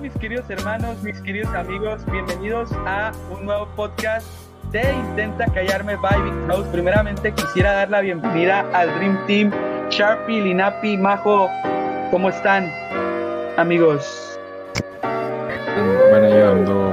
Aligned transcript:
mis 0.00 0.12
queridos 0.14 0.48
hermanos, 0.48 1.02
mis 1.02 1.20
queridos 1.22 1.52
amigos, 1.54 2.04
bienvenidos 2.10 2.70
a 2.86 3.10
un 3.30 3.44
nuevo 3.44 3.66
podcast 3.74 4.26
de 4.70 4.92
Intenta 4.92 5.46
Callarme 5.46 5.96
by 5.96 6.22
Big 6.22 6.46
House. 6.46 6.66
Primeramente 6.68 7.32
quisiera 7.32 7.72
dar 7.72 7.90
la 7.90 8.00
bienvenida 8.00 8.64
al 8.72 8.94
Dream 8.94 9.18
Team, 9.26 9.50
Sharpie, 9.90 10.40
Linapi, 10.40 10.96
Majo, 10.96 11.50
¿cómo 12.12 12.28
están 12.28 12.70
amigos? 13.56 14.38
Bueno, 16.10 16.28
yo 16.28 16.52
ando, 16.52 16.92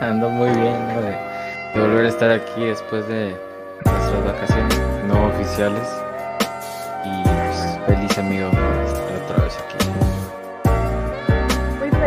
ando 0.00 0.28
muy 0.28 0.50
bien 0.50 0.88
¿no? 0.88 1.02
de, 1.02 1.10
de 1.74 1.80
volver 1.80 2.06
a 2.06 2.08
estar 2.08 2.30
aquí 2.30 2.64
después 2.64 3.06
de 3.06 3.36
nuestras 3.84 4.24
vacaciones 4.24 4.80
no 5.06 5.28
oficiales 5.28 5.88
y 7.04 7.22
pues, 7.22 7.78
feliz 7.86 8.18
amigo 8.18 8.50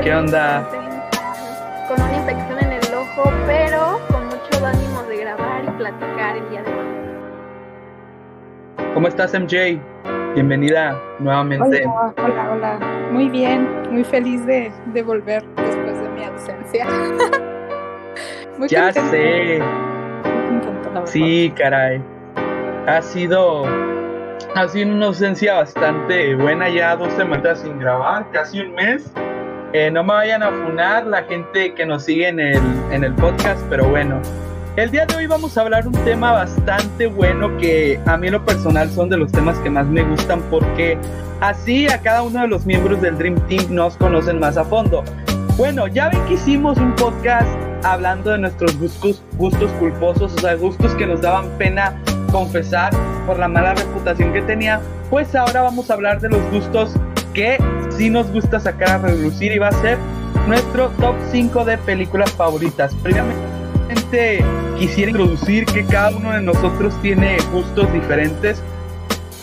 ¿Qué 0.05 0.13
onda? 0.13 0.63
Con 1.87 1.99
una 1.99 2.15
infección 2.15 2.59
en 2.59 2.73
el 2.73 2.93
ojo, 2.93 3.23
pero 3.47 3.99
con 4.11 4.25
mucho 4.27 4.63
ánimo 4.63 5.01
de 5.09 5.17
grabar 5.17 5.63
y 5.65 5.69
platicar 5.79 6.37
el 6.37 6.47
día 6.51 6.61
de 6.61 6.71
hoy. 6.71 6.85
¿Cómo 8.93 9.07
estás 9.07 9.33
MJ? 9.33 9.81
Bienvenida 10.35 10.95
nuevamente. 11.17 11.87
Hola, 11.87 12.13
hola, 12.23 12.51
hola. 12.51 12.79
Muy 13.11 13.29
bien, 13.29 13.67
muy 13.89 14.03
feliz 14.03 14.45
de, 14.45 14.71
de 14.93 15.01
volver 15.01 15.43
después 15.55 15.99
de 15.99 16.09
mi 16.09 16.23
ausencia. 16.23 16.85
muy 18.59 18.69
Ya 18.69 18.93
contenta, 18.93 19.09
sé, 19.09 19.59
muy 20.51 20.61
contenta, 20.61 21.07
sí, 21.07 21.51
caray. 21.57 21.99
Ha 22.85 23.01
sido, 23.01 23.65
ha 24.53 24.67
sido 24.67 24.87
una 24.87 25.07
ausencia 25.07 25.55
bastante 25.55 26.35
buena, 26.35 26.69
ya 26.69 26.95
dos 26.95 27.11
semanas 27.13 27.61
sin 27.61 27.79
grabar, 27.79 28.29
casi 28.29 28.59
un 28.59 28.75
mes. 28.75 29.11
Eh, 29.77 29.91
no 29.91 30.05
me 30.05 30.13
vayan 30.13 30.41
a 30.41 30.51
funar 30.51 31.05
la 31.05 31.23
gente 31.23 31.73
que 31.73 31.85
nos 31.85 32.05
sigue 32.05 32.29
en 32.29 32.39
el, 32.39 32.61
en 32.91 33.03
el 33.03 33.13
podcast, 33.13 33.61
pero 33.69 33.89
bueno. 33.89 34.21
El 34.77 34.89
día 34.89 35.05
de 35.05 35.17
hoy 35.17 35.27
vamos 35.27 35.57
a 35.57 35.61
hablar 35.63 35.85
un 35.85 35.93
tema 36.05 36.31
bastante 36.31 37.07
bueno 37.07 37.57
que 37.57 37.99
a 38.05 38.15
mí 38.15 38.29
lo 38.29 38.45
personal 38.45 38.89
son 38.89 39.09
de 39.09 39.17
los 39.17 39.33
temas 39.33 39.59
que 39.59 39.69
más 39.69 39.85
me 39.87 40.01
gustan 40.03 40.41
porque 40.49 40.97
así 41.41 41.89
a 41.89 42.01
cada 42.01 42.21
uno 42.21 42.39
de 42.39 42.47
los 42.47 42.65
miembros 42.65 43.01
del 43.01 43.17
Dream 43.17 43.35
Team 43.49 43.65
nos 43.69 43.97
conocen 43.97 44.39
más 44.39 44.55
a 44.55 44.63
fondo. 44.63 45.03
Bueno, 45.57 45.87
ya 45.87 46.07
ven 46.07 46.23
que 46.25 46.35
hicimos 46.35 46.77
un 46.77 46.95
podcast 46.95 47.49
hablando 47.83 48.31
de 48.31 48.37
nuestros 48.37 48.79
gustos, 48.79 49.21
gustos 49.33 49.69
culposos, 49.73 50.33
o 50.35 50.39
sea, 50.39 50.55
gustos 50.55 50.95
que 50.95 51.05
nos 51.05 51.19
daban 51.19 51.49
pena 51.57 52.01
confesar 52.31 52.93
por 53.25 53.37
la 53.37 53.49
mala 53.49 53.73
reputación 53.73 54.31
que 54.31 54.41
tenía. 54.43 54.79
Pues 55.09 55.35
ahora 55.35 55.63
vamos 55.63 55.91
a 55.91 55.95
hablar 55.95 56.21
de 56.21 56.29
los 56.29 56.41
gustos 56.49 56.93
que 57.33 57.57
sí 57.97 58.09
nos 58.09 58.31
gusta 58.31 58.59
sacar 58.59 58.89
a 58.89 58.97
relucir 58.99 59.51
y 59.51 59.57
va 59.57 59.69
a 59.69 59.81
ser 59.81 59.97
nuestro 60.47 60.89
top 60.99 61.15
5 61.31 61.65
de 61.65 61.77
películas 61.77 62.31
favoritas. 62.31 62.93
Primeramente 63.01 64.43
quisiera 64.77 65.11
introducir 65.11 65.65
que 65.65 65.85
cada 65.85 66.15
uno 66.15 66.31
de 66.31 66.41
nosotros 66.41 66.93
tiene 67.01 67.37
gustos 67.51 67.91
diferentes. 67.93 68.61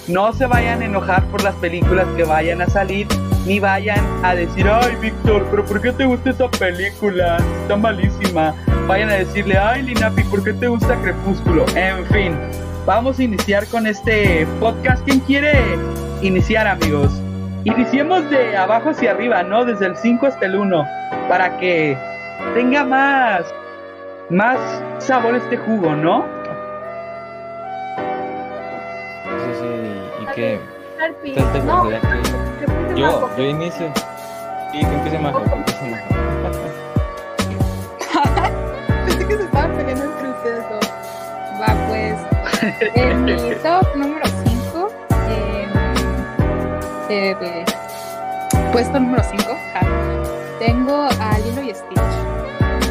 No 0.08 0.32
se 0.32 0.46
vayan 0.46 0.82
a 0.82 0.84
enojar 0.84 1.24
por 1.26 1.42
las 1.42 1.54
películas 1.56 2.06
que 2.16 2.24
vayan 2.24 2.60
a 2.60 2.66
salir, 2.66 3.06
ni 3.46 3.60
vayan 3.60 4.04
a 4.24 4.34
decir, 4.34 4.66
ay 4.68 4.96
Víctor, 5.00 5.46
pero 5.50 5.64
¿por 5.64 5.80
qué 5.80 5.92
te 5.92 6.04
gusta 6.04 6.30
esa 6.30 6.50
película? 6.50 7.38
Está 7.62 7.76
malísima. 7.76 8.54
Vayan 8.86 9.10
a 9.10 9.14
decirle, 9.14 9.56
ay 9.58 9.82
Linapi, 9.82 10.24
¿por 10.24 10.42
qué 10.42 10.52
te 10.52 10.66
gusta 10.66 11.00
Crepúsculo? 11.00 11.64
En 11.76 12.04
fin, 12.06 12.36
vamos 12.84 13.18
a 13.18 13.22
iniciar 13.22 13.66
con 13.68 13.86
este 13.86 14.46
podcast. 14.58 15.04
¿Quién 15.04 15.20
quiere 15.20 15.52
iniciar, 16.20 16.66
amigos? 16.66 17.21
Iniciemos 17.64 18.28
de 18.30 18.56
abajo 18.56 18.90
hacia 18.90 19.12
arriba, 19.12 19.42
¿no? 19.42 19.64
Desde 19.64 19.86
el 19.86 19.96
5 19.96 20.26
hasta 20.26 20.46
el 20.46 20.56
1, 20.56 20.84
para 21.28 21.56
que 21.58 21.96
tenga 22.54 22.84
más, 22.84 23.42
más 24.30 24.58
sabor 24.98 25.36
este 25.36 25.56
jugo, 25.56 25.94
¿no? 25.94 26.24
Sí, 29.44 29.60
sí, 29.60 30.02
y 30.22 30.26
que... 30.34 30.60
No, 31.64 31.88
que- 31.88 32.00
Yo, 33.00 33.30
yo 33.36 33.44
inicio. 33.44 33.92
Y 34.72 34.80
que 34.84 34.94
empiece 34.94 35.18
Majo, 35.18 35.42
que 35.44 35.54
empiece 35.54 35.84
Majo. 35.90 36.04
Pensé 39.06 39.26
que 39.28 39.36
se 39.36 39.42
estaban 39.44 39.72
peleando 39.76 40.04
entre 40.04 40.28
ustedes 40.30 40.64
dos. 40.68 40.90
Va, 41.60 41.74
pues. 41.88 42.14
En 42.94 43.24
mi 43.24 43.54
top 43.62 43.86
número 43.96 44.24
5, 44.26 44.31
de- 47.12 47.64
puesto 48.72 48.98
número 48.98 49.22
5, 49.22 49.44
tengo 50.58 50.94
a 51.02 51.38
Lilo 51.38 51.62
y 51.62 51.74
Stitch. 51.74 52.00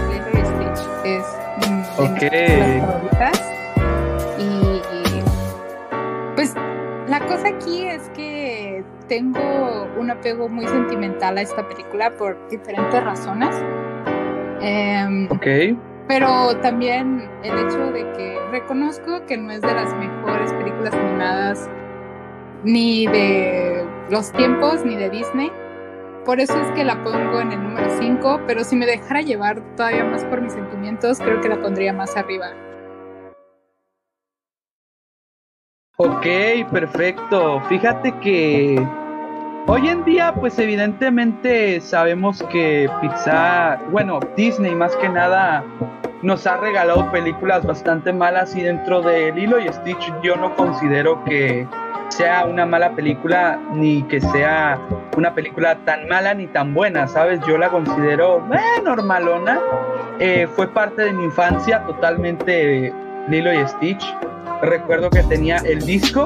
Lilo 0.10 0.40
y 0.40 0.46
Stitch 0.46 0.88
es 1.06 1.26
de 1.60 1.74
mis 1.76 1.88
películas 1.88 2.86
favoritas. 2.86 3.52
Y, 4.38 4.82
y, 4.98 5.24
pues 6.36 6.56
la 7.08 7.20
cosa 7.28 7.48
aquí 7.50 7.86
es 7.88 8.10
que 8.16 8.84
tengo 9.08 9.88
un 10.00 10.12
apego 10.12 10.48
muy 10.50 10.68
sentimental 10.68 11.38
a 11.38 11.42
esta 11.42 11.68
película 11.68 12.12
por 12.16 12.38
diferentes 12.50 13.04
razones. 13.04 13.56
Em, 14.62 15.28
Ok. 15.32 15.48
pero 16.08 16.56
también 16.58 17.28
el 17.44 17.58
hecho 17.58 17.92
de 17.92 18.04
que 18.14 18.38
reconozco 18.52 19.26
que 19.26 19.36
no 19.38 19.52
es 19.52 19.62
de 19.62 19.74
las 19.74 19.94
mejores 19.96 20.54
películas 20.54 20.94
animadas 20.94 21.68
ni 22.64 23.08
de 23.08 23.81
los 24.12 24.32
tiempos 24.34 24.84
ni 24.84 24.98
de 24.98 25.10
Disney. 25.10 25.50
Por 26.26 26.40
eso 26.40 26.60
es 26.62 26.70
que 26.72 26.84
la 26.84 27.02
pongo 27.02 27.40
en 27.40 27.54
el 27.54 27.64
número 27.64 27.90
5, 27.98 28.42
pero 28.46 28.64
si 28.64 28.76
me 28.76 28.86
dejara 28.86 29.22
llevar 29.22 29.62
todavía 29.76 30.04
más 30.04 30.26
por 30.26 30.42
mis 30.42 30.54
sentimientos, 30.54 31.20
creo 31.20 31.40
que 31.42 31.50
la 31.50 31.60
pondría 31.60 31.94
más 31.94 32.16
arriba. 32.18 32.48
Ok, 35.98 36.26
perfecto. 36.72 37.62
Fíjate 37.70 38.12
que 38.20 38.86
hoy 39.68 39.88
en 39.88 40.04
día, 40.04 40.34
pues 40.34 40.58
evidentemente 40.60 41.80
sabemos 41.82 42.44
que 42.52 42.90
Pixar, 43.02 43.80
bueno, 43.92 44.20
Disney 44.36 44.76
más 44.76 44.96
que 44.98 45.10
nada, 45.10 45.64
nos 46.22 46.46
ha 46.46 46.58
regalado 46.58 47.10
películas 47.12 47.66
bastante 47.66 48.14
malas 48.14 48.56
y 48.56 48.62
dentro 48.62 49.02
de 49.02 49.32
Lilo 49.32 49.60
y 49.60 49.68
Stitch 49.68 50.14
yo 50.22 50.36
no 50.36 50.56
considero 50.56 51.24
que 51.24 51.68
sea 52.10 52.46
una 52.46 52.66
mala 52.66 52.92
película 52.92 53.60
ni 53.74 54.04
que 54.04 54.20
sea 54.20 54.80
una 55.18 55.34
película 55.34 55.78
tan 55.86 56.08
mala 56.08 56.34
ni 56.34 56.48
tan 56.48 56.74
buena, 56.74 57.08
¿sabes? 57.08 57.40
Yo 57.48 57.58
la 57.58 57.70
considero 57.70 58.46
eh, 58.54 58.82
normalona. 58.84 59.60
Eh, 60.20 60.48
fue 60.56 60.68
parte 60.68 61.04
de 61.04 61.14
mi 61.14 61.24
infancia 61.24 61.84
totalmente 61.86 62.94
Lilo 63.30 63.54
y 63.54 63.68
Stitch 63.68 64.04
recuerdo 64.62 65.10
que 65.10 65.24
tenía 65.24 65.58
el 65.58 65.86
disco 65.86 66.24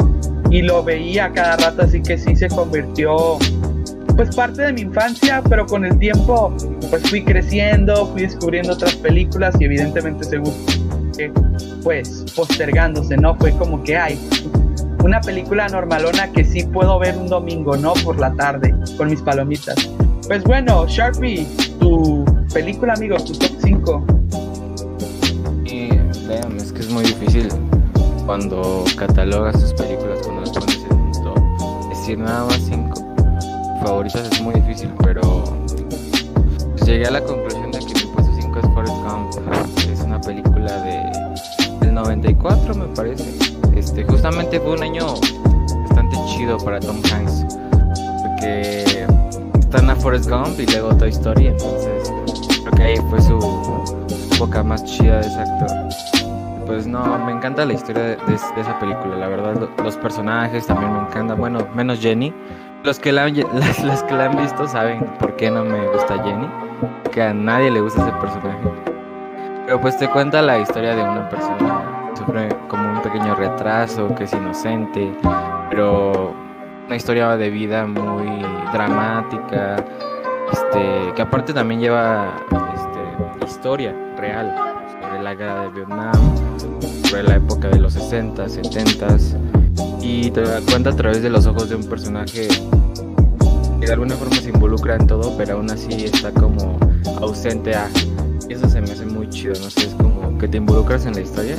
y 0.50 0.62
lo 0.62 0.84
veía 0.84 1.31
cada 1.34 1.57
rato, 1.57 1.84
así 1.84 2.01
que 2.01 2.18
sí 2.18 2.35
se 2.35 2.47
convirtió 2.47 3.38
pues 4.16 4.34
parte 4.35 4.62
de 4.62 4.73
mi 4.73 4.81
infancia, 4.81 5.41
pero 5.50 5.66
con 5.66 5.84
el 5.85 5.97
tiempo 5.97 6.53
pues 6.90 7.09
fui 7.09 7.23
creciendo, 7.23 8.07
fui 8.07 8.22
descubriendo 8.22 8.73
otras 8.73 8.96
películas 8.96 9.56
y 9.59 9.66
evidentemente 9.66 10.23
se 10.23 10.38
gusta 10.38 10.73
pues 11.84 12.25
postergándose, 12.35 13.18
¿no? 13.18 13.35
Fue 13.35 13.51
como 13.51 13.84
que 13.84 13.97
hay 13.97 14.19
una 15.03 15.22
película 15.22 15.67
normalona 15.67 16.31
que 16.31 16.44
sí 16.44 16.63
puedo 16.63 16.97
ver 17.00 17.16
un 17.17 17.28
domingo, 17.28 17.78
¿no? 17.78 17.94
Por 17.94 18.19
la 18.19 18.34
tarde 18.34 18.73
con 18.97 19.09
mis 19.09 19.22
palomitas. 19.22 19.75
Pues 20.28 20.44
bueno, 20.44 20.88
Sharpie, 20.88 21.46
tu 21.79 22.25
película, 22.53 22.94
amigo, 22.94 23.17
tu 23.17 23.34
top 23.34 23.52
5. 23.63 24.06
Y 25.66 25.90
vean, 26.28 26.58
es 26.58 26.72
que 26.72 26.79
es 26.79 26.90
muy 26.90 27.03
difícil 27.03 27.49
cuando 28.25 28.83
catalogas 28.97 29.59
tus 29.59 29.73
películas, 29.73 30.19
cuando 30.23 30.41
las 30.41 30.51
pones 30.51 30.85
en 30.89 30.97
un 30.97 31.11
top. 31.11 31.89
Decir 31.89 32.17
nada 32.17 32.45
más 32.45 32.61
cinco 32.61 33.05
favoritas 33.85 34.29
es 34.31 34.41
muy 34.41 34.55
difícil, 34.55 34.89
pero 35.03 35.22
pues 36.72 36.85
llegué 36.85 37.05
a 37.05 37.11
la 37.11 37.22
conclusión 37.22 37.72
de 37.72 37.79
que 37.79 37.85
mi 37.85 38.13
puesto 38.13 38.33
5 38.35 38.59
es 38.59 38.66
Forrest 38.73 38.95
Gump. 38.95 39.91
Es 39.91 39.99
una 40.01 40.19
película 40.19 40.81
de 40.81 41.11
del 41.81 41.93
94, 41.93 42.75
me 42.75 42.87
parece. 42.95 43.37
Este, 43.75 44.03
justamente 44.03 44.59
fue 44.59 44.73
un 44.73 44.83
año 44.83 45.13
bastante 45.87 46.17
chido 46.27 46.57
para 46.57 46.79
Tom 46.79 47.01
Hanks, 47.11 47.45
porque 48.22 49.05
están 49.59 49.89
a 49.89 49.95
Forrest 49.95 50.29
Gump 50.29 50.59
y 50.59 50.66
luego 50.66 50.95
Toy 50.95 51.09
Story, 51.09 51.47
entonces 51.47 52.11
creo 52.63 52.72
que 52.75 52.83
ahí 52.83 52.97
fue 53.09 53.22
su, 53.22 53.37
época 54.33 54.63
más 54.63 54.83
chida 54.83 55.19
de 55.19 55.27
ese 55.27 55.39
actor. 55.39 55.84
Pues 56.66 56.88
no, 56.88 57.03
me 57.26 57.32
encanta 57.32 57.64
la 57.66 57.73
historia 57.73 58.03
de, 58.03 58.17
esa 58.34 58.79
película, 58.79 59.16
la 59.16 59.28
verdad, 59.28 59.56
lo- 59.56 59.84
los 59.84 59.97
personajes 59.97 60.66
también 60.66 60.91
me 60.94 61.00
encantan, 61.00 61.38
bueno, 61.38 61.59
menos 61.76 62.00
Jenny. 62.00 62.34
Los 62.84 63.00
que, 63.00 63.12
la 63.12 63.28
las 63.84 64.03
que 64.03 64.14
la 64.14 64.26
han 64.26 64.38
visto 64.38 64.67
saben 64.67 65.00
por 65.20 65.35
qué 65.35 65.50
no 65.52 65.64
me 65.64 65.88
gusta 65.90 66.22
Jenny, 66.23 66.47
que 67.12 67.22
a 67.23 67.34
nadie 67.34 67.70
le 67.72 67.82
gusta 67.82 68.02
ese 68.02 68.12
personaje. 68.14 68.58
Pero 69.66 69.82
pues 69.82 69.97
te 69.97 70.08
cuenta 70.09 70.41
la 70.41 70.59
historia 70.59 70.96
de 70.96 71.03
una 71.03 71.28
persona 71.29 72.09
que 72.12 72.17
sufre 72.17 72.50
como 72.68 72.91
un 72.94 73.02
pequeño 73.02 73.35
retraso, 73.35 74.14
que 74.16 74.26
es 74.26 74.34
inocente, 74.34 75.11
pero 75.70 76.34
una 76.88 76.96
historia 76.96 77.35
de 77.38 77.50
vida 77.50 77.85
muy 77.85 78.44
dramática, 78.72 79.76
Este, 80.52 81.11
que 81.16 81.22
aparte 81.23 81.53
también 81.53 81.82
lleva 81.82 82.28
este, 82.76 83.46
historia 83.46 83.96
real 84.18 84.56
sobre 85.02 85.23
la 85.23 85.34
guerra 85.34 85.61
de 85.61 85.70
Vietnam, 85.70 86.14
sobre 87.03 87.23
la 87.23 87.35
época 87.35 87.70
de 87.70 87.79
los 87.79 87.94
60, 87.94 88.50
70 88.50 89.17
y 90.02 90.29
te 90.32 90.41
da 90.41 90.62
cuenta 90.62 90.91
a 90.91 90.96
través 90.96 91.22
de 91.22 91.29
los 91.29 91.46
ojos 91.47 91.70
de 91.70 91.76
un 91.76 91.84
personaje 91.84 92.47
que 93.79 93.85
de 93.88 93.94
alguna 93.94 94.16
forma 94.16 94.35
se 94.35 94.50
involucra 94.50 94.96
en 94.96 95.08
todo, 95.08 95.35
pero 95.38 95.56
aún 95.56 95.70
así 95.72 96.06
está 96.06 96.32
como 96.32 96.78
ausente 97.22 97.76
a. 97.76 97.90
Eso 98.50 98.70
se 98.70 98.82
me 98.82 98.91
hace 98.91 99.06
muy 99.06 99.28
chido, 99.29 99.53
no 99.62 99.70
sé, 99.70 99.88
es 99.88 99.96
como 99.96 100.38
que 100.38 100.47
te 100.47 100.58
involucras 100.58 101.06
en 101.06 101.14
la 101.16 101.22
historia, 101.22 101.56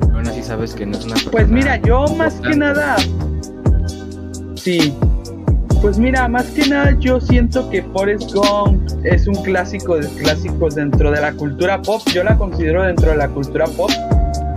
pero 0.00 0.16
aún 0.16 0.26
así 0.28 0.42
sabes 0.42 0.74
que 0.74 0.84
no 0.84 0.98
es 0.98 1.04
una 1.04 1.14
persona. 1.14 1.32
Pues 1.32 1.48
mira, 1.48 1.76
yo 1.80 2.06
más 2.16 2.34
que 2.34 2.54
nada. 2.54 2.96
Sí. 4.54 4.94
Pues 5.80 5.98
mira, 5.98 6.28
más 6.28 6.44
que 6.48 6.68
nada 6.68 6.94
yo 7.00 7.18
siento 7.18 7.70
que 7.70 7.82
Forrest 7.82 8.34
Gump 8.34 8.86
es 9.02 9.26
un 9.26 9.34
clásico 9.36 9.96
de 9.96 10.06
clásicos 10.08 10.74
dentro 10.74 11.10
de 11.10 11.22
la 11.22 11.32
cultura 11.32 11.80
pop. 11.80 12.02
Yo 12.12 12.22
la 12.22 12.36
considero 12.36 12.82
dentro 12.82 13.10
de 13.10 13.16
la 13.16 13.28
cultura 13.28 13.64
pop 13.64 13.90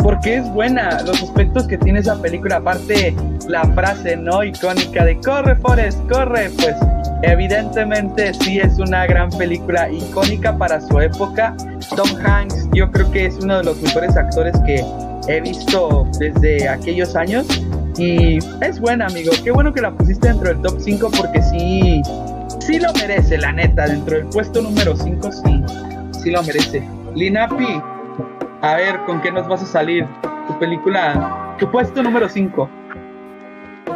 porque 0.03 0.35
es 0.35 0.50
buena. 0.51 1.01
Los 1.03 1.23
aspectos 1.23 1.65
que 1.67 1.77
tiene 1.77 2.00
esa 2.00 2.21
película, 2.21 2.57
aparte 2.57 3.15
la 3.47 3.63
frase 3.73 4.17
no 4.17 4.44
icónica 4.44 5.05
de 5.05 5.17
corre 5.19 5.55
Forrest, 5.55 6.00
corre, 6.09 6.50
pues 6.57 6.75
evidentemente 7.23 8.33
sí 8.33 8.59
es 8.59 8.77
una 8.77 9.05
gran 9.07 9.29
película 9.31 9.89
icónica 9.89 10.55
para 10.57 10.81
su 10.81 11.00
época. 11.00 11.55
Tom 11.95 12.09
Hanks 12.23 12.67
yo 12.73 12.91
creo 12.91 13.09
que 13.11 13.25
es 13.25 13.35
uno 13.41 13.57
de 13.57 13.63
los 13.63 13.81
mejores 13.81 14.15
actores 14.15 14.55
que 14.65 14.83
he 15.27 15.39
visto 15.39 16.05
desde 16.19 16.67
aquellos 16.67 17.15
años 17.15 17.47
y 17.97 18.39
es 18.61 18.79
buena, 18.79 19.05
amigo. 19.05 19.31
Qué 19.44 19.51
bueno 19.51 19.73
que 19.73 19.81
la 19.81 19.91
pusiste 19.91 20.27
dentro 20.27 20.50
del 20.50 20.61
top 20.61 20.79
5 20.79 21.11
porque 21.15 21.41
sí, 21.41 22.01
sí 22.59 22.79
lo 22.79 22.91
merece, 22.94 23.38
la 23.38 23.53
neta. 23.53 23.88
Dentro 23.88 24.17
del 24.17 24.25
puesto 24.27 24.61
número 24.61 24.95
5 24.95 25.31
sí, 25.31 25.63
sí 26.21 26.31
lo 26.31 26.44
merece. 26.44 26.83
Linapi, 27.15 27.81
a 28.63 28.75
ver, 28.77 28.98
¿con 29.06 29.19
qué 29.19 29.30
nos 29.30 29.45
vas 29.48 29.62
a 29.62 29.65
salir? 29.65 30.07
Tu 30.48 30.57
película, 30.57 31.56
tu 31.60 31.69
puesto 31.69 32.01
número 32.01 32.30
5. 32.30 32.69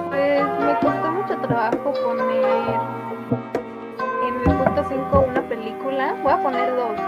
Pues 0.09 0.43
me 0.59 0.73
costó 0.81 1.11
mucho 1.13 1.37
trabajo 1.37 1.93
poner 2.03 2.75
en 4.27 4.35
el 4.35 4.57
punto 4.57 4.83
5 4.89 5.25
una 5.29 5.41
película. 5.43 6.15
Voy 6.21 6.33
a 6.33 6.43
poner 6.43 6.75
dos. 6.75 6.99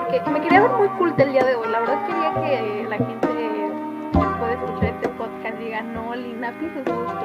Porque 0.00 0.30
me 0.30 0.40
quería 0.42 0.60
ver 0.60 0.70
muy 0.72 0.88
culta 0.98 1.22
el 1.22 1.32
día 1.32 1.44
de 1.44 1.54
hoy. 1.54 1.68
La 1.68 1.80
verdad 1.80 2.06
quería 2.06 2.34
que 2.42 2.86
la 2.90 2.96
gente 2.98 3.72
después 4.12 4.48
de 4.48 4.52
escuchar 4.52 4.84
este 4.84 5.08
podcast 5.08 5.58
diga, 5.58 5.80
no, 5.80 6.14
Lina, 6.14 6.52
sus 6.60 6.84
gustos. 6.84 7.24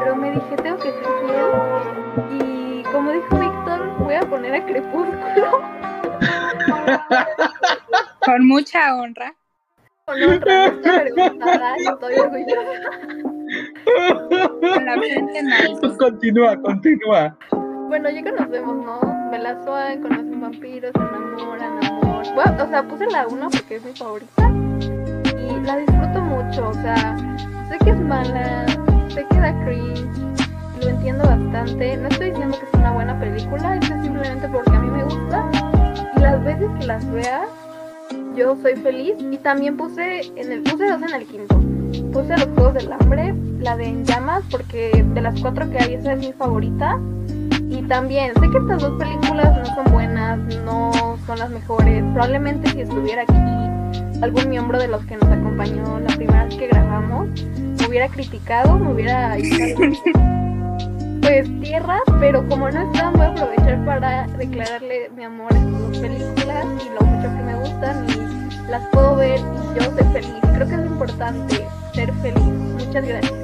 Pero 0.00 0.16
me 0.16 0.32
dije, 0.32 0.56
tengo 0.56 0.76
que 0.76 0.90
ser 0.90 1.06
fiel. 1.24 2.42
Y 2.42 2.82
como 2.90 3.12
dijo 3.12 3.38
Víctor, 3.38 3.90
voy 4.00 4.14
a 4.14 4.22
poner 4.22 4.56
a 4.56 4.66
Crepúsculo. 4.66 5.62
Con 8.28 8.46
mucha 8.46 8.94
honra. 8.94 9.34
Con 10.04 10.22
honra, 10.22 10.68
no 10.68 10.74
estoy 10.74 10.90
avergonzada, 10.90 11.76
estoy 11.76 12.14
orgullosa. 12.16 12.90
Con 14.60 14.84
la 14.84 14.98
frente 14.98 15.38
en 15.38 15.50
alto. 15.50 15.96
Continúa, 15.96 16.60
continúa. 16.60 17.38
Bueno, 17.88 18.10
ya 18.10 18.22
conocemos, 18.22 18.84
¿no? 18.84 19.00
Bella 19.30 19.58
Swan, 19.64 20.02
conocen 20.02 20.40
vampiros, 20.42 20.92
se 20.92 20.98
enamoran, 20.98 21.82
amor. 21.86 22.34
Bueno, 22.34 22.64
o 22.64 22.68
sea, 22.68 22.82
puse 22.82 23.06
la 23.06 23.26
1 23.28 23.48
porque 23.48 23.76
es 23.76 23.82
mi 23.82 23.94
favorita. 23.94 24.50
Y 24.50 25.60
la 25.64 25.78
disfruto 25.78 26.20
mucho, 26.20 26.68
o 26.68 26.74
sea, 26.74 27.16
sé 27.70 27.78
que 27.82 27.90
es 27.92 28.00
mala, 28.00 28.66
sé 29.08 29.26
que 29.30 29.40
da 29.40 29.58
cringe, 29.64 30.04
lo 30.82 30.88
entiendo 30.90 31.24
bastante. 31.24 31.96
No 31.96 32.08
estoy 32.08 32.28
diciendo 32.32 32.58
que 32.58 32.66
es 32.66 32.74
una 32.74 32.92
buena 32.92 33.18
película, 33.18 33.76
es 33.76 33.86
simplemente 33.86 34.46
porque 34.48 34.76
a 34.76 34.80
mí 34.80 34.90
me 34.90 35.04
gusta. 35.04 35.50
Y 36.14 36.20
las 36.20 36.44
veces 36.44 36.68
que 36.78 36.86
las 36.86 37.10
vea, 37.10 37.46
yo 38.38 38.56
soy 38.62 38.76
feliz. 38.76 39.14
Y 39.30 39.36
también 39.38 39.76
puse 39.76 40.20
en 40.36 40.52
el 40.52 40.62
puse 40.62 40.88
dos 40.88 41.02
en 41.02 41.14
el 41.14 41.26
quinto. 41.26 41.56
Puse 42.12 42.36
los 42.36 42.48
Juegos 42.54 42.74
del 42.74 42.92
Hambre, 42.92 43.34
la 43.58 43.76
de 43.76 43.86
En 43.86 44.04
Llamas, 44.04 44.44
porque 44.50 45.04
de 45.14 45.20
las 45.20 45.40
cuatro 45.40 45.68
que 45.70 45.78
hay, 45.78 45.94
esa 45.94 46.12
es 46.12 46.18
mi 46.20 46.32
favorita. 46.32 46.98
Y 47.68 47.82
también, 47.82 48.32
sé 48.34 48.48
que 48.50 48.58
estas 48.58 48.80
dos 48.80 48.98
películas 48.98 49.58
no 49.58 49.74
son 49.74 49.92
buenas, 49.92 50.38
no 50.64 51.18
son 51.26 51.38
las 51.38 51.50
mejores. 51.50 52.02
Probablemente 52.12 52.70
si 52.70 52.80
estuviera 52.80 53.22
aquí 53.22 54.22
algún 54.22 54.48
miembro 54.48 54.78
de 54.78 54.88
los 54.88 55.04
que 55.04 55.16
nos 55.16 55.28
acompañó 55.30 56.00
la 56.00 56.14
primera 56.16 56.44
vez 56.44 56.56
que 56.56 56.66
grabamos, 56.68 57.28
me 57.78 57.86
hubiera 57.86 58.08
criticado, 58.08 58.78
me 58.78 58.92
hubiera 58.92 59.36
pues 61.28 61.60
tierra, 61.60 61.98
pero 62.20 62.48
como 62.48 62.70
no 62.70 62.90
están, 62.90 63.12
voy 63.12 63.26
a 63.26 63.28
aprovechar 63.28 63.84
para 63.84 64.26
declararle 64.38 65.10
mi 65.14 65.24
amor 65.24 65.52
a 65.52 65.58
estas 65.58 65.80
dos 65.80 65.98
películas 65.98 66.66
y 66.80 66.88
lo 66.94 67.00
mucho 67.02 67.28
que 67.28 67.42
me 67.42 67.54
gustan 67.54 68.06
y 68.08 68.70
las 68.70 68.88
puedo 68.92 69.16
ver 69.16 69.38
y 69.38 69.78
yo 69.78 69.90
soy 69.90 70.12
feliz. 70.14 70.32
Creo 70.54 70.66
que 70.66 70.74
es 70.74 70.80
importante 70.80 71.68
ser 71.92 72.12
feliz. 72.22 72.42
Muchas 72.42 73.06
gracias. 73.06 73.34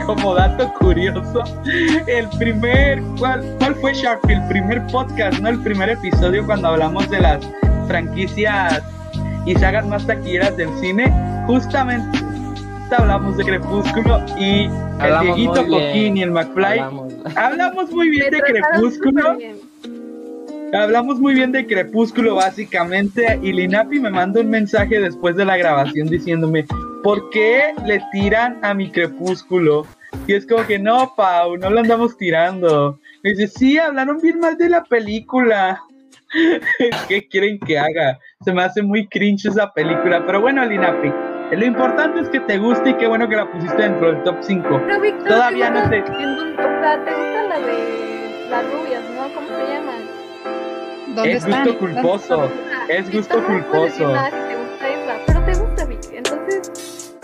Como 0.06 0.34
dato 0.34 0.72
curioso, 0.72 1.44
el 2.06 2.26
primer, 2.38 3.02
¿cuál, 3.18 3.44
¿cuál 3.58 3.74
fue 3.74 3.92
Shark? 3.92 4.20
El 4.30 4.42
primer 4.48 4.86
podcast, 4.86 5.40
¿no? 5.40 5.50
El 5.50 5.62
primer 5.62 5.90
episodio 5.90 6.46
cuando 6.46 6.68
hablamos 6.68 7.10
de 7.10 7.20
las 7.20 7.46
franquicias 7.86 8.82
y 9.44 9.54
sagas 9.56 9.84
más 9.86 10.06
taquilleras 10.06 10.56
del 10.56 10.70
cine, 10.78 11.12
justamente 11.46 12.29
hablamos 12.96 13.36
de 13.36 13.44
Crepúsculo 13.44 14.24
y 14.38 14.64
el 15.00 15.20
Dieguito. 15.22 15.66
Coquín 15.66 16.16
y 16.16 16.22
el 16.22 16.30
McFly. 16.30 16.78
Hablamos. 16.78 17.14
Hablamos 17.36 17.90
muy 17.90 18.10
bien 18.10 18.30
de 18.30 18.40
Crepúsculo. 18.40 19.36
bien. 19.36 19.60
Hablamos 20.72 21.18
muy 21.18 21.34
bien 21.34 21.50
de 21.52 21.66
Crepúsculo 21.66 22.36
básicamente 22.36 23.38
y 23.42 23.52
Linapi 23.52 23.98
me 23.98 24.10
manda 24.10 24.40
un 24.40 24.50
mensaje 24.50 25.00
después 25.00 25.34
de 25.34 25.44
la 25.44 25.56
grabación 25.56 26.08
diciéndome 26.08 26.64
¿por 27.02 27.28
qué 27.30 27.74
le 27.84 28.00
tiran 28.12 28.58
a 28.62 28.72
mi 28.74 28.90
Crepúsculo? 28.90 29.86
Y 30.26 30.34
es 30.34 30.46
como 30.46 30.64
que 30.66 30.78
no, 30.78 31.12
Pau, 31.16 31.56
no 31.56 31.70
lo 31.70 31.80
andamos 31.80 32.16
tirando. 32.16 33.00
Me 33.22 33.30
dice, 33.30 33.48
sí, 33.48 33.78
hablaron 33.78 34.18
bien 34.20 34.38
mal 34.38 34.56
de 34.56 34.68
la 34.68 34.84
película. 34.84 35.80
¿Qué 37.08 37.26
quieren 37.28 37.58
que 37.58 37.78
haga? 37.78 38.18
Se 38.44 38.52
me 38.52 38.62
hace 38.62 38.82
muy 38.82 39.08
cringe 39.08 39.46
esa 39.46 39.72
película. 39.72 40.24
Pero 40.24 40.40
bueno, 40.40 40.64
Linapi, 40.64 41.12
lo 41.56 41.64
importante 41.66 42.20
es 42.20 42.28
que 42.28 42.40
te 42.40 42.58
guste 42.58 42.90
y 42.90 42.94
qué 42.94 43.06
bueno 43.06 43.28
que 43.28 43.36
la 43.36 43.50
pusiste 43.50 43.76
dentro 43.82 44.12
del 44.12 44.22
top 44.22 44.36
5. 44.40 44.80
Pero 44.86 45.00
Víctor, 45.00 45.28
Todavía 45.28 45.66
¿te 45.66 45.72
no 45.72 45.88
sea, 46.80 47.04
¿te 47.04 47.10
gusta 47.10 47.42
la 47.48 47.58
de 47.60 48.46
las 48.50 48.64
rubias, 48.72 49.02
no? 49.16 49.34
¿Cómo 49.34 49.46
se 49.48 49.72
llaman? 49.72 51.14
¿Dónde 51.14 51.32
Es 51.32 51.44
están? 51.44 51.64
gusto 51.64 51.78
culposo. 51.78 52.50
Es 52.88 53.12
gusto 53.12 53.44
culposo. 53.46 53.88
si 53.88 53.96
te 53.98 54.56
pero 55.26 55.44
te 55.44 55.54
gusta. 55.54 55.86
Entonces, 56.12 57.16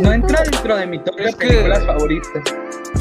No 0.00 0.12
entra 0.12 0.42
dentro 0.42 0.76
de 0.76 0.86
mi 0.86 0.98
top 0.98 1.16
de 1.16 1.24
Es 1.24 1.36
que- 1.36 1.46
películas 1.48 1.84
favoritas. 1.86 2.42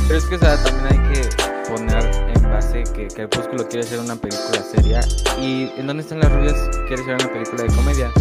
Pero 0.08 0.18
es 0.20 0.25
que, 0.25 0.36
o 0.36 0.40
sea, 0.40 0.56
también 0.63 0.86
hay 0.92 1.13
que 1.13 1.70
poner 1.72 2.04
en 2.36 2.44
base 2.52 2.84
que 2.94 3.08
Crepúsculo 3.08 3.68
quiere 3.68 3.84
ser 3.84 4.00
una 4.00 4.16
película 4.16 4.60
seria 4.62 5.00
y 5.40 5.72
En 5.78 5.88
dónde 5.88 6.04
están 6.04 6.20
las 6.20 6.32
rubias 6.32 6.56
quiere 6.88 7.04
ser 7.04 7.16
una 7.16 7.28
película 7.32 7.63
de 7.63 7.70
comedia 7.70 8.12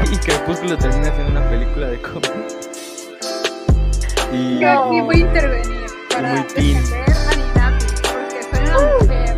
y 0.12 0.16
Crepúsculo 0.16 0.76
termina 0.76 1.12
siendo 1.14 1.30
una 1.30 1.48
película 1.50 1.88
de 1.88 2.00
comedia. 2.00 2.46
Y 4.32 4.58
Yo 4.60 4.70
aquí 4.70 5.00
voy 5.00 5.16
a 5.16 5.18
intervenir 5.18 5.86
para 6.08 6.34
defender 6.34 6.86
a 7.10 7.36
Ninapi, 7.36 7.84
porque 8.02 8.42
soy 8.42 8.64
una 8.64 8.78
mujer 9.00 9.36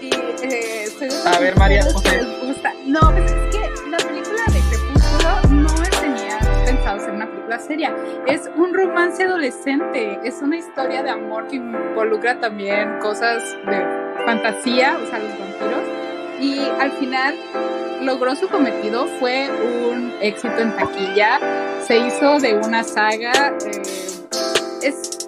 y 0.00 0.10
eh, 0.44 0.86
soy 0.98 1.08
esas 1.08 1.26
A 1.26 1.40
ver, 1.40 1.56
María 1.56 1.82
José. 1.84 2.22
les 2.22 2.46
gusta. 2.46 2.72
No, 2.86 3.00
pues 3.10 3.32
es 3.32 3.56
que 3.56 3.90
la 3.90 3.96
película 3.98 4.42
de 4.52 4.60
Crepúsculo 4.68 5.62
no 5.62 5.74
tenía 6.00 6.38
pensado 6.66 7.00
ser 7.00 7.10
una 7.12 7.26
película 7.26 7.58
seria. 7.58 7.96
Es 8.26 8.50
un 8.56 8.74
romance 8.74 9.24
adolescente, 9.24 10.18
es 10.24 10.42
una 10.42 10.56
historia 10.58 11.02
de 11.02 11.10
amor 11.10 11.48
que 11.48 11.56
involucra 11.56 12.38
también 12.38 12.98
cosas 13.00 13.42
de 13.66 13.82
fantasía, 14.26 14.98
o 15.02 15.06
sea, 15.06 15.18
los 15.20 15.38
vampiros. 15.38 16.03
Y 16.40 16.58
al 16.80 16.92
final 16.92 17.34
logró 18.02 18.34
su 18.36 18.48
cometido, 18.48 19.06
fue 19.18 19.48
un 19.50 20.12
éxito 20.20 20.58
en 20.58 20.74
taquilla, 20.76 21.38
se 21.86 21.98
hizo 21.98 22.38
de 22.38 22.54
una 22.54 22.82
saga. 22.84 23.54
eh, 23.66 23.82
es 24.82 25.18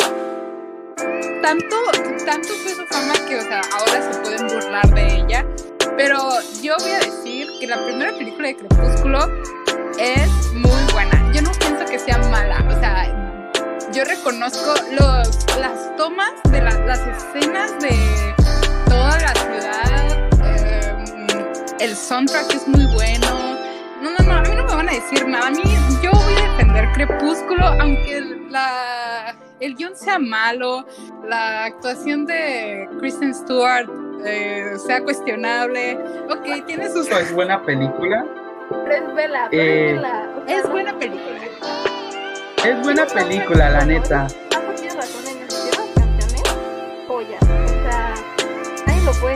tanto, 1.43 1.77
tanto 2.27 2.49
fue 2.63 2.73
su 2.73 2.85
fama 2.87 3.15
que, 3.29 3.37
o 3.39 3.43
sea, 3.43 3.61
ahora 3.79 4.13
se 4.13 4.19
pueden 4.21 4.47
burlar 4.49 4.87
de 4.95 5.17
ella. 5.17 5.47
Pero 5.97 6.19
yo 6.63 6.75
voy 6.79 6.91
a 6.91 6.99
decir 6.99 7.47
que 7.61 7.67
la 7.67 7.83
primera 7.85 8.13
película 8.13 8.49
de 8.49 8.57
Crepúsculo 8.57 9.19
es 9.99 10.53
muy 10.53 10.93
buena. 10.93 11.33
Yo 11.33 11.41
no 11.41 11.53
pienso 11.53 11.87
que 11.87 11.99
sea 11.99 12.19
mala. 12.19 12.63
O 12.69 12.79
sea, 12.81 13.43
yo 13.93 14.05
reconozco 14.05 14.75
los, 14.91 15.47
las 15.59 15.97
tomas 15.97 16.33
de 16.51 16.61
la- 16.61 16.79
las 16.85 17.01
escenas 17.01 17.73
de 17.81 17.97
toda 18.87 19.19
la 19.19 19.33
ciudad. 19.35 19.96
El 21.81 21.95
soundtrack 21.97 22.55
es 22.55 22.67
muy 22.69 22.85
bueno. 22.95 23.27
No, 24.03 24.11
no, 24.11 24.25
no, 24.25 24.33
a 24.39 24.43
mí 24.43 24.49
no 24.55 24.65
me 24.65 24.75
van 24.75 24.89
a 24.89 24.93
decir 24.93 25.27
nada. 25.27 25.49
A 25.49 25.51
mí, 25.51 25.63
yo 26.03 26.11
voy 26.13 26.35
a 26.35 26.51
defender 26.53 26.89
Crepúsculo, 26.93 27.67
aunque 27.67 28.21
la, 28.51 29.35
el 29.61 29.75
guion 29.75 29.97
sea 29.97 30.19
malo, 30.19 30.87
la 31.27 31.65
actuación 31.65 32.27
de 32.27 32.89
Kristen 32.99 33.35
Stewart 33.35 33.89
eh, 34.25 34.73
sea 34.87 35.03
cuestionable. 35.03 35.99
Ok, 36.31 36.67
tiene 36.67 36.91
sus. 36.91 37.09
Es 37.09 37.33
buena 37.33 37.63
película. 37.63 38.25
Pero 38.85 39.09
es 39.09 39.15
vela, 39.15 39.49
pero 39.51 39.63
Eh, 39.63 39.91
es 39.91 39.97
vela. 39.97 40.29
O 40.45 40.47
sea, 40.49 40.59
Es 40.59 40.69
buena 40.71 40.99
película. 40.99 41.39
Es 42.65 42.83
buena 42.83 43.07
película, 43.07 43.71
la 43.71 43.85
neta. 43.85 44.27
Paco 44.51 44.73
tiene 44.73 44.95
razón 44.95 45.27
en. 45.27 45.49
Tiene 45.49 45.71
unas 45.77 45.95
canciones 45.95 46.43
joyas. 47.07 47.43
O 47.43 47.69
sea, 47.69 48.15
nadie 48.87 49.03
lo 49.03 49.13
puede 49.21 49.36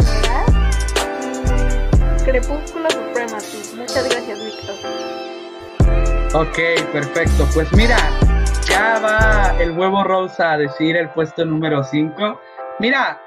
Crepúsculo 2.25 2.91
Supremacy. 2.91 3.77
Muchas 3.77 4.09
gracias, 4.09 4.45
Víctor. 4.45 4.77
Ok, 6.35 6.59
perfecto. 6.93 7.47
Pues 7.55 7.73
mira, 7.73 7.97
ya 8.69 9.01
va 9.01 9.55
el 9.61 9.73
huevo 9.73 10.05
rosa 10.05 10.53
a 10.53 10.59
decir 10.59 10.97
el 10.97 11.09
puesto 11.11 11.45
número 11.45 11.83
5. 11.83 12.41
Mira, 12.79 13.21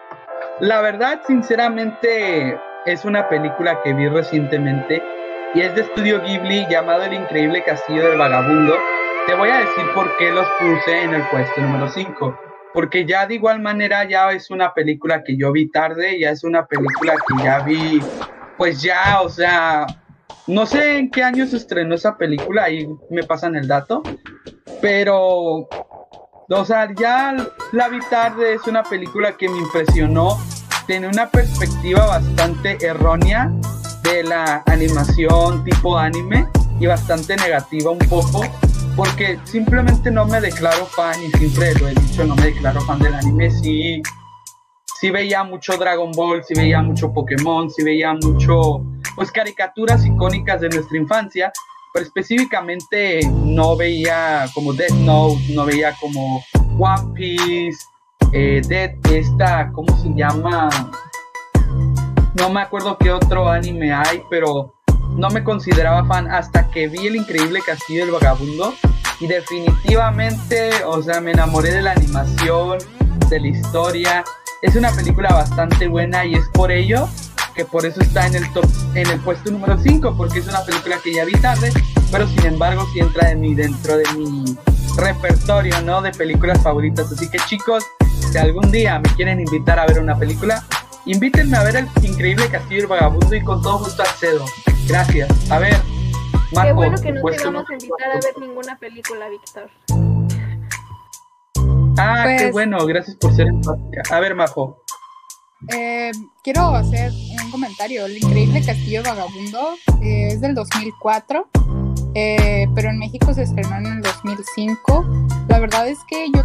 la 0.59 0.81
verdad, 0.81 1.21
sinceramente, 1.27 2.57
es 2.85 3.05
una 3.05 3.27
película 3.29 3.81
que 3.83 3.93
vi 3.93 4.07
recientemente 4.07 5.01
y 5.53 5.61
es 5.61 5.75
de 5.75 5.81
estudio 5.81 6.21
Ghibli 6.21 6.65
llamado 6.69 7.03
El 7.03 7.13
Increíble 7.13 7.63
Castillo 7.63 8.09
del 8.09 8.17
Vagabundo. 8.17 8.75
Te 9.27 9.35
voy 9.35 9.49
a 9.49 9.59
decir 9.59 9.85
por 9.93 10.15
qué 10.17 10.31
los 10.31 10.47
puse 10.59 11.03
en 11.03 11.13
el 11.13 11.23
puesto 11.29 11.61
número 11.61 11.89
5. 11.89 12.39
Porque 12.73 13.05
ya 13.05 13.27
de 13.27 13.35
igual 13.35 13.61
manera 13.61 14.03
ya 14.03 14.31
es 14.31 14.49
una 14.49 14.73
película 14.73 15.23
que 15.23 15.37
yo 15.37 15.51
vi 15.51 15.69
tarde, 15.69 16.19
ya 16.19 16.31
es 16.31 16.43
una 16.43 16.65
película 16.65 17.13
que 17.27 17.43
ya 17.43 17.59
vi, 17.59 18.01
pues 18.57 18.81
ya, 18.81 19.21
o 19.21 19.29
sea, 19.29 19.85
no 20.47 20.65
sé 20.65 20.97
en 20.97 21.09
qué 21.09 21.23
año 21.23 21.47
se 21.47 21.57
estrenó 21.57 21.95
esa 21.95 22.17
película, 22.17 22.65
ahí 22.65 22.87
me 23.09 23.23
pasan 23.23 23.55
el 23.55 23.67
dato, 23.67 24.03
pero, 24.81 25.67
o 26.49 26.65
sea, 26.65 26.93
ya 26.95 27.35
la 27.71 27.89
vi 27.89 27.99
tarde, 28.09 28.53
es 28.53 28.67
una 28.67 28.83
película 28.83 29.37
que 29.37 29.47
me 29.49 29.57
impresionó, 29.57 30.37
tiene 30.85 31.07
una 31.07 31.29
perspectiva 31.29 32.05
bastante 32.05 32.77
errónea 32.85 33.51
de 34.03 34.23
la 34.23 34.63
animación 34.65 35.63
tipo 35.63 35.97
anime 35.97 36.45
y 36.79 36.87
bastante 36.87 37.37
negativa 37.37 37.91
un 37.91 37.99
poco, 37.99 38.43
porque 38.95 39.39
simplemente 39.45 40.11
no 40.11 40.25
me 40.25 40.41
declaro 40.41 40.85
fan 40.87 41.15
y 41.23 41.31
siempre 41.37 41.73
lo 41.75 41.87
he 41.87 41.93
dicho, 41.93 42.25
no 42.25 42.35
me 42.35 42.47
declaro 42.47 42.81
fan 42.81 42.99
del 42.99 43.13
anime, 43.13 43.49
sí, 43.49 44.01
sí 45.03 45.11
veía 45.11 45.43
mucho 45.43 45.75
Dragon 45.75 46.13
Ball, 46.13 46.45
sí 46.45 46.53
veía 46.55 46.81
mucho 46.81 47.11
Pokémon, 47.11 47.69
sí 47.69 47.83
veía 47.83 48.13
mucho 48.13 48.85
pues 49.17 49.33
caricaturas 49.33 50.05
icónicas 50.05 50.61
de 50.61 50.69
nuestra 50.69 50.97
infancia, 50.97 51.51
pero 51.93 52.05
específicamente 52.05 53.19
no 53.43 53.75
veía 53.75 54.45
como 54.53 54.71
Death 54.71 54.93
Note, 54.93 55.41
no 55.49 55.65
veía 55.65 55.93
como 55.99 56.41
One 56.79 57.13
Piece, 57.15 57.79
eh, 58.31 58.61
Death, 58.65 59.05
esta, 59.11 59.69
¿cómo 59.73 59.93
se 59.97 60.07
llama? 60.15 60.69
No 62.35 62.49
me 62.49 62.61
acuerdo 62.61 62.97
qué 62.97 63.11
otro 63.11 63.49
anime 63.49 63.91
hay, 63.91 64.23
pero 64.29 64.73
no 65.17 65.29
me 65.31 65.43
consideraba 65.43 66.05
fan 66.05 66.31
hasta 66.31 66.71
que 66.71 66.87
vi 66.87 67.07
el 67.07 67.17
increíble 67.17 67.59
Castillo 67.65 68.05
del 68.05 68.13
Vagabundo 68.13 68.73
y 69.19 69.27
definitivamente, 69.27 70.69
o 70.85 71.01
sea, 71.01 71.19
me 71.19 71.31
enamoré 71.31 71.73
de 71.73 71.81
la 71.81 71.91
animación, 71.91 72.77
de 73.29 73.39
la 73.41 73.47
historia. 73.47 74.23
Es 74.63 74.77
una 74.77 74.91
película 74.91 75.29
bastante 75.33 75.89
buena 75.89 76.25
y 76.25 76.35
es 76.35 76.47
por 76.53 76.71
ello 76.71 77.09
que 77.53 77.65
por 77.65 77.85
eso 77.85 77.99
está 77.99 78.25
en 78.27 78.35
el 78.35 78.53
top, 78.53 78.65
en 78.95 79.07
el 79.07 79.19
puesto 79.19 79.51
número 79.51 79.77
5, 79.77 80.15
porque 80.15 80.39
es 80.39 80.47
una 80.47 80.63
película 80.63 80.97
que 81.03 81.13
ya 81.13 81.25
vi 81.25 81.33
tarde, 81.33 81.69
pero 82.09 82.25
sin 82.29 82.45
embargo 82.45 82.87
sí 82.93 82.99
entra 82.99 83.27
de 83.27 83.35
mi, 83.35 83.53
dentro 83.55 83.97
de 83.97 84.05
mi 84.13 84.57
repertorio, 84.95 85.81
¿no? 85.81 86.01
De 86.01 86.11
películas 86.11 86.63
favoritas. 86.63 87.11
Así 87.11 87.29
que 87.29 87.39
chicos, 87.39 87.83
si 88.31 88.37
algún 88.37 88.71
día 88.71 88.99
me 88.99 89.09
quieren 89.15 89.41
invitar 89.41 89.79
a 89.79 89.85
ver 89.85 89.99
una 89.99 90.17
película, 90.17 90.63
invítenme 91.05 91.57
a 91.57 91.63
ver 91.63 91.75
el 91.75 91.87
increíble 92.01 92.47
Castillo 92.47 92.83
del 92.83 92.87
Vagabundo 92.87 93.35
y 93.35 93.43
con 93.43 93.61
todo 93.61 93.79
gusto 93.79 94.01
accedo. 94.01 94.45
Gracias. 94.87 95.29
A 95.51 95.59
ver, 95.59 95.75
Marco, 96.53 96.67
Qué 96.67 96.73
bueno 96.73 96.95
que 96.95 97.09
tu 97.09 97.09
no 97.09 97.15
te 97.15 97.21
puesto 97.21 97.51
vamos 97.51 97.69
a 97.69 97.73
invitar 97.73 98.11
a 98.11 98.13
ver 98.13 98.39
ninguna 98.39 98.77
película, 98.77 99.27
Víctor. 99.27 100.12
Ah, 101.97 102.25
qué 102.27 102.35
Pues- 102.45 102.51
bueno, 102.53 102.85
gracias 102.85 103.15
por 103.17 103.33
ser 103.35 103.47
empática. 103.47 104.01
A 104.11 104.19
ver, 104.19 104.35
Majo. 104.35 104.83
Eh, 105.69 106.11
quiero 106.43 106.75
hacer 106.75 107.11
un 107.11 107.51
comentario. 107.51 108.05
El 108.05 108.17
increíble 108.17 108.61
Castillo 108.65 109.01
Vagabundo 109.03 109.75
eh, 110.01 110.27
es 110.31 110.41
del 110.41 110.55
2004, 110.55 111.47
eh, 112.15 112.67
pero 112.75 112.89
en 112.89 112.99
México 112.99 113.33
se 113.33 113.43
estrenó 113.43 113.77
en 113.77 113.85
el 113.85 114.01
2005. 114.01 115.05
La 115.47 115.59
verdad 115.59 115.87
es 115.87 115.99
que 116.09 116.27
yo, 116.33 116.43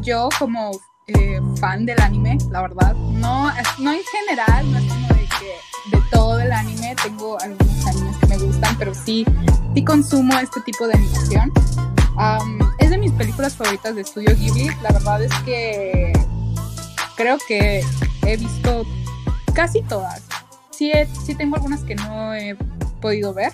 yo 0.00 0.28
como 0.38 0.70
eh, 1.08 1.40
fan 1.60 1.86
del 1.86 2.00
anime, 2.00 2.36
la 2.50 2.62
verdad, 2.62 2.94
no, 2.94 3.50
no 3.78 3.92
en 3.92 4.00
general, 4.04 4.72
no 4.72 4.78
es 4.78 4.84
como 4.92 5.08
de 5.08 5.28
que 5.38 5.96
de 5.96 6.02
todo 6.10 6.40
el 6.40 6.50
anime, 6.50 6.96
tengo 7.00 7.38
algunos 7.40 7.86
animes 7.86 8.16
que 8.16 8.26
me 8.26 8.38
gustan, 8.38 8.76
pero 8.76 8.92
sí, 8.94 9.24
sí 9.74 9.84
consumo 9.84 10.36
este 10.38 10.60
tipo 10.62 10.86
de 10.88 10.94
animación. 10.94 11.52
Am, 12.16 12.58
es 12.78 12.90
de 12.90 12.98
mis 12.98 13.12
películas 13.12 13.54
favoritas 13.54 13.94
de 13.94 14.00
Estudio 14.00 14.34
Ghibli. 14.36 14.68
La 14.82 14.90
verdad 14.90 15.22
es 15.22 15.32
que 15.44 16.12
creo 17.14 17.36
que 17.46 17.84
he 18.26 18.36
visto 18.36 18.84
casi 19.54 19.82
todas. 19.82 20.22
Sí, 20.70 20.90
he- 20.92 21.06
sí 21.24 21.34
tengo 21.34 21.56
algunas 21.56 21.82
que 21.84 21.94
no 21.94 22.34
he 22.34 22.56
podido 23.00 23.32
ver. 23.34 23.52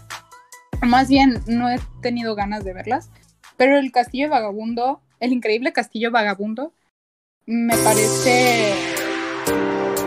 Más 0.80 1.08
bien, 1.08 1.42
no 1.46 1.68
he 1.68 1.78
tenido 2.00 2.34
ganas 2.34 2.64
de 2.64 2.72
verlas. 2.72 3.10
Pero 3.56 3.76
el 3.78 3.90
Castillo 3.92 4.30
Vagabundo, 4.30 5.00
el 5.20 5.32
increíble 5.32 5.72
Castillo 5.72 6.10
Vagabundo, 6.12 6.72
me 7.46 7.76
parece 7.78 8.72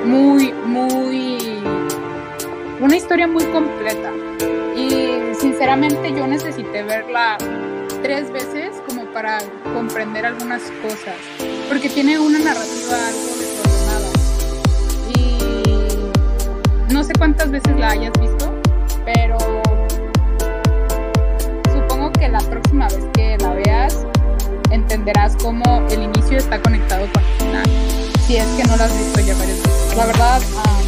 muy, 0.06 0.54
muy... 0.54 1.38
Una 2.80 2.96
historia 2.96 3.28
muy 3.28 3.44
completa. 3.46 4.12
Y 4.76 5.36
sinceramente 5.40 6.14
yo 6.14 6.28
necesité 6.28 6.84
verla 6.84 7.38
tres 8.02 8.32
veces 8.32 8.82
como 8.88 9.06
para 9.12 9.40
comprender 9.74 10.26
algunas 10.26 10.62
cosas. 10.82 11.16
Porque 11.68 11.90
tiene 11.90 12.20
una 12.20 12.40
narrativa 12.40 13.08
algo 13.08 13.36
desordenada. 13.38 14.10
Y 16.90 16.94
no 16.94 17.04
sé 17.04 17.14
cuántas 17.18 17.52
veces 17.52 17.78
la 17.78 17.90
hayas 17.90 18.14
visto, 18.20 18.54
pero 19.04 19.38
supongo 21.74 22.12
que 22.14 22.30
la 22.30 22.40
próxima 22.40 22.88
vez 22.88 23.12
entenderás 24.76 25.36
cómo 25.42 25.86
el 25.90 26.04
inicio 26.04 26.38
está 26.38 26.62
conectado 26.62 27.08
con 27.14 27.24
el 27.24 27.30
final. 27.38 27.66
Si 28.28 28.38
es 28.38 28.46
que 28.58 28.64
no 28.66 28.76
la 28.76 28.86
has 28.86 28.98
visto 28.98 29.20
ya 29.22 29.36
varias 29.36 29.58
veces. 29.64 29.96
La 29.98 30.06
verdad, 30.06 30.42
ah, 30.58 30.80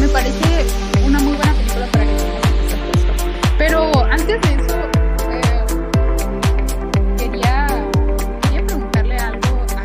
me 0.00 0.08
parece 0.08 0.64
una 1.04 1.18
muy 1.20 1.36
buena 1.36 1.52
película 1.54 1.86
para 1.92 2.04
que. 2.04 2.10
Pero 3.58 4.04
antes 4.04 4.40
de 4.40 4.54
eso, 4.54 4.76
eh, 5.30 5.64
quería, 7.18 7.66
quería 8.42 8.66
preguntarle 8.66 9.16
algo 9.18 9.66
a 9.76 9.84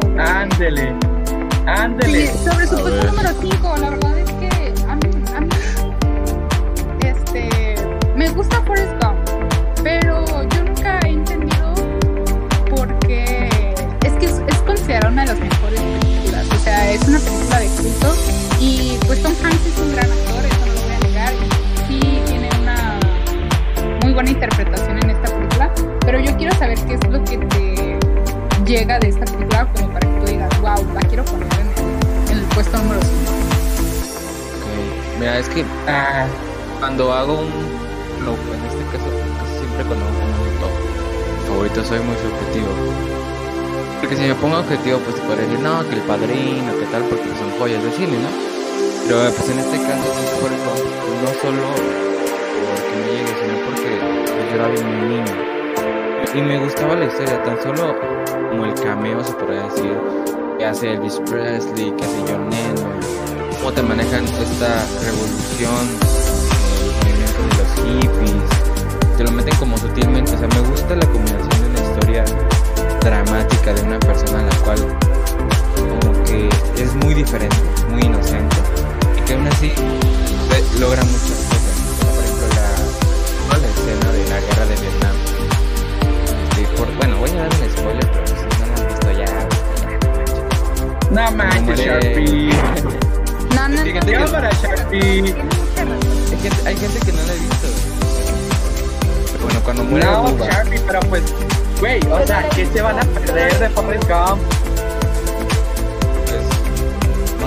sobre- 0.00 0.22
Ándele. 0.22 0.94
Ándele. 1.66 2.26
Sí, 2.28 2.38
sobre 2.44 2.66
su 2.66 2.76
puesto 2.80 3.04
número 3.06 3.30
5, 3.40 3.76
la 3.80 3.90
verdad 3.90 4.18
es 4.18 4.30
que 4.32 4.74
a 4.88 4.96
mí, 4.96 5.10
a 5.36 5.40
mí 5.40 5.48
este, 7.04 7.74
me 8.16 8.28
gusta 8.30 8.60
Forrest 8.62 9.01
es 16.92 17.08
una 17.08 17.18
película 17.18 17.58
de 17.58 17.66
culto 17.68 18.14
y 18.60 18.98
pues 19.06 19.22
Tom 19.22 19.32
Hanks 19.42 19.66
es 19.66 19.78
un 19.78 19.92
gran 19.92 20.12
actor, 20.12 20.44
eso 20.44 20.66
no 20.66 20.74
lo 20.74 20.80
voy 20.82 20.92
a 20.92 20.98
negar, 20.98 21.32
sí 21.88 22.00
tiene 22.26 22.50
una 22.60 23.00
muy 24.02 24.12
buena 24.12 24.30
interpretación 24.30 24.98
en 25.02 25.10
esta 25.10 25.34
película, 25.34 25.72
pero 26.04 26.20
yo 26.20 26.36
quiero 26.36 26.54
saber 26.58 26.78
qué 26.86 26.94
es 26.94 27.08
lo 27.08 27.24
que 27.24 27.38
te 27.38 27.98
llega 28.66 28.98
de 28.98 29.08
esta 29.08 29.24
película 29.24 29.72
como 29.74 29.88
para 29.88 30.06
que 30.06 30.20
tú 30.20 30.26
digas, 30.26 30.60
wow, 30.60 30.94
la 30.94 31.00
quiero 31.00 31.24
poner 31.24 31.48
en 32.30 32.38
el, 32.38 32.44
puesto 32.54 32.76
número 32.76 33.00
5. 33.00 33.32
Ok, 34.60 35.18
Mira, 35.18 35.38
es 35.38 35.48
que 35.48 35.64
Ah, 35.88 36.26
cuando 36.78 37.12
hago 37.14 37.40
un 37.40 37.50
lo, 38.26 38.32
en 38.32 38.64
este 38.68 38.84
caso 38.92 39.08
casi 39.40 39.58
siempre 39.58 39.84
cuando 39.86 40.04
hago 40.04 40.42
un 40.44 40.60
top 40.60 41.48
favorito 41.48 41.84
soy 41.84 42.00
muy 42.00 42.16
subjetivo 42.16 42.68
porque 44.02 44.16
si 44.16 44.22
me 44.22 44.34
pongo 44.34 44.58
objetivo 44.58 44.98
pues 44.98 45.14
te 45.14 45.22
podría 45.22 45.46
decir 45.46 45.60
no 45.60 45.88
que 45.88 45.94
el 45.94 46.02
padrino 46.02 46.76
que 46.76 46.86
tal 46.86 47.04
porque 47.04 47.22
son 47.38 47.56
joyas 47.56 47.84
de 47.84 47.92
cine 47.92 48.18
no 48.18 48.28
pero 49.06 49.30
pues 49.30 49.48
en 49.48 49.60
este 49.60 49.76
caso 49.78 50.02
sí 50.18 50.26
por 50.42 50.50
eso 50.50 50.74
no 51.22 51.30
solo 51.40 51.62
porque 52.66 52.94
me 52.98 53.06
llegue 53.14 53.32
sino 53.38 53.54
porque 53.64 53.90
pues, 54.26 54.50
yo 54.50 54.54
era 54.56 54.68
bien 54.68 55.08
niño. 55.08 55.34
Y 56.34 56.40
me 56.42 56.58
gustaba 56.64 56.96
la 56.96 57.04
historia 57.04 57.42
tan 57.44 57.62
solo 57.62 57.94
como 58.50 58.64
el 58.64 58.74
cameo 58.74 59.22
se 59.22 59.32
podría 59.34 59.62
decir 59.62 59.96
que 60.58 60.64
hace 60.66 60.94
Elvis 60.94 61.20
Presley 61.30 61.92
que 61.92 62.04
hace 62.04 62.24
John 62.26 62.50
Lennon 62.50 63.00
cómo 63.58 63.72
te 63.72 63.82
manejan 63.82 64.24
esta 64.24 64.84
revolución 65.04 65.86
el 66.82 67.06
movimiento 67.06 67.38
de 67.38 67.54
los 67.56 67.70
hippies 68.02 69.16
te 69.16 69.22
lo 69.22 69.30
meten 69.30 69.54
como 69.60 69.78
sutilmente. 69.78 70.32
O 70.34 70.38
sea 70.38 70.48
me 70.48 70.68
gusta 70.70 70.96
la 70.96 71.06
combinación 71.06 71.60
de 71.60 71.68
una 71.68 71.80
historia 71.80 72.51
dramática 73.04 73.72
de 73.74 73.82
una 73.82 73.98
persona 73.98 74.40
a 74.40 74.42
la 74.42 74.56
cual 74.56 74.78
como 75.76 76.24
que 76.24 76.48
es 76.80 76.94
muy 76.94 77.14
diferente, 77.14 77.56
muy 77.90 78.02
inocente 78.02 78.56
y 79.18 79.20
que 79.22 79.34
aún 79.34 79.46
así 79.48 79.72
logra 80.78 81.02
muchas 81.04 81.38
cosas. 81.48 81.74
Como 82.00 82.12
por 82.14 82.24
ejemplo 82.24 82.46
la, 83.50 83.58
la 83.58 83.68
escena 83.68 84.12
de 84.12 84.22
la 84.30 84.40
guerra 84.40 84.66
de 84.66 84.76
Vietnam. 84.80 85.16
Por- 86.76 86.94
bueno, 86.96 87.16
voy 87.18 87.30
a 87.30 87.34
dar 87.34 87.48
un 87.48 87.70
spoiler, 87.70 88.10
pero 88.10 88.26
si 88.26 88.32
no 88.32 88.66
lo 88.66 88.74
han 88.76 88.86
visto 88.88 89.10
ya. 89.12 89.30
No 91.10 91.30
manches, 91.36 91.78
Sharpie. 91.80 92.50
No, 93.54 93.68
no, 93.68 93.84
no. 93.84 94.24
Cámara, 94.26 94.50
Sharpie. 94.62 95.00
Hay 95.02 96.38
gente, 96.40 96.60
hay 96.68 96.76
gente 96.76 96.98
que 97.00 97.12
no 97.12 97.18
la 97.22 97.32
ha 97.32 97.34
visto. 97.34 97.68
Pero 99.32 99.44
bueno, 99.44 99.60
cuando 99.62 99.84
muere 99.84 100.06
No, 100.06 100.36
Sharpie, 100.38 100.80
pero 100.86 101.00
¿qué 102.62 102.68
se 102.72 102.82
van 102.82 102.96
a 102.96 103.02
pues, 103.02 103.26
no 103.26 103.34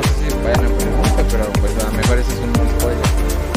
sé 0.04 0.10
si 0.20 0.28
vayan 0.44 0.60
a 0.60 0.68
poner 0.68 0.92
mucho, 0.92 1.24
pero 1.32 1.48
pues 1.54 1.72
a 1.80 1.88
lo 1.88 1.94
mejor 1.94 2.20
ese 2.20 2.34
es 2.34 2.40
un 2.40 2.54
spoiler. 2.54 3.08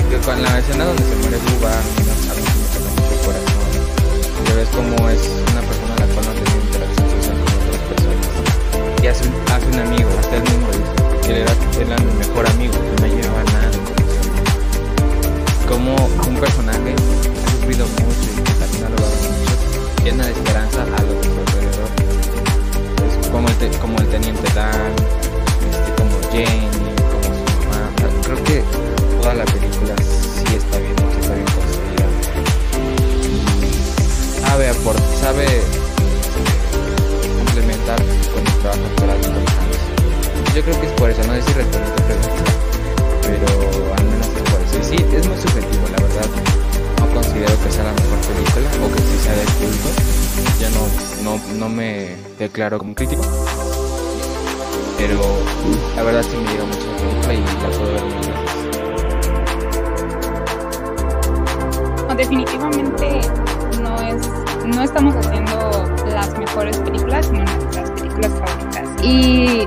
Que 0.08 0.18
con 0.18 0.40
la 0.42 0.58
escena 0.58 0.84
donde 0.84 1.02
se 1.02 1.16
muere 1.16 1.36
Bubba, 1.38 1.72
a 1.72 1.82
mí 1.82 1.90
no 2.06 2.14
saben 2.22 2.44
que 2.44 2.52
me 2.54 2.66
toca 2.78 2.90
mucho 2.94 3.10
el 3.10 3.18
corazón. 3.26 3.66
Ya 4.46 4.54
ves 4.54 4.68
cómo 4.68 5.08
es 5.08 5.18
una 5.50 5.62
persona 5.66 5.94
a 5.94 5.96
la 5.98 6.06
cual 6.14 6.26
no 6.26 6.32
tenido 6.38 6.60
interacción 6.62 7.10
social 7.10 7.36
con 7.42 7.50
otras 7.58 7.82
personas. 7.90 8.30
Y 9.02 9.04
hace 9.08 9.26
un, 9.26 9.34
hace 9.50 9.66
un 9.66 9.80
amigo, 9.80 10.08
hasta 10.20 10.36
él 10.36 10.42
mismo 10.42 10.68
dice, 10.70 10.92
que 11.22 11.28
él 11.32 11.38
era, 11.42 11.52
él 11.52 11.90
era 11.90 11.98
mi 11.98 12.12
mejor 12.22 12.46
amigo, 12.46 12.74
que 12.78 12.94
no 13.02 13.08
llevaba 13.08 13.42
nada. 13.50 13.70
Como 15.66 16.06
un 16.06 16.36
personaje 16.38 16.94
ha 16.94 17.50
sufrido 17.50 17.82
mucho 17.98 18.30
y 18.30 18.46
que 18.46 18.54
también 18.62 18.86
ha 18.86 18.94
logrado 18.94 19.18
mucho, 19.26 19.58
llena 20.04 20.22
de 20.24 20.30
esperanza 20.32 20.82
a 20.82 21.02
los. 21.02 21.18
Es 21.47 21.47
como 23.30 23.48
el, 23.48 23.78
como 23.78 23.98
el 23.98 24.06
teniente 24.08 24.52
Dan, 24.54 24.92
este, 25.70 25.92
como 25.96 26.20
Jenny, 26.30 26.68
como 27.10 27.24
su 27.24 27.44
mamá. 27.68 27.90
Creo 28.24 28.44
que 28.44 28.62
toda 29.20 29.34
la 29.34 29.44
película 29.44 29.94
sí 29.98 30.54
está 30.54 30.78
bien, 30.78 30.96
sí 30.96 31.20
está 31.20 31.34
bien 31.34 31.46
construida. 31.46 32.06
Sabe 34.48 34.68
aportar, 34.70 35.16
sabe 35.20 35.46
complementar 37.38 37.98
con 38.32 38.46
el 38.46 38.54
trabajo 38.60 38.82
de 38.82 38.88
Tom 38.96 39.44
Hanks. 39.46 40.54
Yo 40.54 40.62
creo 40.62 40.80
que 40.80 40.86
es 40.86 40.92
por 40.92 41.10
eso, 41.10 41.22
no 41.24 41.34
sé 41.34 41.42
si 41.42 41.52
tu 41.52 41.52
pregunta, 41.52 42.44
pero 43.22 43.94
al 43.96 44.04
menos 44.04 44.26
es 44.26 44.42
por 44.50 44.60
eso. 44.60 44.78
Y 44.80 44.84
sí, 44.84 45.04
es 45.14 45.26
muy 45.26 45.36
subjetivo, 45.36 45.84
la 45.92 46.02
verdad. 46.02 46.28
Considero 47.18 47.60
que 47.64 47.70
sea 47.72 47.82
la 47.82 47.92
mejor 47.94 48.18
película 48.20 48.68
o 48.86 48.94
que 48.94 49.00
sí 49.02 49.18
sea 49.18 49.34
de 49.34 49.44
culto. 49.58 49.88
Ya 50.60 50.70
no, 50.70 50.86
no, 51.24 51.40
no 51.58 51.68
me 51.68 52.14
declaro 52.38 52.78
como 52.78 52.94
crítico. 52.94 53.22
Pero 54.96 55.20
la 55.96 56.04
verdad 56.04 56.22
sí 56.22 56.36
me 56.36 56.48
llega 56.48 56.64
mucho 56.64 56.86
la 56.86 56.96
película 56.96 57.34
y 57.34 57.40
la 57.40 57.70
puedo 57.76 57.92
ver. 57.92 58.04
No, 62.06 62.14
definitivamente 62.14 63.20
no 63.82 64.00
es 64.00 64.28
no 64.64 64.82
estamos 64.84 65.16
haciendo 65.16 65.88
las 66.06 66.38
mejores 66.38 66.76
películas 66.78 67.26
sino 67.26 67.44
nuestras 67.44 67.90
películas 67.90 68.32
favoritas 68.32 68.88
y 69.02 69.66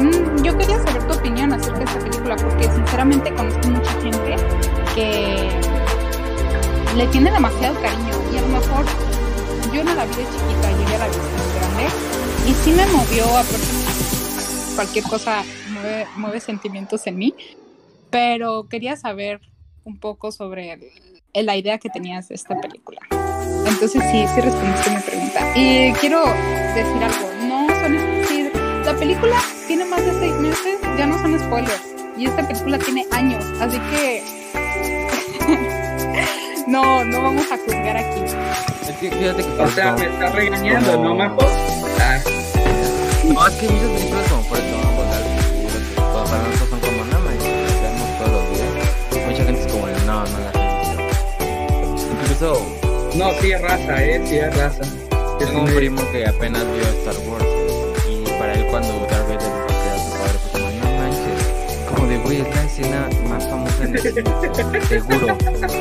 mm, 0.00 0.42
yo 0.42 0.58
quería 0.58 0.82
saber 0.82 1.06
tu 1.06 1.14
opinión 1.14 1.52
acerca 1.52 1.78
de 1.78 1.84
esta 1.84 2.00
película 2.00 2.34
porque 2.36 2.64
sinceramente 2.64 3.32
conozco 3.32 3.68
mucha 3.68 3.92
gente 4.00 4.36
que 4.96 5.77
le 6.98 7.06
tiene 7.06 7.30
demasiado 7.30 7.80
cariño 7.80 8.10
y 8.34 8.38
a 8.38 8.40
lo 8.40 8.48
mejor 8.48 8.84
yo 9.72 9.84
no 9.84 9.94
la 9.94 10.04
vi 10.04 10.14
de 10.16 10.24
chiquita 10.24 10.70
yo 10.72 10.90
ya 10.90 10.98
la 10.98 11.06
vi 11.06 11.14
de 11.14 11.58
grande 11.58 11.86
y 12.48 12.54
sí 12.54 12.72
me 12.72 12.86
movió 12.86 13.24
a 13.38 13.44
cualquier 14.74 15.04
cosa 15.04 15.44
mueve, 15.70 16.06
mueve 16.16 16.40
sentimientos 16.40 17.06
en 17.06 17.16
mí 17.18 17.34
pero 18.10 18.66
quería 18.68 18.96
saber 18.96 19.40
un 19.84 19.98
poco 19.98 20.32
sobre 20.32 20.72
el- 20.72 20.90
el- 21.34 21.46
la 21.46 21.56
idea 21.56 21.78
que 21.78 21.88
tenías 21.88 22.28
de 22.28 22.34
esta 22.34 22.58
película. 22.60 23.00
Entonces 23.66 24.02
sí, 24.10 24.24
sí 24.34 24.40
respondiste 24.40 24.90
mi 24.90 25.00
pregunta. 25.02 25.40
Y 25.54 25.92
quiero 26.00 26.24
decir 26.74 27.02
algo, 27.04 27.30
no 27.46 27.66
son, 27.80 27.98
si 28.26 28.48
la 28.84 28.94
película 28.98 29.36
tiene 29.66 29.84
más 29.84 30.04
de 30.04 30.12
seis 30.18 30.32
meses, 30.36 30.78
ya 30.98 31.06
no 31.06 31.18
son 31.18 31.38
spoilers. 31.38 31.82
Y 32.16 32.26
esta 32.26 32.46
película 32.48 32.78
tiene 32.78 33.06
años, 33.12 33.44
así 33.60 33.78
que 33.90 34.22
no, 36.68 37.04
no 37.04 37.22
vamos 37.22 37.46
a 37.50 37.56
juzgar 37.58 37.96
aquí. 37.96 38.20
Es 38.88 38.96
que 38.96 39.10
fíjate 39.10 39.42
que 39.44 39.62
O 39.62 39.68
sea, 39.70 39.92
me 39.92 40.06
está 40.06 40.28
regañando, 40.30 40.92
Como- 40.92 41.04
¿no, 41.10 41.14
Majo? 41.14 41.38
Ah, 42.00 42.18
No, 43.24 43.46
es 43.46 43.54
que 43.56 43.68
muchas 43.68 43.90
películas 43.90 44.28
como 44.30 44.42
por 44.42 44.58
al 44.58 44.64
Futuro, 44.64 45.78
que 45.94 46.00
todo 46.00 46.24
para 46.24 46.42
nosotros 46.42 46.68
son 46.70 46.80
como 46.80 47.04
no 47.04 47.18
manches, 47.20 47.52
las 47.62 47.82
vemos 47.82 48.18
todos 48.18 48.32
los 48.32 48.44
días. 48.50 49.26
Mucha 49.28 49.44
gente 49.44 49.60
es 49.62 49.72
como 49.72 49.86
no, 49.86 50.24
no 50.24 50.38
las 50.38 50.54
he 50.54 51.86
visto. 51.92 52.12
Incluso 52.22 52.66
no, 53.16 53.32
sí 53.40 53.52
es 53.52 53.60
raza, 53.60 54.04
eh, 54.04 54.22
sí 54.26 54.36
es 54.38 54.56
raza. 54.56 54.82
tengo 55.38 55.60
un 55.62 55.74
primo 55.74 56.02
que 56.12 56.26
apenas 56.26 56.64
vio 56.64 56.82
Star 56.82 57.16
Wars 57.28 57.44
manches, 62.28 62.36
como 62.36 62.36
de 62.36 62.36
güey 62.36 62.40
es 62.40 62.54
la 62.54 62.62
escena 62.64 63.08
más 63.28 63.48
famosa 63.48 63.84
en 63.84 63.94
el 63.94 64.02
cine, 64.02 64.80
seguro. 64.88 65.38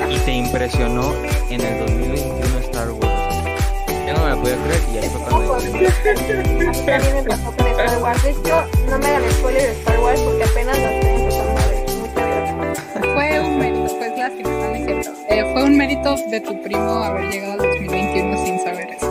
Y 0.09 0.17
te 0.19 0.31
impresionó 0.31 1.13
en 1.49 1.61
el 1.61 1.79
2021 1.79 2.59
Star 2.59 2.91
Wars. 2.91 3.07
Yo 4.07 4.13
no 4.13 4.23
me 4.23 4.29
la 4.29 4.35
podía 4.35 4.55
creer 4.63 4.81
y 4.93 4.97
ahí 4.97 5.09
fue 5.09 5.21
cuando 5.21 5.59
dije, 5.59 5.87
También 6.85 7.15
me 7.15 7.23
pasó 7.23 7.51
con 7.55 7.67
Star 7.67 8.01
Wars. 8.01 8.23
De 8.23 8.29
hecho, 8.29 8.63
no 8.89 8.99
me 8.99 9.07
hagan 9.07 9.31
spoiler 9.31 9.61
de 9.61 9.71
Star 9.71 9.99
Wars 9.99 10.21
porque 10.21 10.43
apenas 10.43 10.79
la 10.79 10.93
estoy 10.93 11.09
empezando 11.09 11.59
a 11.59 11.67
ver. 11.67 11.85
Muchas 11.97 12.15
gracias. 12.15 13.13
Fue 13.13 13.39
un 13.39 13.59
mérito, 13.59 13.97
pues 13.97 14.17
lástima, 14.17 14.49
no 14.49 14.75
es 14.75 14.85
cierto. 14.85 15.11
Eh, 15.29 15.53
fue 15.53 15.63
un 15.63 15.77
mérito 15.77 16.15
de 16.29 16.41
tu 16.41 16.61
primo 16.61 17.03
haber 17.03 17.29
llegado 17.29 17.53
al 17.53 17.69
2021 17.69 18.45
sin 18.45 18.59
saber 18.59 18.89
eso. 18.91 19.07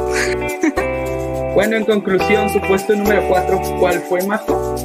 Bueno, 1.55 1.77
en 1.77 1.85
conclusión, 1.85 2.53
tu 2.53 2.61
puesto 2.69 2.95
número 2.95 3.27
4, 3.29 3.61
¿cuál 3.81 4.01
fue, 4.01 4.23
Majo? 4.27 4.77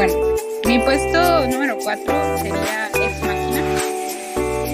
Bueno, 0.00 0.14
mi 0.64 0.78
puesto 0.78 1.46
número 1.48 1.76
4 1.76 2.38
sería 2.38 2.88
Ex 2.94 3.20
Machina. 3.20 3.60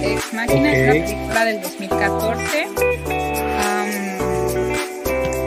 Ex 0.05 0.33
Machina 0.33 0.73
es 0.73 0.79
Ok. 0.79 0.95
una 0.95 1.05
película 1.05 1.45
del 1.47 1.61
2014. 1.63 2.69
Am, 3.59 4.19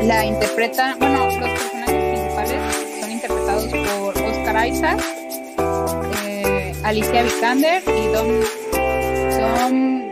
la 0.05 0.25
interpreta, 0.25 0.97
bueno, 0.99 1.29
los 1.29 1.49
personajes 1.49 2.03
principales 2.11 2.59
son 2.99 3.09
interpretados 3.11 3.65
por 3.67 4.17
Oscar 4.21 4.67
Isaac, 4.67 4.99
eh, 6.25 6.73
Alicia 6.83 7.23
Vikander 7.23 7.81
y 7.87 8.07
Dom, 8.07 8.27
Dom 9.39 10.11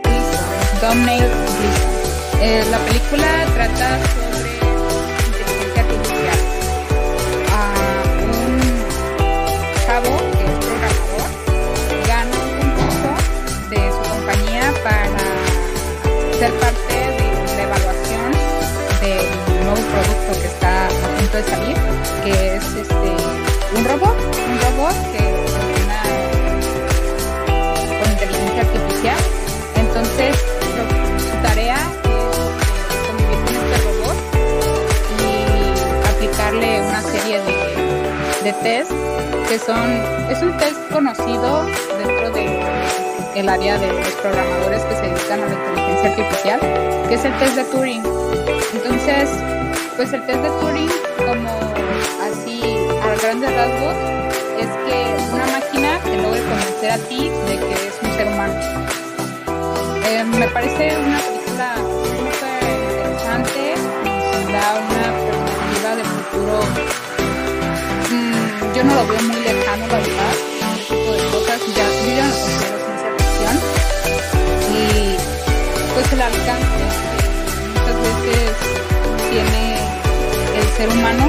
Dom 0.80 1.04
Gleason. 1.04 1.46
Eh, 2.40 2.64
la 2.70 2.78
película 2.78 3.44
trata 3.54 3.98
sobre 4.14 4.27
parte 16.52 16.94
de 16.94 17.56
la 17.56 17.62
evaluación 17.62 18.32
del 19.00 19.26
nuevo 19.64 19.82
producto 19.92 20.40
que 20.40 20.46
está 20.46 20.86
a 20.86 20.88
punto 21.18 21.36
de 21.36 21.44
salir 21.44 21.76
que 22.24 22.56
es 22.56 22.64
este 22.64 23.10
un 23.76 23.84
robot 23.84 24.16
un 24.50 24.60
robot 24.62 24.96
que 25.12 25.38
con 28.00 28.12
inteligencia 28.12 28.62
artificial. 28.62 29.18
Entonces 29.76 30.36
su 31.18 31.36
tarea 31.42 31.76
es 31.76 32.96
convivir 33.06 33.38
con 33.46 33.54
este 33.56 33.76
robot 33.84 34.18
y 35.18 36.08
aplicarle 36.08 36.82
una 36.82 37.02
serie 37.02 37.40
de, 37.42 38.44
de 38.44 38.52
test 38.62 38.92
que 39.48 39.58
son 39.58 39.90
es 40.30 40.42
un 40.42 40.56
test 40.58 40.78
conocido 40.92 41.64
dentro 41.98 42.30
de 42.30 42.57
el 43.38 43.48
área 43.48 43.78
de 43.78 43.92
los 43.92 44.08
programadores 44.20 44.82
que 44.82 44.94
se 44.96 45.02
dedican 45.02 45.40
a 45.40 45.46
la 45.46 45.54
inteligencia 45.54 46.10
artificial 46.10 46.60
que 47.08 47.14
es 47.14 47.24
el 47.24 47.38
test 47.38 47.54
de 47.54 47.64
Turing. 47.64 48.02
Entonces 48.74 49.30
pues 49.96 50.12
el 50.12 50.26
test 50.26 50.40
de 50.40 50.50
Turing 50.60 50.90
como 51.18 51.50
así 52.20 52.60
a 53.00 53.14
grandes 53.22 53.54
rasgos 53.54 53.94
es 54.58 54.66
que 54.66 55.32
una 55.32 55.46
máquina 55.46 56.00
te 56.02 56.16
logre 56.16 56.40
convencer 56.42 56.90
a 56.90 56.98
ti 56.98 57.28
de 57.28 57.58
que 57.58 57.72
es 57.74 57.98
un 58.02 58.12
ser 58.14 58.26
humano. 58.26 58.54
Eh, 60.08 60.24
me 60.24 60.48
parece 60.48 60.98
una 60.98 61.18
película 61.18 61.74
súper 61.76 62.62
interesante, 62.90 63.74
da 64.52 64.66
una 64.82 65.04
perspectiva 65.30 65.96
del 65.96 66.06
futuro. 66.06 66.60
Mm, 68.10 68.74
yo 68.74 68.84
no 68.84 68.94
lo 68.96 69.06
veo 69.06 69.22
muy 69.22 69.36
lejano, 69.36 69.86
la 69.86 69.98
verdad, 69.98 70.57
ser 80.78 80.88
humano 80.90 81.26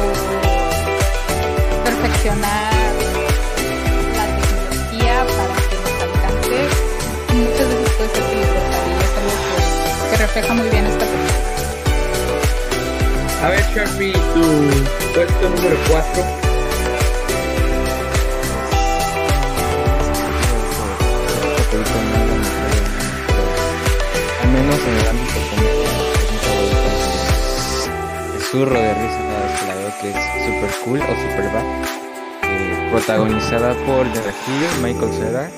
o 0.00 0.04
perfeccionar 1.84 2.72
la 4.16 4.26
tecnología 4.40 5.14
para 5.36 5.54
que 5.68 5.76
nos 5.76 5.96
alcance, 6.08 6.58
muchas 7.34 7.66
veces 7.68 7.90
puede 7.98 8.10
ser 8.14 8.24
peligrosa 8.30 8.80
y 8.88 8.90
es 9.04 9.12
algo 9.18 9.36
que, 9.44 9.56
que 10.10 10.16
refleja 10.16 10.52
muy 10.54 10.68
bien 10.70 10.84
esta 10.86 11.04
película. 11.04 11.38
A 13.44 13.46
ver, 13.50 13.62
Sharpie, 13.74 14.12
tu 14.12 14.42
puesto 15.12 15.44
número 15.50 15.76
4. 15.90 16.47
Zurro 28.50 28.80
de 28.80 28.94
risa 28.94 29.18
cada 29.18 29.46
vez 29.46 29.60
que 29.60 29.66
la 29.66 29.74
veo 29.74 29.92
que 30.00 30.10
es 30.10 30.46
super 30.46 30.70
cool 30.84 31.00
o 31.00 31.30
super 31.30 31.52
bad. 31.52 31.64
Eh, 32.44 32.88
protagonizada 32.90 33.74
por 33.84 34.06
Hill, 34.06 34.82
Michael 34.82 35.12
Cera. 35.12 35.50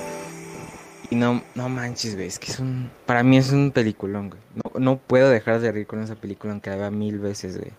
Y 1.09 1.15
no, 1.17 1.43
no 1.55 1.69
manches, 1.69 2.17
güey, 2.17 2.27
es 2.27 2.39
que 2.39 2.51
es 2.51 2.59
un... 2.59 2.91
Para 3.07 3.23
mí 3.23 3.37
es 3.37 3.53
un 3.53 3.71
peliculón, 3.71 4.31
güey. 4.31 4.41
No, 4.55 4.81
no 4.81 4.97
puedo 4.97 5.31
dejar 5.31 5.61
de 5.61 5.71
reír 5.71 5.87
con 5.87 6.03
esa 6.03 6.17
película 6.17 6.53
aunque 6.53 6.71
la 6.71 6.77
vea 6.77 6.91
mil 6.91 7.19
veces, 7.19 7.59
güey. 7.59 7.71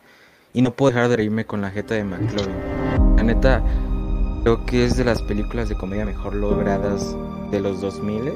Y 0.54 0.62
no 0.62 0.74
puedo 0.74 0.94
dejar 0.94 1.10
de 1.10 1.18
reírme 1.18 1.46
con 1.46 1.62
la 1.62 1.72
jeta 1.72 1.96
de 1.96 2.04
McLovin. 2.04 3.16
La 3.18 3.24
neta, 3.24 3.64
creo 4.44 4.66
que 4.66 4.86
es 4.86 4.96
de 4.96 5.06
las 5.06 5.22
películas 5.22 5.68
de 5.68 5.76
comedia 5.76 6.06
mejor 6.06 6.36
logradas 6.36 7.16
de 7.52 7.60
los 7.60 7.82
2000 7.82 8.34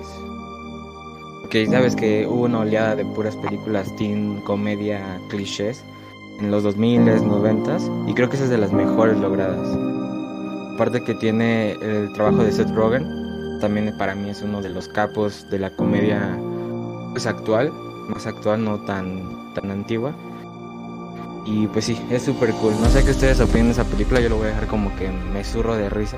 Porque 1.42 1.68
sabes 1.68 1.96
que 1.96 2.26
hubo 2.28 2.44
una 2.44 2.60
oleada 2.60 2.96
de 2.96 3.06
puras 3.06 3.36
películas 3.38 3.94
teen, 3.98 4.42
comedia, 4.42 5.20
clichés 5.30 5.84
en 6.40 6.52
los 6.52 6.64
2000s, 6.64 7.22
90s 7.22 8.10
y 8.10 8.14
creo 8.14 8.30
que 8.30 8.36
esa 8.36 8.46
es 8.46 8.50
de 8.50 8.58
las 8.58 8.72
mejores 8.72 9.18
logradas. 9.18 9.68
Aparte 10.76 11.04
que 11.04 11.14
tiene 11.16 11.74
el 11.74 12.12
trabajo 12.14 12.44
de 12.44 12.52
Seth 12.52 12.70
Rogen, 12.72 13.60
también 13.62 13.96
para 13.98 14.16
mí 14.16 14.30
es 14.30 14.42
uno 14.42 14.62
de 14.62 14.70
los 14.70 14.88
capos 14.88 15.50
de 15.50 15.60
la 15.60 15.70
comedia 15.70 16.38
pues 17.12 17.26
actual, 17.26 17.72
más 18.10 18.28
actual, 18.28 18.64
no 18.64 18.80
tan 18.80 19.54
tan 19.54 19.72
antigua. 19.72 20.14
Y 21.46 21.68
pues 21.68 21.86
sí, 21.86 21.98
es 22.10 22.24
súper 22.24 22.52
cool. 22.54 22.74
No 22.82 22.90
sé 22.90 23.04
qué 23.04 23.12
ustedes 23.12 23.40
opinan 23.40 23.68
de 23.68 23.74
esa 23.74 23.84
película, 23.84 24.20
yo 24.20 24.30
lo 24.30 24.38
voy 24.38 24.48
a 24.48 24.50
dejar 24.50 24.68
como 24.68 24.94
que 24.96 25.10
me 25.10 25.44
zurro 25.44 25.76
de 25.76 25.90
risa. 25.90 26.18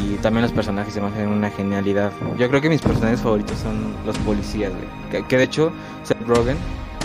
Y 0.00 0.14
también 0.16 0.42
los 0.42 0.52
personajes 0.52 0.94
se 0.94 1.00
me 1.00 1.08
hacen 1.08 1.28
una 1.28 1.50
genialidad. 1.50 2.12
Yo 2.38 2.48
creo 2.48 2.60
que 2.60 2.68
mis 2.68 2.80
personajes 2.80 3.20
favoritos 3.20 3.58
son 3.58 3.94
los 4.06 4.16
policías. 4.18 4.72
Que, 5.10 5.24
que 5.24 5.36
de 5.36 5.42
hecho, 5.42 5.72
Seth 6.04 6.22
Rogen 6.26 6.56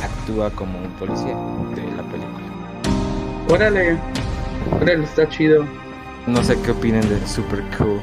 actúa 0.03 0.49
como 0.51 0.79
un 0.79 0.89
policía 0.93 1.35
de 1.75 1.83
la 1.95 2.03
película. 2.03 2.43
Órale, 3.49 3.97
órale, 4.81 5.03
está 5.03 5.27
chido. 5.29 5.65
No 6.27 6.43
sé 6.43 6.57
qué 6.61 6.71
opinen 6.71 7.01
de 7.09 7.25
Super 7.27 7.61
Cool. 7.77 7.99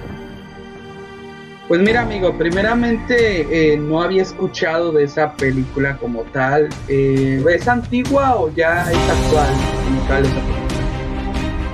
Pues 1.69 1.81
mira, 1.81 2.03
amigo, 2.03 2.37
primeramente 2.37 3.47
eh, 3.73 3.77
no 3.77 4.03
había 4.03 4.23
escuchado 4.23 4.91
de 4.93 5.05
esa 5.05 5.33
película 5.35 5.97
como 5.99 6.23
tal. 6.33 6.69
Eh, 6.89 7.43
¿Es 7.49 7.69
antigua 7.69 8.37
o 8.37 8.51
ya 8.55 8.83
es 8.91 8.99
actual 8.99 9.49
como 9.85 10.03
tal 10.09 10.25
esa 10.25 10.35
película? 10.35 10.81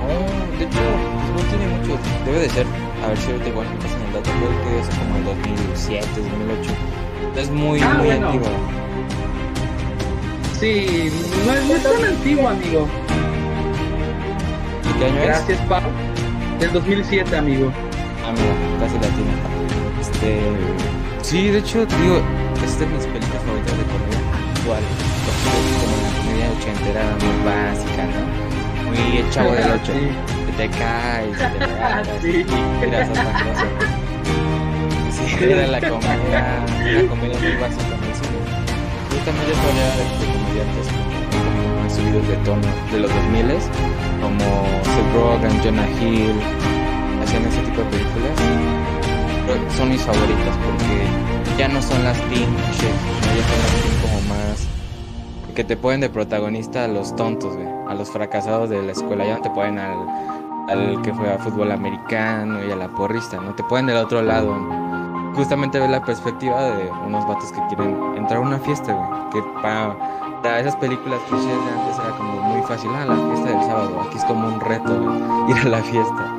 Oh, 0.05 0.57
de 0.59 0.65
hecho, 0.65 0.79
no 1.33 1.41
tiene 1.49 1.67
mucho. 1.77 1.97
Debe 2.25 2.39
de 2.41 2.49
ser. 2.49 2.65
A 3.03 3.07
ver 3.09 3.17
si 3.17 3.31
ahorita 3.31 3.49
igual 3.49 3.67
me 3.69 3.75
pasan 3.81 4.01
el 4.03 4.13
dato. 4.13 4.29
Creo 4.37 4.49
que 4.63 4.79
es 4.79 4.87
como 4.97 5.15
el 5.17 5.23
2007, 5.25 6.07
2008. 6.15 6.71
Es 7.41 7.49
muy, 7.51 7.79
Ah, 7.81 7.93
muy 7.97 8.05
bueno. 8.07 8.27
antigua. 8.27 8.49
Sí, 10.59 11.11
no 11.45 11.53
es, 11.53 11.65
no 11.65 11.75
es 11.75 11.83
tan 11.83 12.03
antigua, 12.05 12.51
amigo. 12.51 12.87
¿Y 14.89 14.99
qué 14.99 15.05
año 15.05 15.19
es? 15.19 15.25
Gracias, 15.27 15.59
Pau. 15.69 15.81
Del 16.59 16.71
2007, 16.73 17.37
amigo. 17.37 17.71
Ah, 18.25 18.31
mira, 18.31 18.53
casi 18.79 18.95
la 18.95 19.07
tiene. 19.15 19.33
Este. 20.01 20.41
Sí, 21.21 21.49
de 21.49 21.59
hecho, 21.59 21.85
digo, 21.85 22.21
es 22.65 22.79
de 22.79 22.85
mis 22.87 23.05
películas 23.05 23.43
favoritas 23.43 23.77
de 23.77 23.83
comedia 23.83 24.19
actual. 24.55 24.83
Porque 25.25 25.47
es 25.61 25.77
como 25.77 25.95
una 25.97 26.11
comedia 26.17 26.47
ochentera 26.57 27.03
muy 27.21 27.37
básica, 27.45 28.03
¿no? 28.05 28.21
Muy 28.89 29.17
el 29.17 29.29
chavo 29.29 29.51
del 29.51 29.71
ocho. 29.71 29.93
Que 30.47 30.51
te 30.53 30.69
caes, 30.69 31.37
te 31.37 31.59
levantas, 31.67 32.21
Sí. 32.21 32.43
tiras 32.47 33.09
era 35.39 35.67
la 35.67 35.79
comedia, 35.79 36.65
la 36.93 37.09
comedia 37.09 37.37
muy 37.39 37.55
básica. 37.61 37.83
Yo 39.11 39.17
también 39.25 39.47
ya 39.47 39.55
podría 39.61 40.36
comediantes 40.47 40.87
más 41.83 41.93
subidos 41.93 42.27
de 42.27 42.35
tono 42.37 42.67
de 42.91 42.99
los 42.99 43.13
2000 43.13 43.45
como 44.21 44.39
Seth 44.83 45.13
Rogen, 45.13 45.61
Jonah 45.63 45.89
Hill, 45.99 46.35
hacían 47.23 47.45
ese 47.45 47.61
tipo 47.61 47.81
de 47.81 47.87
películas. 47.87 48.31
Pero 49.45 49.71
son 49.77 49.89
mis 49.89 50.01
favoritas 50.01 50.55
porque 50.65 51.57
ya 51.57 51.67
no 51.69 51.81
son 51.81 52.03
las 52.03 52.17
teen 52.29 52.49
ya 52.77 53.43
son 53.47 53.59
las 53.63 53.81
teen 53.81 54.01
como 54.01 54.35
más 54.35 54.67
que 55.55 55.63
te 55.63 55.75
ponen 55.75 56.01
de 56.01 56.09
protagonista 56.09 56.83
a 56.83 56.87
los 56.87 57.15
tontos, 57.15 57.57
a 57.87 57.93
los 57.95 58.11
fracasados 58.11 58.69
de 58.69 58.83
la 58.83 58.91
escuela, 58.91 59.25
ya 59.25 59.37
no 59.37 59.41
te 59.41 59.49
ponen 59.49 59.79
al, 59.79 60.69
al 60.69 61.01
que 61.01 61.11
fue 61.15 61.33
a 61.33 61.39
fútbol 61.39 61.71
americano 61.71 62.63
y 62.63 62.71
a 62.71 62.75
la 62.75 62.89
porrista, 62.89 63.37
no 63.37 63.55
te 63.55 63.63
ponen 63.63 63.87
del 63.87 63.97
otro 63.97 64.21
lado. 64.21 64.55
Justamente 65.33 65.79
ves 65.79 65.89
la 65.89 66.03
perspectiva 66.03 66.61
de 66.61 66.91
unos 67.07 67.27
vatos 67.27 67.51
que 67.51 67.59
quieren 67.69 67.97
entrar 68.15 68.37
a 68.37 68.41
una 68.41 68.59
fiesta, 68.59 68.93
güey, 68.93 69.29
que 69.31 69.41
para, 69.63 69.95
esas 70.43 70.75
películas 70.77 71.19
clichés 71.27 71.47
de 71.47 71.53
antes 71.53 71.99
era 71.99 72.17
como 72.17 72.41
muy 72.41 72.61
fácil, 72.63 72.89
ah, 72.93 73.05
la 73.05 73.15
fiesta 73.15 73.49
del 73.49 73.61
sábado, 73.67 74.01
aquí 74.01 74.17
es 74.17 74.25
como 74.25 74.47
un 74.47 74.59
reto, 74.59 75.47
ir 75.49 75.57
a 75.57 75.69
la 75.69 75.83
fiesta. 75.83 76.33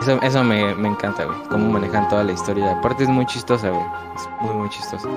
Eso, 0.00 0.18
eso 0.22 0.44
me, 0.44 0.74
me 0.74 0.88
encanta, 0.88 1.24
güey, 1.24 1.38
cómo 1.50 1.70
manejan 1.70 2.08
toda 2.08 2.24
la 2.24 2.32
historia. 2.32 2.72
Aparte 2.72 3.02
es 3.04 3.08
muy 3.08 3.26
chistosa, 3.26 3.68
güey, 3.68 3.84
es 4.16 4.28
muy, 4.40 4.54
muy 4.54 4.68
chistosa. 4.70 5.08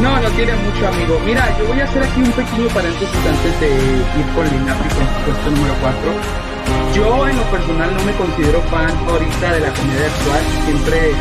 No, 0.00 0.20
no 0.20 0.28
tiene 0.30 0.52
mucho, 0.56 0.88
amigo. 0.88 1.20
Mira, 1.24 1.56
yo 1.58 1.66
voy 1.66 1.78
a 1.78 1.84
hacer 1.84 2.02
aquí 2.02 2.22
un 2.22 2.32
pequeño 2.32 2.68
paréntesis 2.74 3.26
antes 3.26 3.60
de 3.60 3.68
ir 3.68 4.26
con 4.34 4.48
Linapi 4.48 4.88
con 4.88 5.24
puesto 5.24 5.50
número 5.50 5.74
4. 5.80 6.51
Yo, 6.94 7.26
en 7.26 7.36
lo 7.36 7.44
personal, 7.44 7.94
no 7.96 8.04
me 8.04 8.12
considero 8.12 8.60
fan 8.68 8.92
ahorita 9.08 9.52
de 9.52 9.60
la 9.60 9.72
comedia 9.72 10.06
actual. 10.12 10.44
Siempre 10.66 11.12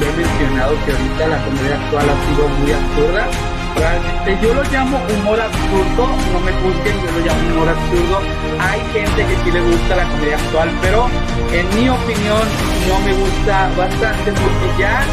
lo 0.00 0.06
he 0.06 0.12
mencionado 0.16 0.72
que 0.86 0.92
ahorita 0.92 1.26
la 1.28 1.44
comedia 1.44 1.76
actual 1.76 2.06
ha 2.08 2.16
sido 2.24 2.48
muy 2.48 2.72
absurda. 2.72 3.28
Realmente 3.76 4.38
yo 4.42 4.54
lo 4.54 4.62
llamo 4.64 4.96
humor 4.96 5.40
absurdo, 5.40 6.08
no 6.32 6.40
me 6.40 6.52
juzguen, 6.52 6.96
yo 7.04 7.12
lo 7.12 7.20
llamo 7.20 7.52
humor 7.52 7.68
absurdo. 7.68 8.20
Hay 8.60 8.80
gente 8.92 9.26
que 9.26 9.36
sí 9.44 9.50
le 9.52 9.60
gusta 9.60 9.96
la 9.96 10.08
comedia 10.08 10.36
actual, 10.36 10.70
pero 10.80 11.06
en 11.52 11.68
mi 11.76 11.88
opinión 11.88 12.44
no 12.88 13.00
me 13.00 13.12
gusta 13.12 13.70
bastante 13.76 14.32
porque 14.32 14.68
ya 14.78 15.04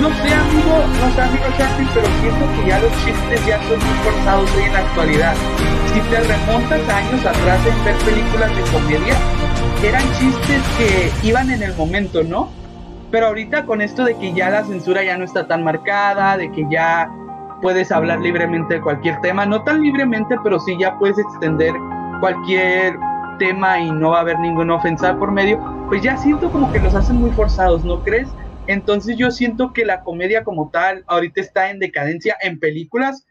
no 0.00 0.10
sé, 0.10 0.34
amigo, 0.34 0.84
no 1.00 1.10
sé, 1.14 1.22
amigo 1.22 1.44
Sharpie, 1.58 1.86
pero 1.94 2.06
siento 2.20 2.46
que 2.54 2.68
ya 2.68 2.78
los 2.80 2.92
chistes 3.04 3.46
ya 3.46 3.58
son 3.62 3.78
muy 3.78 3.96
forzados 4.04 4.54
hoy 4.56 4.62
en 4.64 4.72
la 4.72 4.78
actualidad. 4.80 5.34
Si 5.92 6.00
te 6.00 6.20
remontas 6.20 6.88
años 6.88 7.26
atrás 7.26 7.60
en 7.66 7.84
ver 7.84 7.96
películas 8.04 8.56
de 8.56 8.62
comedia, 8.72 9.14
eran 9.82 10.02
chistes 10.18 10.62
que 10.78 11.26
iban 11.26 11.50
en 11.50 11.62
el 11.62 11.74
momento, 11.76 12.22
¿no? 12.22 12.50
Pero 13.10 13.28
ahorita 13.28 13.64
con 13.64 13.80
esto 13.80 14.04
de 14.04 14.16
que 14.16 14.32
ya 14.32 14.50
la 14.50 14.64
censura 14.64 15.02
ya 15.02 15.16
no 15.16 15.24
está 15.24 15.46
tan 15.46 15.64
marcada, 15.64 16.36
de 16.36 16.50
que 16.50 16.66
ya 16.70 17.10
puedes 17.62 17.90
hablar 17.90 18.20
libremente 18.20 18.74
de 18.74 18.80
cualquier 18.80 19.20
tema, 19.20 19.46
no 19.46 19.62
tan 19.62 19.80
libremente, 19.80 20.36
pero 20.42 20.58
sí 20.60 20.76
ya 20.78 20.98
puedes 20.98 21.18
extender 21.18 21.72
cualquier 22.20 22.98
tema 23.38 23.78
y 23.78 23.90
no 23.90 24.10
va 24.10 24.18
a 24.18 24.20
haber 24.22 24.38
ninguna 24.40 24.74
ofensa 24.74 25.16
por 25.18 25.30
medio, 25.30 25.58
pues 25.88 26.02
ya 26.02 26.16
siento 26.16 26.50
como 26.50 26.70
que 26.72 26.80
los 26.80 26.94
hacen 26.94 27.16
muy 27.16 27.30
forzados, 27.30 27.84
¿no 27.84 28.00
crees? 28.02 28.28
Entonces 28.66 29.16
yo 29.16 29.30
siento 29.30 29.72
que 29.72 29.84
la 29.84 30.02
comedia 30.02 30.44
como 30.44 30.70
tal 30.70 31.04
ahorita 31.06 31.40
está 31.40 31.70
en 31.70 31.78
decadencia 31.78 32.36
en 32.40 32.58
películas. 32.58 33.26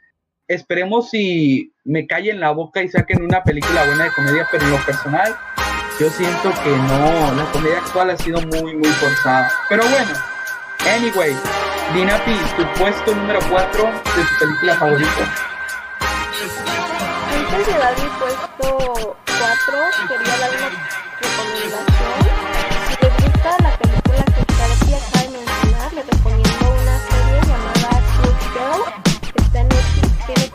Esperemos 0.47 1.09
si 1.09 1.73
me 1.83 2.07
callen 2.07 2.39
la 2.39 2.51
boca 2.51 2.83
y 2.83 2.87
saquen 2.87 3.23
una 3.23 3.43
película 3.43 3.85
buena 3.85 4.05
de 4.05 4.11
comedia, 4.11 4.47
pero 4.51 4.63
en 4.63 4.71
lo 4.71 4.85
personal 4.85 5.35
yo 5.99 6.09
siento 6.09 6.51
que 6.63 6.69
no, 6.69 7.33
la 7.35 7.49
comedia 7.53 7.77
actual 7.79 8.09
ha 8.09 8.17
sido 8.17 8.41
muy, 8.41 8.75
muy 8.75 8.89
forzada. 8.89 9.49
Pero 9.69 9.83
bueno, 9.83 10.11
anyway, 10.93 11.33
Dinapi, 11.93 12.33
tu 12.57 12.79
puesto 12.79 13.15
número 13.15 13.39
4 13.49 13.83
de 13.83 13.91
tu 13.91 14.39
película 14.39 14.75
favorita. 14.75 15.33
Antes 17.31 17.67
de 17.67 17.79
dar 17.79 17.93
mi 17.97 18.09
puesto 18.19 19.17
4, 19.25 19.77
quería 20.07 20.37
dar 20.37 20.49
una 20.49 20.69
recomendación. 21.21 22.34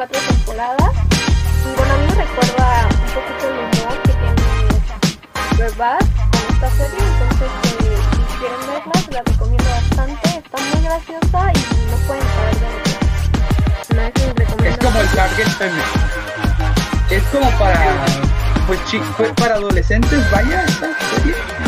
cuatro 0.01 0.19
temporadas. 0.29 0.93
Y 1.61 1.77
bueno, 1.77 1.93
a 1.93 1.97
mí 1.99 2.07
me 2.09 2.25
recuerda 2.25 2.89
un 2.89 3.11
poquito 3.13 3.45
el 3.49 3.57
humor 3.59 4.01
que 4.03 4.13
tiene 4.13 4.45
Brevat 5.59 6.01
con 6.01 6.43
esta 6.55 6.71
serie, 6.71 7.01
entonces 7.05 7.51
eh, 7.81 7.99
si 8.11 8.23
quieren 8.39 8.61
verla, 8.67 8.95
se 9.05 9.11
la 9.13 9.23
recomiendo 9.27 9.69
bastante, 9.69 10.29
está 10.39 10.59
muy 10.73 10.81
graciosa 10.85 11.53
y 11.53 11.61
no 11.91 11.97
pueden 12.07 12.25
saber 12.33 12.57
de 12.61 12.69
ella. 14.01 14.71
Es 14.71 14.79
como 14.79 15.01
el 15.01 15.09
target 15.09 15.49
femenino. 15.49 15.85
Es 17.11 17.23
como 17.25 17.51
para 17.59 18.07
pues 18.67 18.83
chicos, 18.87 19.29
para 19.37 19.57
adolescentes, 19.57 20.31
vaya, 20.31 20.65
esta 20.65 20.89
serie. 21.11 21.60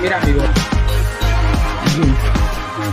Mira, 0.00 0.18
amigo. 0.18 0.42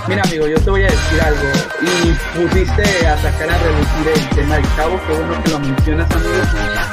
Mira, 0.07 0.21
amigo, 0.23 0.47
yo 0.47 0.59
te 0.59 0.69
voy 0.69 0.81
a 0.83 0.87
decir 0.87 1.21
algo. 1.21 1.41
Y 1.81 2.37
pusiste 2.37 3.07
a 3.07 3.17
sacar 3.17 3.49
a 3.49 3.57
reducir 3.59 4.07
el 4.15 4.35
tema 4.35 4.55
del 4.55 4.65
chavo, 4.75 4.99
que 5.05 5.13
bueno 5.13 5.43
que 5.43 5.51
lo 5.51 5.59
mencionas, 5.59 6.11
amigo. 6.11 6.33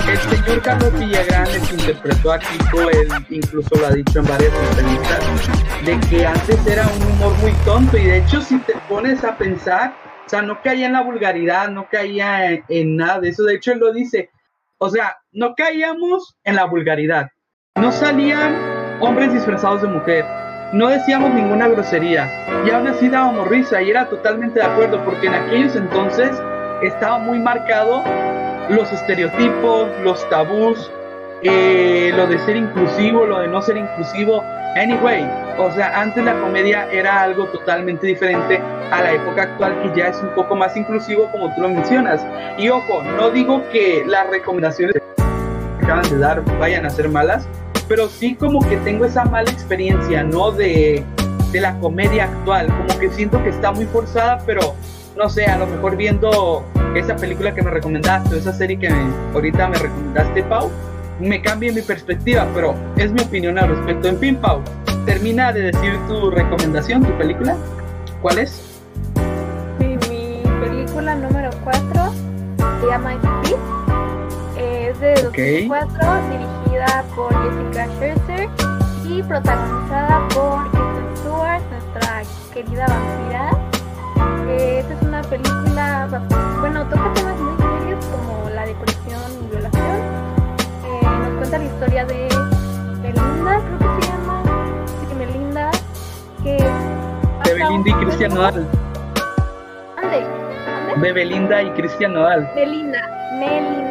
El 0.09 0.19
señor 0.19 0.63
Carlos 0.63 0.93
que 0.93 1.75
interpretó 1.75 2.33
a 2.33 2.39
Kiko, 2.39 2.91
él 2.91 3.09
incluso 3.31 3.75
lo 3.77 3.87
ha 3.87 3.91
dicho 3.91 4.19
en 4.19 4.27
varias 4.27 4.53
entrevistas, 4.53 5.85
de 5.85 6.01
que 6.09 6.27
antes 6.27 6.67
era 6.67 6.87
un 6.87 7.03
humor 7.13 7.35
muy 7.39 7.53
tonto. 7.65 7.97
Y 7.97 8.05
de 8.05 8.19
hecho, 8.19 8.43
si 8.43 8.59
te 8.59 8.75
pones 8.89 9.25
a 9.25 9.37
pensar, 9.37 9.95
o 10.27 10.29
sea, 10.29 10.43
no 10.43 10.61
caía 10.63 10.87
en 10.87 10.93
la 10.93 11.03
vulgaridad, 11.03 11.69
no 11.69 11.89
caía 11.91 12.51
en, 12.51 12.65
en 12.69 12.97
nada 12.97 13.21
de 13.21 13.31
eso. 13.31 13.45
De 13.45 13.55
hecho, 13.55 13.73
él 13.73 13.79
lo 13.79 13.93
dice. 13.93 14.31
O 14.79 14.91
sea, 14.91 15.17
no 15.33 15.55
caíamos 15.55 16.37
en 16.45 16.57
la 16.57 16.65
vulgaridad. 16.65 17.31
No 17.77 17.93
salían 17.93 18.72
hombres 19.03 19.33
disfrazados 19.33 19.83
de 19.83 19.89
mujer 19.89 20.25
no 20.73 20.89
decíamos 20.89 21.35
ninguna 21.35 21.69
grosería 21.69 22.31
y 22.65 22.71
aún 22.71 22.87
así 22.87 23.09
dábamos 23.09 23.49
risa 23.49 23.83
y 23.83 23.91
era 23.91 24.09
totalmente 24.09 24.61
de 24.61 24.65
acuerdo 24.65 25.05
porque 25.05 25.27
en 25.27 25.35
aquellos 25.35 25.77
entonces 25.77 26.31
estaba 26.83 27.19
muy 27.19 27.39
marcado 27.39 28.03
los 28.71 28.91
estereotipos, 28.93 29.89
los 30.03 30.27
tabús, 30.31 30.91
eh, 31.43 32.13
lo 32.17 32.27
de 32.29 32.39
ser 32.39 32.57
inclusivo, 32.57 33.27
lo 33.27 33.41
de 33.41 33.49
no 33.49 33.61
ser 33.61 33.77
inclusivo. 33.77 34.43
Anyway, 34.77 35.29
o 35.59 35.71
sea, 35.73 36.01
antes 36.01 36.25
la 36.25 36.33
comedia 36.41 36.89
era 36.91 37.23
algo 37.23 37.47
totalmente 37.47 38.07
diferente 38.07 38.63
a 38.91 39.03
la 39.03 39.13
época 39.13 39.43
actual 39.43 39.77
que 39.83 40.01
ya 40.01 40.07
es 40.07 40.17
un 40.23 40.31
poco 40.31 40.55
más 40.55 40.77
inclusivo 40.77 41.29
como 41.33 41.53
tú 41.55 41.61
lo 41.61 41.69
mencionas. 41.69 42.25
Y 42.57 42.69
ojo, 42.71 43.03
no 43.03 43.31
digo 43.31 43.63
que 43.73 44.05
las 44.07 44.31
recomendaciones 44.31 45.03
acaban 45.83 46.09
de 46.09 46.19
dar 46.19 46.43
vayan 46.59 46.87
a 46.87 46.91
ser 46.91 47.09
malas, 47.09 47.47
pero 47.89 48.09
sí 48.09 48.35
como 48.35 48.61
que 48.69 48.77
tengo 48.79 49.05
esa 49.05 49.25
mala 49.25 49.51
experiencia, 49.51 50.23
¿no? 50.23 50.51
De, 50.51 51.05
de 51.53 51.61
la 51.61 51.79
comedia 51.81 52.25
actual, 52.25 52.67
como 52.69 52.99
que 52.99 53.11
siento 53.11 53.43
que 53.43 53.51
está 53.51 53.73
muy 53.73 53.85
forzada, 53.87 54.39
pero 54.47 54.75
no 55.17 55.29
sé, 55.29 55.45
a 55.47 55.59
lo 55.59 55.67
mejor 55.67 55.97
viendo 55.97 56.65
esa 56.95 57.17
película 57.17 57.55
que 57.55 57.63
me 57.63 57.71
recomendaste, 57.71 58.35
o 58.35 58.39
esa 58.39 58.53
serie 58.53 58.79
que 58.79 58.89
me- 58.89 59.13
ahorita 59.35 59.69
me 59.69 59.77
recomendaste, 59.79 60.43
Pau, 60.45 60.71
me 61.21 61.43
cambia 61.43 61.73
mi 61.73 61.83
perspectiva, 61.83 62.47
pero 62.55 62.75
es 62.97 63.13
mi 63.13 63.21
opinión 63.21 63.59
al 63.59 63.69
respecto. 63.69 64.09
En 64.09 64.19
fin, 64.19 64.37
Pau, 64.37 64.61
termina 65.05 65.53
de 65.53 65.71
decir 65.73 65.99
tu 66.09 66.31
recomendación, 66.31 67.03
tu 67.05 67.13
película. 67.19 67.57
¿Cuál 68.23 68.39
es? 68.39 68.63
Sí, 69.79 69.97
mi 70.09 70.43
película 70.61 71.15
número 71.15 71.51
4 71.65 72.13
se 72.81 72.87
llama 72.87 73.13
Speed. 73.15 73.82
Es 74.93 75.01
de 75.01 75.13
Ok. 75.27 75.37
2004, 75.37 76.09
dirigida 76.31 77.05
por 77.15 77.33
Jessica 77.43 77.87
Scherzer 77.97 78.49
y 79.07 79.23
protagonizada 79.23 80.29
por 80.35 80.71
Kristen 80.71 81.17
Stewart, 81.17 81.63
nuestra 81.71 82.23
querida 82.53 82.87
vampira. 82.87 83.51
Eh, 84.49 84.79
Esta 84.81 84.95
es 84.95 85.03
una 85.03 85.23
película, 85.23 86.09
bueno, 86.61 86.85
toca 86.89 87.13
temas 87.15 87.39
muy 87.41 87.57
serios 87.57 88.05
como 88.07 88.51
la 88.51 88.67
depresión 88.67 89.23
y 89.43 89.51
violación. 89.51 89.99
Eh, 90.85 91.01
nos 91.03 91.35
cuenta 91.39 91.59
la 91.59 91.65
historia 91.65 92.05
de 92.05 92.29
Belinda, 93.03 93.61
creo 93.61 93.79
que 93.79 94.05
se 94.05 94.11
llama. 94.13 94.43
Sí, 94.87 95.15
Melinda, 95.17 95.71
que 96.43 96.57
De 97.49 97.55
Belinda 97.55 97.91
y 97.91 97.95
Cristian 98.05 98.35
Nodal. 98.35 98.67
Ande, 99.97 100.27
ande. 100.91 101.07
De 101.07 101.13
Belinda 101.13 101.63
y 101.63 101.71
Cristian 101.71 102.13
Nodal. 102.13 102.51
Melinda, 102.55 102.99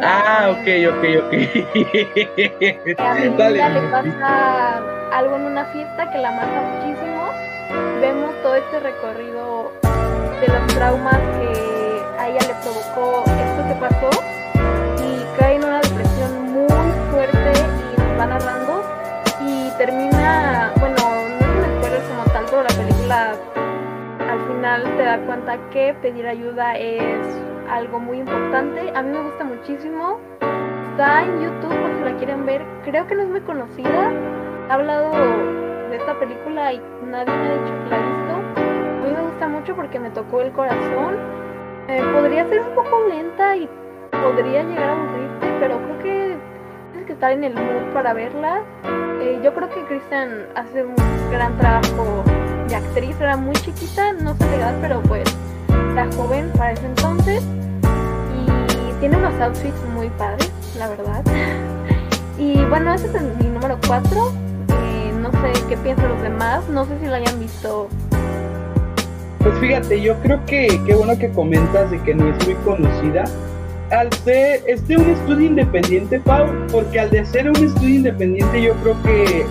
Ah, 0.02 0.50
ok, 0.50 0.66
ok, 0.90 1.04
ok. 1.22 1.32
A 2.98 3.14
Dale. 3.36 3.68
le 3.70 3.80
pasa 3.90 4.78
algo 5.12 5.36
en 5.36 5.42
una 5.42 5.64
fiesta 5.66 6.10
que 6.10 6.18
la 6.18 6.32
mata 6.32 6.60
muchísimo. 6.60 7.30
Vemos 8.00 8.34
todo 8.42 8.54
este 8.56 8.80
recorrido 8.80 9.72
de 10.40 10.48
los 10.48 10.66
traumas 10.74 11.18
que 11.38 12.02
a 12.18 12.28
ella 12.28 12.40
le 12.48 12.54
provocó 12.62 13.24
esto 13.26 13.68
que 13.68 13.74
pasó 13.80 14.10
y 15.02 15.38
cae 15.38 15.56
en 15.56 15.64
una 15.64 15.80
depresión 15.80 16.52
muy 16.52 16.92
fuerte 17.10 17.52
y 17.94 18.00
nos 18.00 18.18
va 18.18 18.26
narrando 18.26 18.82
y 19.40 19.70
termina, 19.78 20.72
bueno, 20.80 20.96
no 20.96 21.46
es 21.46 21.68
un 21.68 21.78
spoiler 21.78 22.02
como 22.02 22.24
tal, 22.32 22.44
pero 22.50 22.62
la 22.62 22.68
película 22.68 23.34
al 24.30 24.40
final 24.48 24.96
te 24.96 25.02
da 25.04 25.18
cuenta 25.26 25.58
que 25.70 25.94
pedir 26.02 26.26
ayuda 26.26 26.76
es 26.76 27.18
algo 27.72 27.98
muy 27.98 28.18
importante. 28.18 28.92
A 28.94 29.02
mí 29.02 29.10
me 29.10 29.22
gusta 29.22 29.44
muchísimo. 29.44 30.18
Está 30.90 31.24
en 31.24 31.40
YouTube 31.40 31.74
por 31.80 31.94
si 31.96 32.04
la 32.04 32.16
quieren 32.18 32.44
ver. 32.44 32.64
Creo 32.84 33.06
que 33.06 33.14
no 33.14 33.22
es 33.22 33.28
muy 33.28 33.40
conocida. 33.40 34.12
He 34.68 34.72
hablado 34.72 35.10
de 35.88 35.96
esta 35.96 36.18
película 36.18 36.72
y 36.72 36.82
nadie 37.06 37.34
me 37.34 37.48
ha 37.48 37.52
dicho 37.54 37.84
que 37.84 37.90
la 37.90 37.96
ha 37.96 38.08
visto. 38.08 38.34
A 39.02 39.06
mí 39.06 39.12
me 39.14 39.22
gusta 39.22 39.48
mucho 39.48 39.74
porque 39.74 39.98
me 39.98 40.10
tocó 40.10 40.42
el 40.42 40.52
corazón. 40.52 41.16
Eh, 41.88 42.02
podría 42.12 42.46
ser 42.48 42.60
un 42.60 42.74
poco 42.74 43.08
lenta 43.08 43.56
y 43.56 43.68
podría 44.10 44.62
llegar 44.62 44.90
a 44.90 44.92
aburrirte, 44.92 45.46
pero 45.58 45.78
creo 45.78 45.98
que 45.98 46.36
tienes 46.90 47.06
que 47.06 47.12
estar 47.14 47.32
en 47.32 47.44
el 47.44 47.54
mood 47.54 47.92
para 47.94 48.12
verla. 48.12 48.60
Eh, 49.20 49.40
yo 49.42 49.54
creo 49.54 49.68
que 49.70 49.82
Kristen 49.86 50.46
hace 50.54 50.84
un 50.84 50.94
gran 51.30 51.56
trabajo 51.56 52.22
de 52.68 52.76
actriz. 52.76 53.18
Era 53.18 53.36
muy 53.36 53.54
chiquita, 53.54 54.12
no 54.12 54.34
sé 54.34 54.44
la 54.44 54.56
edad, 54.56 54.74
pero 54.82 55.00
pues 55.02 55.24
era 55.92 56.10
joven 56.12 56.50
para 56.56 56.72
ese 56.72 56.86
entonces. 56.86 57.61
Tiene 59.02 59.16
unos 59.16 59.34
outfits 59.40 59.74
muy 59.96 60.08
padres, 60.10 60.48
la 60.78 60.88
verdad. 60.88 61.24
Y 62.38 62.54
bueno, 62.66 62.94
ese 62.94 63.06
es 63.06 63.22
mi 63.40 63.48
número 63.48 63.76
4. 63.88 64.32
no 65.20 65.30
sé 65.32 65.64
qué 65.68 65.76
piensan 65.76 66.08
los 66.08 66.22
demás. 66.22 66.68
No 66.68 66.84
sé 66.84 66.98
si 67.00 67.06
lo 67.06 67.14
hayan 67.14 67.40
visto. 67.40 67.88
Pues 69.40 69.58
fíjate, 69.58 70.00
yo 70.00 70.14
creo 70.22 70.44
que 70.46 70.80
qué 70.86 70.94
bueno 70.94 71.18
que 71.18 71.30
comentas 71.30 71.90
de 71.90 72.00
que 72.02 72.14
no 72.14 72.28
es 72.28 72.46
muy 72.46 72.54
conocida. 72.64 73.24
Al 73.90 74.12
ser, 74.12 74.62
es 74.68 74.86
de 74.86 74.96
un 74.96 75.10
estudio 75.10 75.48
independiente, 75.48 76.20
Pau, 76.20 76.46
porque 76.70 77.00
al 77.00 77.10
de 77.10 77.26
ser 77.26 77.50
un 77.50 77.56
estudio 77.56 77.96
independiente 77.96 78.62
yo 78.62 78.72
creo 78.82 79.02
que 79.02 79.44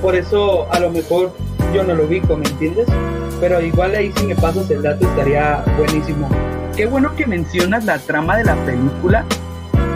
por 0.00 0.14
eso 0.14 0.72
a 0.72 0.78
lo 0.78 0.90
mejor 0.90 1.32
yo 1.74 1.82
no 1.82 1.96
lo 1.96 2.04
ubico, 2.04 2.36
¿me 2.36 2.46
entiendes? 2.48 2.86
Pero 3.40 3.60
igual 3.60 3.96
ahí 3.96 4.12
si 4.16 4.26
me 4.26 4.36
pasas 4.36 4.70
el 4.70 4.82
dato 4.82 5.04
estaría 5.04 5.64
buenísimo. 5.76 6.28
Qué 6.78 6.86
bueno 6.86 7.16
que 7.16 7.26
mencionas 7.26 7.86
la 7.86 7.98
trama 7.98 8.36
de 8.36 8.44
la 8.44 8.54
película, 8.64 9.24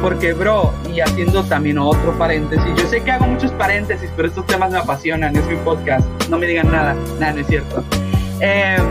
Porque, 0.03 0.33
bro, 0.33 0.75
y 0.93 0.99
haciendo 0.99 1.45
también 1.45 1.79
otro 1.79 2.11
paréntesis, 2.19 2.67
yo 2.77 2.89
sé 2.89 3.05
que 3.05 3.13
hago 3.13 3.25
muchos 3.25 3.53
paréntesis, 3.53 4.11
pero 4.17 4.27
estos 4.27 4.45
temas 4.49 4.73
me 4.73 4.79
apasionan, 4.79 5.37
es 5.37 5.47
mi 5.47 5.55
podcast, 5.59 6.05
no 6.29 6.39
me 6.39 6.49
digan 6.49 6.73
nada, 6.73 6.97
nada, 7.21 7.35
no 7.35 7.39
es 7.39 7.47
cierto. 7.47 7.85
Em, 8.41 8.83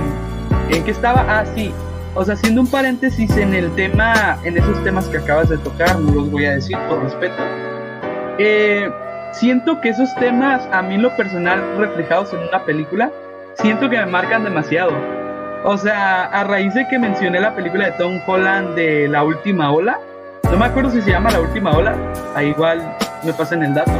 ¿En 0.69 0.86
qué 0.86 0.91
estaba? 0.91 1.25
Ah, 1.27 1.43
sí, 1.54 1.73
o 2.15 2.23
sea, 2.23 2.36
haciendo 2.36 2.62
un 2.62 2.67
paréntesis 2.67 3.30
en 3.36 3.54
el 3.54 3.69
tema, 3.75 4.39
en 4.45 4.58
esos 4.58 4.82
temas 4.86 5.08
que 5.08 5.17
acabas 5.17 5.49
de 5.49 5.58
tocar, 5.58 5.99
no 5.99 6.13
los 6.13 6.32
voy 6.32 6.45
a 6.45 6.51
decir 6.51 6.77
por 6.88 7.04
respeto. 7.04 7.43
Eh, 8.38 8.89
siento 9.34 9.82
que 9.82 9.89
esos 9.89 10.15
temas, 10.15 10.65
a 10.71 10.82
mí 10.82 10.97
lo 10.97 11.13
personal, 11.17 11.62
reflejados 11.77 12.32
en 12.32 12.39
una 12.39 12.63
película, 12.63 13.12
siento 13.56 13.89
que 13.89 13.97
me 13.97 14.06
marcan 14.06 14.45
demasiado. 14.45 15.20
O 15.63 15.78
sea, 15.78 16.24
a 16.26 16.43
raíz 16.43 16.74
de 16.74 16.88
que 16.88 16.97
mencioné 16.97 17.39
la 17.39 17.56
película 17.56 17.86
de 17.86 17.91
Tom 17.91 18.19
Holland 18.26 18.74
de 18.76 19.08
La 19.08 19.24
Última 19.24 19.71
Ola, 19.71 20.00
no 20.50 20.58
me 20.58 20.65
acuerdo 20.65 20.89
si 20.89 21.02
se 21.02 21.12
llama 21.12 21.30
La 21.30 21.39
Última 21.39 21.71
Ola, 21.71 21.95
ahí 22.36 22.47
igual 22.47 22.82
me 23.24 23.32
pasan 23.32 23.62
el 23.63 23.76
dato. 23.76 23.91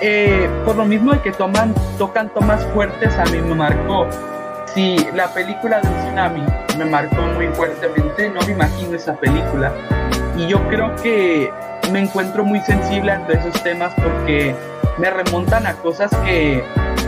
Eh, 0.00 0.48
por 0.64 0.76
lo 0.76 0.86
mismo 0.86 1.12
de 1.12 1.20
que 1.20 1.30
toman, 1.30 1.74
tocan 1.98 2.30
tomas 2.30 2.64
fuertes, 2.68 3.16
a 3.18 3.24
mí 3.26 3.38
me 3.38 3.54
marcó. 3.54 4.06
Si 4.74 4.96
la 5.14 5.28
película 5.34 5.80
de 5.80 5.88
tsunami 5.88 6.42
me 6.78 6.86
marcó 6.86 7.20
muy 7.34 7.48
fuertemente, 7.48 8.30
no 8.30 8.40
me 8.40 8.52
imagino 8.52 8.96
esa 8.96 9.14
película. 9.14 9.70
Y 10.38 10.46
yo 10.46 10.58
creo 10.68 10.96
que 10.96 11.52
me 11.92 12.00
encuentro 12.00 12.44
muy 12.44 12.60
sensible 12.60 13.12
ante 13.12 13.34
esos 13.34 13.62
temas 13.62 13.92
porque 13.94 14.54
me 14.98 15.10
remontan 15.10 15.66
a 15.66 15.74
cosas 15.74 16.10
que 16.24 16.64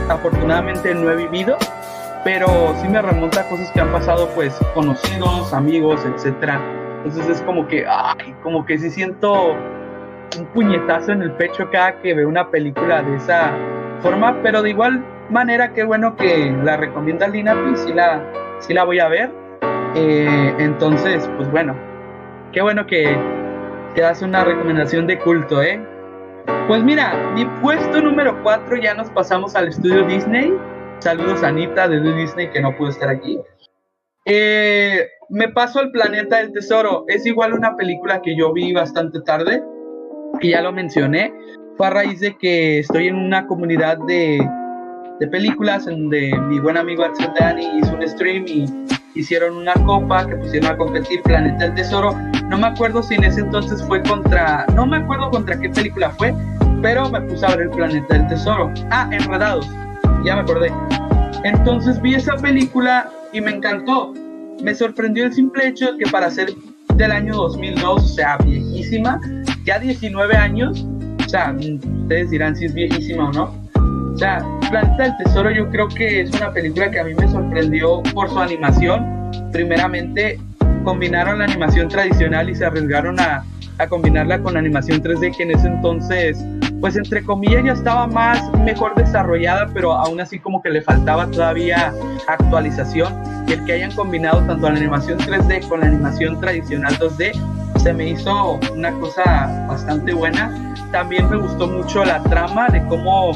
afortunadamente 0.09 0.94
no 0.94 1.11
he 1.11 1.16
vivido, 1.16 1.57
pero 2.24 2.74
sí 2.80 2.88
me 2.88 3.00
remonta 3.00 3.42
a 3.42 3.48
cosas 3.48 3.70
que 3.70 3.80
han 3.80 3.92
pasado 3.92 4.28
pues 4.34 4.58
conocidos, 4.74 5.52
amigos, 5.52 6.04
etcétera 6.04 6.60
entonces 7.04 7.37
es 7.37 7.42
como 7.42 7.68
que, 7.68 7.84
ay, 7.87 8.34
como 8.42 8.64
que 8.64 8.78
sí 8.78 8.88
siento 8.88 9.52
un 10.38 10.46
puñetazo 10.54 11.12
en 11.12 11.20
el 11.20 11.32
pecho 11.32 11.68
cada 11.70 12.00
que 12.00 12.14
veo 12.14 12.26
una 12.26 12.50
película 12.50 13.02
de 13.02 13.16
esa 13.16 13.52
forma, 14.00 14.40
pero 14.42 14.62
de 14.62 14.70
igual 14.70 15.04
manera 15.28 15.74
qué 15.74 15.84
bueno 15.84 16.16
que 16.16 16.50
la 16.64 16.78
recomienda 16.78 17.28
Lina, 17.28 17.54
y 17.70 17.76
sí 17.76 17.92
la, 17.92 18.22
sí 18.58 18.72
la 18.72 18.84
voy 18.84 19.00
a 19.00 19.08
ver. 19.08 19.30
Eh, 19.94 20.54
entonces, 20.58 21.30
pues 21.37 21.50
bueno, 21.50 21.76
qué 22.52 22.62
bueno 22.62 22.87
que, 22.87 23.14
que 23.94 24.00
das 24.00 24.22
una 24.22 24.42
recomendación 24.42 25.06
de 25.06 25.18
culto, 25.18 25.62
¿eh? 25.62 25.78
Pues 26.68 26.82
mira, 26.82 27.32
mi 27.34 27.44
puesto 27.60 28.00
número 28.00 28.42
4 28.42 28.76
ya 28.78 28.94
nos 28.94 29.10
pasamos 29.10 29.54
al 29.54 29.68
estudio 29.68 30.06
Disney. 30.06 30.54
Saludos 31.00 31.42
a 31.42 31.48
Anita 31.48 31.88
de 31.88 32.00
Disney 32.14 32.50
que 32.50 32.61
no 32.61 32.74
pudo 32.76 32.88
estar 32.88 33.09
aquí. 33.09 33.38
Eh, 34.26 35.07
me 35.28 35.48
paso 35.48 35.80
al 35.80 35.90
planeta 35.90 36.38
del 36.38 36.52
tesoro. 36.52 37.04
Es 37.09 37.26
igual 37.26 37.52
una 37.52 37.76
película 37.76 38.22
que 38.22 38.37
yo 38.37 38.52
vi 38.52 38.72
bastante 38.72 39.20
tarde, 39.20 39.62
y 40.40 40.50
ya 40.50 40.62
lo 40.62 40.72
mencioné. 40.72 41.33
Fue 41.76 41.87
a 41.87 41.90
raíz 41.90 42.20
de 42.20 42.37
que 42.38 42.78
estoy 42.78 43.09
en 43.09 43.16
una 43.16 43.46
comunidad 43.46 43.98
de, 44.07 44.38
de 45.20 45.28
películas 45.28 45.87
donde 45.87 46.33
mi 46.48 46.61
buen 46.61 46.76
amigo 46.76 47.04
Axel 47.04 47.33
Dani 47.38 47.66
hizo 47.78 47.94
un 47.94 48.09
stream 48.09 48.44
y 48.46 48.66
hicieron 49.14 49.57
una 49.57 49.74
copa 49.85 50.26
que 50.26 50.37
pusieron 50.37 50.72
a 50.72 50.76
competir 50.76 51.22
Planeta 51.22 51.64
del 51.64 51.74
Tesoro. 51.74 52.12
No 52.48 52.59
me 52.59 52.68
acuerdo 52.68 53.02
si 53.02 53.14
en 53.14 53.24
ese 53.24 53.40
entonces 53.40 53.83
fue 53.85 54.02
contra, 54.02 54.66
no 54.74 54.87
me 54.87 54.98
acuerdo 54.98 55.30
contra 55.30 55.59
qué 55.59 55.68
película 55.70 56.11
fue, 56.11 56.35
pero 56.83 57.09
me 57.11 57.20
puse 57.22 57.44
a 57.46 57.50
ver 57.50 57.62
el 57.62 57.70
Planeta 57.70 58.14
del 58.14 58.28
Tesoro. 58.28 58.72
Ah, 58.90 59.09
Enredados, 59.11 59.68
ya 60.24 60.37
me 60.37 60.42
acordé. 60.42 60.72
Entonces 61.44 62.00
vi 62.00 62.14
esa 62.14 62.37
película 62.37 63.10
y 63.32 63.40
me 63.40 63.52
encantó. 63.52 64.14
Me 64.62 64.74
sorprendió 64.74 65.24
el 65.26 65.32
simple 65.32 65.68
hecho 65.68 65.92
de 65.92 65.98
que 65.98 66.10
para 66.10 66.30
ser 66.30 66.52
del 66.94 67.10
año 67.10 67.34
2002, 67.34 67.84
o 67.84 68.06
sea, 68.06 68.38
viejísima, 68.38 69.20
ya 69.64 69.78
19 69.78 70.37
años, 70.37 70.87
o 71.24 71.28
sea, 71.28 71.54
ustedes 71.54 72.30
dirán 72.30 72.54
si 72.56 72.66
es 72.66 72.74
viejísima 72.74 73.28
o 73.28 73.32
no. 73.32 73.64
O 74.14 74.16
sea, 74.16 74.38
Planeta 74.70 75.02
del 75.02 75.16
Tesoro 75.18 75.50
yo 75.50 75.68
creo 75.70 75.88
que 75.88 76.22
es 76.22 76.30
una 76.30 76.52
película 76.52 76.90
que 76.90 77.00
a 77.00 77.04
mí 77.04 77.14
me 77.14 77.28
sorprendió 77.28 78.02
por 78.14 78.30
su 78.30 78.38
animación. 78.38 79.30
Primeramente, 79.52 80.38
combinaron 80.84 81.40
la 81.40 81.46
animación 81.46 81.88
tradicional 81.88 82.48
y 82.48 82.54
se 82.54 82.64
arriesgaron 82.64 83.18
a, 83.18 83.44
a 83.78 83.87
combinarla 83.88 84.40
con 84.40 84.56
animación 84.56 85.02
3D 85.02 85.37
que 85.37 85.42
en 85.42 85.50
ese 85.50 85.66
entonces 85.66 86.44
pues 86.85 86.97
entre 86.97 87.25
comillas 87.25 87.64
ya 87.64 87.73
estaba 87.73 88.07
más 88.07 88.53
mejor 88.59 88.94
desarrollada, 88.94 89.66
pero 89.73 89.94
aún 89.94 90.20
así 90.20 90.38
como 90.38 90.61
que 90.61 90.68
le 90.68 90.83
faltaba 90.83 91.27
todavía 91.27 91.94
actualización. 92.29 93.11
Y 93.49 93.55
el 93.55 93.64
que 93.64 93.73
hayan 93.73 93.90
combinado 93.92 94.42
tanto 94.42 94.68
la 94.68 94.77
animación 94.77 95.18
3D 95.18 95.66
con 95.66 95.81
la 95.81 95.87
animación 95.87 96.38
tradicional 96.42 96.94
2D 96.99 97.33
se 97.79 97.94
me 97.94 98.11
hizo 98.11 98.61
una 98.75 98.92
cosa 99.01 99.64
bastante 99.66 100.12
buena. 100.12 100.75
También 100.92 101.31
me 101.31 101.38
gustó 101.38 101.68
mucho 101.68 102.05
la 102.05 102.23
trama 102.25 102.68
de 102.68 102.85
cómo, 102.88 103.33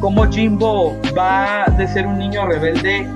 cómo 0.00 0.24
Jimbo 0.32 0.98
va 1.14 1.66
de 1.76 1.86
ser 1.88 2.06
un 2.06 2.16
niño 2.16 2.46
rebelde 2.46 3.06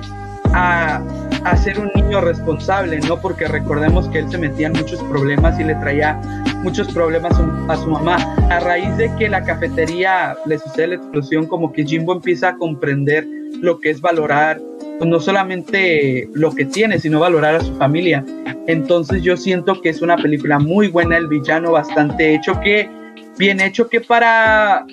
a, 0.53 1.01
a 1.45 1.57
ser 1.57 1.79
un 1.79 1.89
niño 1.95 2.21
responsable, 2.21 2.99
¿no? 2.99 3.17
Porque 3.17 3.47
recordemos 3.47 4.07
que 4.09 4.19
él 4.19 4.29
se 4.29 4.37
metía 4.37 4.67
en 4.67 4.73
muchos 4.73 5.01
problemas 5.05 5.59
y 5.59 5.63
le 5.63 5.73
traía 5.77 6.21
muchos 6.65 6.91
problemas 6.91 7.39
a 7.69 7.77
su 7.77 7.89
mamá. 7.89 8.17
A 8.49 8.59
raíz 8.59 8.97
de 8.97 9.13
que 9.17 9.29
la 9.29 9.43
cafetería 9.43 10.35
le 10.47 10.57
sucede 10.57 10.87
la 10.87 10.95
explosión, 10.95 11.45
como 11.45 11.71
que 11.71 11.85
Jimbo 11.85 12.13
empieza 12.13 12.49
a 12.49 12.57
comprender 12.57 13.25
lo 13.61 13.79
que 13.79 13.91
es 13.91 14.01
valorar 14.01 14.59
pues 14.97 15.09
no 15.09 15.19
solamente 15.19 16.29
lo 16.33 16.51
que 16.51 16.65
tiene, 16.65 16.99
sino 16.99 17.19
valorar 17.19 17.55
a 17.55 17.59
su 17.59 17.75
familia. 17.75 18.25
Entonces 18.65 19.21
yo 19.21 19.37
siento 19.37 19.81
que 19.81 19.89
es 19.89 20.01
una 20.01 20.15
película 20.15 20.57
muy 20.57 20.87
buena, 20.87 21.17
el 21.17 21.27
villano 21.27 21.73
bastante 21.73 22.33
hecho, 22.33 22.59
que 22.61 22.89
bien 23.37 23.59
hecho, 23.59 23.89
que 23.89 24.01
para 24.01 24.85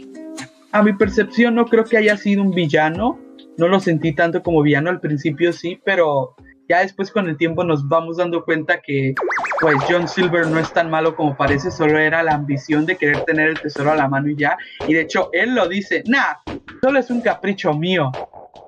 a 0.73 0.83
mi 0.83 0.93
percepción 0.95 1.55
no 1.55 1.67
creo 1.67 1.85
que 1.85 1.97
haya 1.97 2.17
sido 2.17 2.43
un 2.43 2.51
villano, 2.51 3.19
no 3.57 3.69
lo 3.69 3.79
sentí 3.81 4.13
tanto 4.13 4.43
como 4.43 4.63
villano 4.63 4.91
al 4.91 5.01
principio 5.01 5.53
sí, 5.53 5.81
pero 5.85 6.35
ya 6.69 6.81
después 6.81 7.11
con 7.11 7.29
el 7.29 7.37
tiempo 7.37 7.63
nos 7.65 7.87
vamos 7.89 8.17
dando 8.17 8.45
cuenta 8.45 8.81
que 8.81 9.15
pues 9.63 9.77
John 9.89 10.09
Silver 10.09 10.49
no 10.49 10.59
es 10.59 10.73
tan 10.73 10.91
malo 10.91 11.15
como 11.15 11.37
parece, 11.37 11.71
solo 11.71 11.97
era 11.97 12.21
la 12.25 12.35
ambición 12.35 12.85
de 12.85 12.97
querer 12.97 13.25
tener 13.25 13.49
el 13.49 13.61
tesoro 13.61 13.93
a 13.93 13.95
la 13.95 14.09
mano 14.09 14.29
y 14.29 14.35
ya. 14.35 14.59
Y 14.89 14.95
de 14.95 15.03
hecho 15.03 15.31
él 15.33 15.55
lo 15.55 15.69
dice, 15.69 16.03
nah, 16.07 16.35
solo 16.83 16.99
es 16.99 17.11
un 17.11 17.21
capricho 17.21 17.73
mío. 17.73 18.11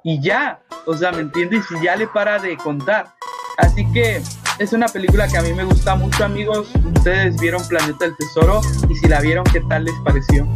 Y 0.05 0.21
ya, 0.21 0.61
o 0.87 0.97
sea, 0.97 1.11
¿me 1.11 1.23
entiendes? 1.23 1.65
Y 1.73 1.83
ya 1.83 1.97
le 1.97 2.07
para 2.07 2.39
de 2.39 2.57
contar. 2.57 3.07
Así 3.59 3.85
que 3.93 4.23
es 4.61 4.73
una 4.73 4.87
película 4.87 5.27
que 5.27 5.37
a 5.37 5.43
mí 5.43 5.53
me 5.53 5.65
gusta 5.65 5.97
mucho, 5.97 6.25
amigos. 6.25 6.69
Ustedes 6.95 7.41
vieron 7.41 7.67
Planeta 7.67 8.05
del 8.05 8.17
Tesoro 8.17 8.61
y 8.89 8.95
si 8.95 9.09
la 9.09 9.21
vieron, 9.21 9.43
¿qué 9.53 9.63
tal 9.63 9.87
les 9.87 9.95
pareció? 10.05 10.47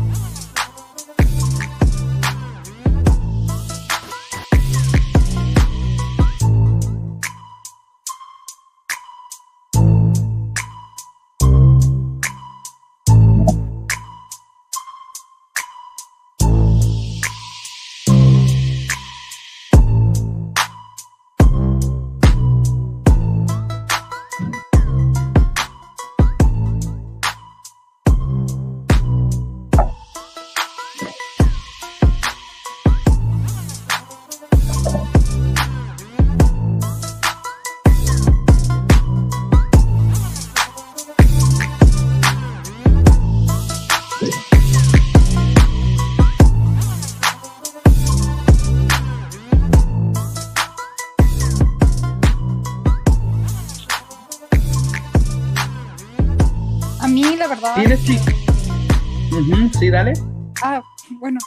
Bueno. 61.11 61.38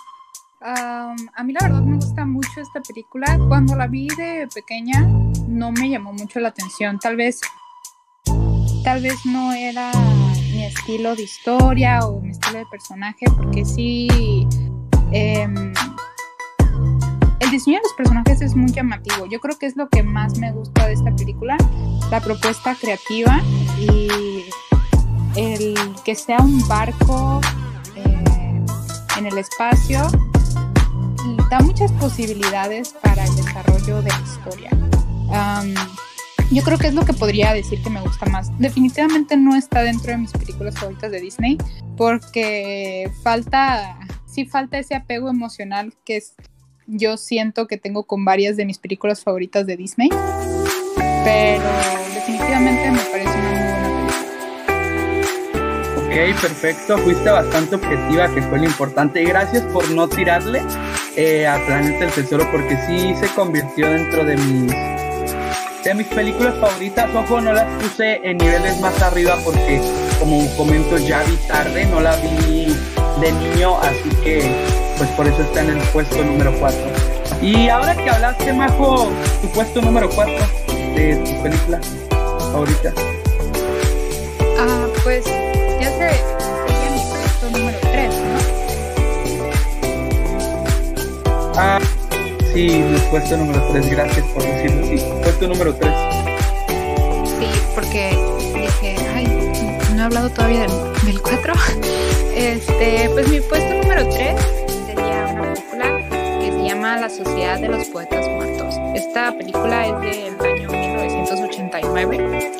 a 0.61 1.43
mí 1.43 1.53
la 1.53 1.67
verdad 1.67 1.81
me 1.81 1.95
gusta 1.95 2.25
mucho 2.25 2.61
esta 2.61 2.81
película. 2.81 3.37
Cuando 3.47 3.75
la 3.75 3.87
vi 3.87 4.07
de 4.17 4.47
pequeña 4.53 5.01
no 5.47 5.71
me 5.71 5.89
llamó 5.89 6.13
mucho 6.13 6.39
la 6.39 6.49
atención. 6.49 6.99
Tal 6.99 7.15
vez, 7.15 7.41
tal 8.83 9.01
vez 9.01 9.25
no 9.25 9.53
era 9.53 9.91
mi 10.51 10.65
estilo 10.65 11.15
de 11.15 11.23
historia 11.23 12.05
o 12.05 12.21
mi 12.21 12.31
estilo 12.31 12.59
de 12.59 12.65
personaje, 12.67 13.25
porque 13.37 13.65
sí, 13.65 14.47
em, 15.11 15.73
el 17.39 17.51
diseño 17.51 17.77
de 17.77 17.83
los 17.83 17.93
personajes 17.97 18.41
es 18.41 18.55
muy 18.55 18.71
llamativo. 18.71 19.25
Yo 19.25 19.39
creo 19.39 19.57
que 19.57 19.65
es 19.65 19.75
lo 19.75 19.89
que 19.89 20.03
más 20.03 20.37
me 20.37 20.51
gusta 20.51 20.87
de 20.87 20.93
esta 20.93 21.15
película, 21.15 21.57
la 22.09 22.19
propuesta 22.19 22.75
creativa 22.75 23.41
y 23.79 24.45
el 25.35 25.75
que 26.03 26.15
sea 26.15 26.37
un 26.39 26.67
barco 26.67 27.41
en 29.17 29.25
el 29.25 29.37
espacio 29.37 30.07
da 31.49 31.59
muchas 31.59 31.91
posibilidades 31.93 32.95
para 33.01 33.23
el 33.25 33.35
desarrollo 33.35 34.01
de 34.01 34.09
la 34.09 34.21
historia. 34.21 34.69
Um, 34.71 35.73
yo 36.51 36.63
creo 36.63 36.77
que 36.77 36.87
es 36.87 36.93
lo 36.93 37.05
que 37.05 37.13
podría 37.13 37.53
decir 37.53 37.81
que 37.81 37.89
me 37.89 38.01
gusta 38.01 38.25
más. 38.25 38.57
Definitivamente 38.59 39.37
no 39.37 39.55
está 39.55 39.83
dentro 39.83 40.11
de 40.11 40.17
mis 40.17 40.31
películas 40.31 40.77
favoritas 40.77 41.11
de 41.11 41.21
Disney 41.21 41.57
porque 41.95 43.09
falta, 43.23 43.97
sí 44.25 44.45
falta 44.45 44.77
ese 44.77 44.95
apego 44.95 45.29
emocional 45.29 45.93
que 46.05 46.17
es, 46.17 46.35
yo 46.87 47.17
siento 47.17 47.67
que 47.67 47.77
tengo 47.77 48.03
con 48.03 48.25
varias 48.25 48.57
de 48.57 48.65
mis 48.65 48.79
películas 48.79 49.23
favoritas 49.23 49.65
de 49.65 49.77
Disney. 49.77 50.09
Pero 51.23 51.69
definitivamente 52.13 52.91
me 52.91 52.99
parece 53.11 53.30
Ok, 56.11 56.41
perfecto. 56.41 56.97
Fuiste 56.97 57.29
bastante 57.29 57.75
objetiva, 57.75 58.27
que 58.33 58.41
fue 58.41 58.59
lo 58.59 58.65
importante. 58.65 59.21
Y 59.23 59.25
gracias 59.27 59.63
por 59.71 59.89
no 59.91 60.09
tirarle 60.09 60.61
eh, 61.15 61.47
a 61.47 61.55
Planeta 61.65 61.99
del 61.99 62.11
Tesoro, 62.11 62.51
porque 62.51 62.77
sí 62.85 63.15
se 63.15 63.33
convirtió 63.33 63.89
dentro 63.89 64.25
de 64.25 64.35
mis 64.35 64.73
de 65.85 65.95
mis 65.95 66.07
películas 66.07 66.53
favoritas, 66.59 67.09
ojo, 67.15 67.41
no 67.41 67.53
las 67.53 67.65
puse 67.81 68.21
en 68.23 68.37
niveles 68.37 68.79
más 68.81 69.01
arriba 69.01 69.35
porque, 69.43 69.81
como 70.19 70.45
comento, 70.55 70.95
ya 70.99 71.23
vi 71.23 71.35
tarde, 71.47 71.85
no 71.85 71.99
la 72.01 72.15
vi 72.17 72.67
de 73.19 73.31
niño, 73.31 73.79
así 73.79 74.09
que, 74.23 74.47
pues 74.99 75.09
por 75.11 75.25
eso 75.25 75.41
está 75.41 75.61
en 75.61 75.71
el 75.71 75.79
puesto 75.87 76.23
número 76.23 76.53
4. 76.59 76.79
Y 77.41 77.69
ahora 77.69 77.95
que 77.95 78.11
hablaste, 78.11 78.53
Majo, 78.53 79.11
tu 79.41 79.47
puesto 79.49 79.81
número 79.81 80.07
4 80.11 80.35
de 80.93 81.15
tu 81.15 81.41
película 81.41 81.79
favorita. 82.51 82.93
Ah, 84.59 84.85
pues 85.03 85.25
Ah. 91.55 91.79
Sí, 92.53 92.83
puesto 93.09 93.37
número 93.37 93.61
3, 93.71 93.89
gracias 93.91 94.25
por 94.27 94.43
decirlo 94.43 94.85
así. 94.85 94.97
Puesto 95.23 95.47
número 95.47 95.73
3. 95.75 95.93
Sí, 97.39 97.47
porque 97.73 98.09
dije, 98.53 98.95
ay, 99.15 99.25
no 99.95 100.01
he 100.01 100.05
hablado 100.05 100.29
todavía 100.29 100.67
del, 101.03 101.21
4. 101.21 101.53
Este, 102.33 103.09
pues 103.13 103.27
mi 103.27 103.41
puesto 103.41 103.73
número 103.73 104.07
3 104.09 104.35
sería 104.87 105.27
una 105.33 105.53
película 105.53 106.39
que 106.39 106.51
se 106.51 106.63
llama 106.63 106.97
La 106.97 107.09
Sociedad 107.09 107.59
de 107.59 107.67
los 107.67 107.87
Poetas 107.89 108.25
Muertos. 108.27 108.75
Esta 108.95 109.37
película 109.37 109.85
es 109.85 110.01
del 110.01 110.39
año 110.41 110.69
1989, 110.69 112.51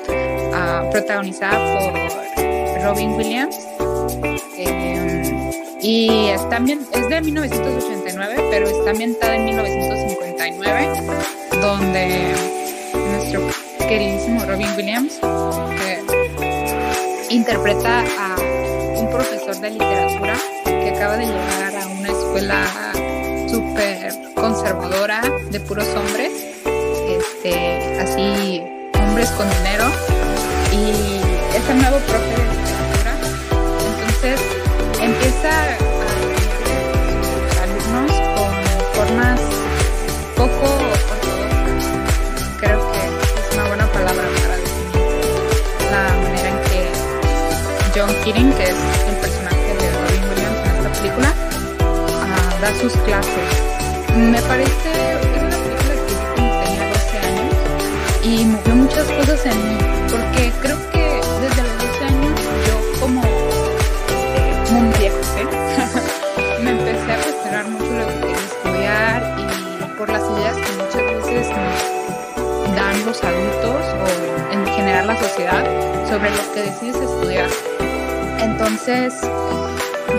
ah, 0.53 0.83
protagonizada 0.91 1.57
por 1.57 2.83
Robin 2.83 3.11
Williams. 3.13 3.55
Eh, 4.57 5.11
y 5.81 6.27
es, 6.27 6.47
también, 6.49 6.85
es 6.93 7.09
de 7.09 7.21
1989, 7.21 8.00
pero 8.49 8.67
está 8.67 8.91
ambientada 8.91 9.35
en 9.35 9.45
1959, 9.45 10.89
donde 11.61 12.33
nuestro 12.93 13.41
queridísimo 13.87 14.45
Robin 14.45 14.69
Williams 14.77 15.19
interpreta 17.29 18.03
a 18.19 18.35
un 18.99 19.09
profesor 19.09 19.55
de 19.59 19.71
literatura 19.71 20.35
que 20.65 20.89
acaba 20.89 21.17
de 21.17 21.25
llegar 21.25 21.75
a 21.75 21.87
una 21.87 22.09
escuela 22.09 22.65
súper 23.49 24.13
conservadora 24.35 25.21
de 25.49 25.59
puros 25.61 25.87
hombres, 25.95 26.31
este, 27.07 27.99
así 27.99 28.61
hombres 28.93 29.29
con 29.31 29.49
dinero, 29.49 29.85
y 30.71 31.55
es 31.55 31.69
el 31.69 31.81
nuevo 31.81 31.97
profe 31.99 32.29
de 32.29 32.43
literatura. 32.53 33.13
Entonces, 33.97 34.41
empieza 35.01 35.70
John 48.01 48.15
Keating, 48.23 48.51
que 48.53 48.63
es 48.63 48.75
el 49.09 49.15
personaje 49.17 49.75
de 49.77 49.91
Robin 49.91 50.23
Williams 50.29 50.57
en 50.65 50.75
esta 50.75 50.91
película, 51.01 51.33
uh, 51.81 52.61
da 52.61 52.73
sus 52.81 52.93
clases. 53.05 53.49
Me 54.17 54.41
parece 54.41 54.89
es 55.13 55.25
una 55.37 55.49
película 55.61 55.93
que 56.07 56.41
yo 56.41 56.49
tenía 56.63 56.83
12 56.89 57.17
años 57.19 57.53
y 58.23 58.45
movió 58.45 58.75
muchas 58.75 59.07
cosas 59.11 59.45
en 59.45 59.69
mí, 59.69 59.77
porque 60.09 60.51
creo 60.63 60.77
que 60.91 61.21
desde 61.41 61.61
los 61.61 61.77
12 61.77 62.05
años 62.05 62.41
yo 62.65 62.99
como 63.01 63.21
un 63.21 64.93
viejo, 64.97 65.19
¿eh? 65.37 66.57
me 66.63 66.71
empecé 66.71 67.11
a 67.11 67.21
cuestionar 67.21 67.67
mucho 67.67 67.85
lo 67.85 68.07
que 68.07 68.19
quería 68.19 68.37
estudiar 68.49 69.35
y 69.37 69.97
por 69.99 70.09
las 70.09 70.23
ideas 70.23 70.55
que 70.55 70.71
muchas 70.73 71.03
veces 71.05 71.47
nos 72.65 72.75
dan 72.75 73.05
los 73.05 73.23
adultos 73.23 73.85
o 73.93 74.53
en 74.53 74.65
general 74.65 75.05
la 75.05 75.19
sociedad 75.19 75.63
sobre 76.09 76.31
lo 76.31 76.51
que 76.51 76.61
decides 76.61 76.95
estudiar. 76.95 77.80
Entonces, 78.41 79.13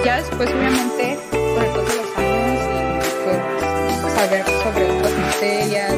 ya 0.05 0.17
después 0.17 0.49
obviamente 0.51 1.19
con 1.31 1.65
el 1.65 1.71
paso 1.71 1.83
de 1.83 1.97
los 1.97 2.17
años 2.17 3.05
pues 3.25 4.15
saber 4.15 4.45
sobre 4.63 4.91
otras 4.91 5.13
materias 5.19 5.95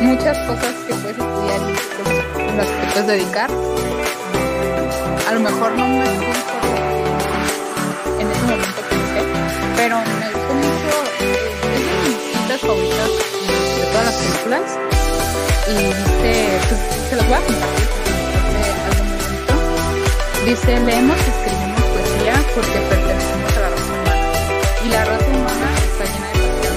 y 0.00 0.04
muchas 0.04 0.38
cosas 0.46 0.74
que 0.86 0.94
puedes 0.94 1.18
estudiar 1.18 1.60
y 1.60 1.74
pues, 2.02 2.54
las 2.56 2.66
que 2.66 2.86
puedes 2.92 3.06
dedicar, 3.06 3.50
a 5.28 5.32
lo 5.32 5.40
mejor 5.40 5.72
no 5.72 5.88
me 5.88 6.04
en 8.20 8.30
ese 8.30 8.42
momento 8.42 8.82
pensé, 8.90 9.22
pero 9.76 9.96
me 9.96 10.30
gustó 10.30 10.54
mucho, 10.54 10.96
es 11.74 11.84
de 11.90 11.96
mis 12.06 12.18
cintas 12.32 12.60
favoritas 12.60 13.10
de 13.80 13.86
todas 13.90 14.04
las 14.04 14.14
películas 14.14 14.78
y 15.68 15.72
dice, 15.72 16.58
pues, 16.68 16.80
se 17.08 17.16
las 17.16 17.26
voy 17.26 17.34
a 17.34 17.40
compartir 17.40 18.03
Dice, 20.44 20.78
leemos 20.78 21.16
y 21.16 21.30
escribimos 21.30 21.80
poesía 21.80 22.34
porque 22.54 22.78
pertenecemos 22.90 23.56
a 23.56 23.60
la 23.60 23.68
raza 23.70 23.92
humana 23.96 24.28
y 24.84 24.88
la 24.90 25.04
raza 25.06 25.26
humana 25.26 25.68
está 25.88 26.04
llena 26.04 26.28
de 26.28 26.38
pasión. 26.44 26.76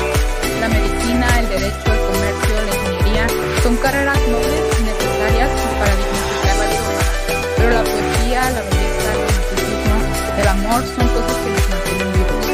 La 0.62 0.70
medicina, 0.70 1.28
el 1.40 1.50
derecho, 1.50 1.88
el 1.92 2.02
comercio, 2.08 2.56
la 2.64 2.72
ingeniería 2.78 3.28
son 3.64 3.76
carreras 3.76 4.20
nobles 4.32 4.64
y 4.80 4.84
necesarias 4.88 5.50
para 5.80 5.94
dignificar 6.00 6.56
la 6.58 6.66
vida 6.72 6.80
humana, 6.88 7.12
pero 7.58 7.70
la 7.76 7.84
poesía, 7.84 8.40
la 8.56 8.62
belleza, 8.72 9.08
el 9.12 9.20
romanticismo, 9.28 9.98
el 10.40 10.48
amor 10.48 10.82
son 10.96 11.06
cosas 11.12 11.36
que 11.44 11.50
nos 11.52 11.66
mantienen 11.68 12.10
vivos. 12.16 12.48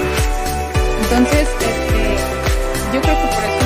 Entonces, 0.98 1.46
este, 1.62 2.02
yo 2.90 2.98
creo 3.06 3.18
que 3.22 3.28
por 3.38 3.44
eso 3.54 3.63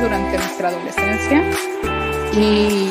durante 0.00 0.38
nuestra 0.38 0.68
adolescencia 0.68 1.42
y 2.32 2.90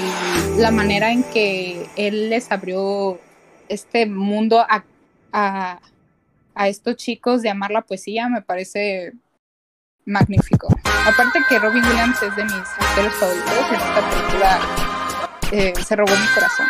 la 0.58 0.72
manera 0.72 1.12
en 1.12 1.24
que 1.24 1.88
él 1.96 2.30
les 2.30 2.52
abrió 2.52 3.20
este 3.70 4.06
mundo 4.06 4.60
a, 4.60 4.84
a 5.32 6.68
estos 6.68 6.96
chicos 6.96 7.42
de 7.42 7.50
amar 7.50 7.72
la 7.72 7.82
poesía 7.82 8.30
me 8.30 8.42
parece 8.42 9.14
magnífico. 10.06 10.68
Aparte 11.06 11.40
que 11.50 11.60
Robin 11.60 11.84
Williams 11.84 12.22
es 12.22 12.36
de 12.36 12.44
mis 12.44 12.54
actores 12.54 13.14
favoritos, 13.14 13.70
en 13.70 13.76
esta 13.76 14.10
película 14.10 14.60
eh, 15.52 15.74
se 15.84 15.96
robó 15.96 16.12
mi 16.12 16.28
corazón. 16.34 16.68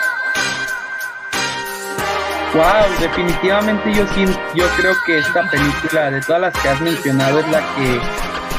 Wow, 2.53 2.99
definitivamente 3.01 3.93
yo 3.93 4.05
yo 4.55 4.65
creo 4.77 4.95
que 5.05 5.19
esta 5.19 5.49
película 5.49 6.11
de 6.11 6.21
todas 6.21 6.41
las 6.41 6.53
que 6.61 6.69
has 6.69 6.81
mencionado 6.81 7.39
es 7.39 7.47
la 7.49 7.59
que 7.75 7.99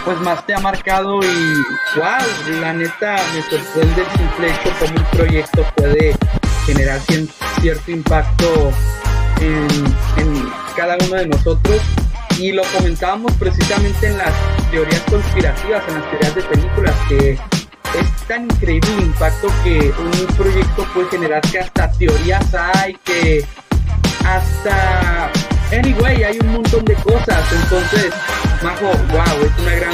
pues 0.06 0.20
más 0.20 0.46
te 0.46 0.54
ha 0.54 0.60
marcado 0.60 1.18
y 1.20 1.54
wow, 1.96 2.60
la 2.60 2.72
neta 2.72 3.16
me 3.34 3.42
sorprende 3.42 4.02
el 4.02 4.18
simple 4.18 4.50
hecho 4.50 4.70
como 4.78 5.00
un 5.00 5.06
proyecto 5.10 5.66
puede 5.74 6.14
generar 6.64 7.00
cierto 7.60 7.90
impacto 7.90 8.70
en, 9.40 9.66
en 10.16 10.52
cada 10.76 10.96
uno 11.06 11.16
de 11.16 11.26
nosotros. 11.26 11.80
Y 12.38 12.52
lo 12.52 12.62
comentábamos 12.76 13.32
precisamente 13.32 14.06
en 14.06 14.18
las 14.18 14.32
teorías 14.70 15.02
conspirativas, 15.10 15.82
en 15.88 15.94
las 15.94 16.10
teorías 16.10 16.34
de 16.36 16.42
películas, 16.42 16.94
que 17.08 17.30
es 17.30 18.26
tan 18.28 18.44
increíble 18.44 18.88
el 18.98 19.06
impacto 19.06 19.48
que 19.64 19.92
un 19.98 20.36
proyecto 20.36 20.86
puede 20.94 21.08
generar 21.08 21.40
que 21.40 21.58
hasta 21.58 21.90
teorías 21.92 22.54
hay, 22.54 22.94
que 23.04 23.44
hasta... 24.24 25.32
Anyway, 25.72 26.22
hay 26.22 26.38
un 26.38 26.52
montón 26.52 26.84
de 26.84 26.94
cosas, 26.94 27.42
entonces, 27.52 28.10
Majo, 28.62 28.86
wow, 29.10 29.44
es 29.44 29.58
una 29.62 29.74
gran, 29.74 29.92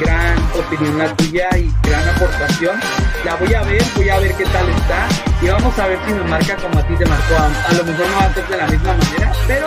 gran 0.00 0.38
opinión 0.58 0.98
la 0.98 1.14
tuya 1.16 1.48
y 1.56 1.72
gran 1.88 2.08
aportación. 2.08 2.78
La 3.24 3.36
voy 3.36 3.54
a 3.54 3.62
ver, 3.62 3.82
voy 3.96 4.08
a 4.08 4.18
ver 4.18 4.34
qué 4.34 4.44
tal 4.44 4.68
está 4.68 5.08
y 5.40 5.48
vamos 5.48 5.78
a 5.78 5.86
ver 5.86 5.98
si 6.06 6.12
nos 6.12 6.28
marca 6.28 6.56
como 6.56 6.78
a 6.78 6.86
ti 6.86 6.94
te 6.96 7.06
marcó. 7.06 7.34
A, 7.36 7.46
a 7.68 7.72
lo 7.74 7.84
mejor 7.84 8.06
no 8.10 8.16
va 8.16 8.24
a 8.24 8.34
ser 8.34 8.48
de 8.48 8.56
la 8.56 8.66
misma 8.66 8.94
manera, 8.94 9.32
pero 9.46 9.66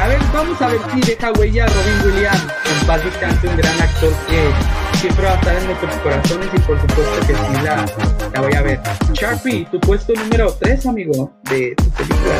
A 0.00 0.06
ver, 0.06 0.20
vamos 0.32 0.62
a 0.62 0.68
ver 0.68 0.78
si 0.94 1.00
deja 1.00 1.32
huella 1.32 1.66
Robin 1.66 2.14
Williams. 2.14 2.46
En 2.80 2.86
paz 2.86 3.02
descanse, 3.04 3.48
un 3.48 3.56
gran 3.56 3.80
actor 3.82 4.12
que 4.28 4.52
siempre 4.98 5.24
va 5.26 5.32
a 5.32 5.34
estar 5.34 5.56
en 5.56 5.66
nuestros 5.66 5.94
corazones 5.96 6.48
y 6.54 6.58
por 6.60 6.80
supuesto 6.80 7.26
que 7.26 7.34
sí 7.34 7.64
la, 7.64 7.84
la 8.32 8.40
voy 8.40 8.54
a 8.54 8.62
ver. 8.62 8.80
Sharpie, 9.12 9.66
tu 9.72 9.80
puesto 9.80 10.12
número 10.14 10.52
3, 10.60 10.86
amigo, 10.86 11.32
de 11.50 11.74
tu 11.76 11.90
película. 11.90 12.34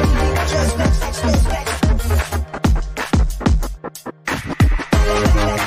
Muy 5.18 5.57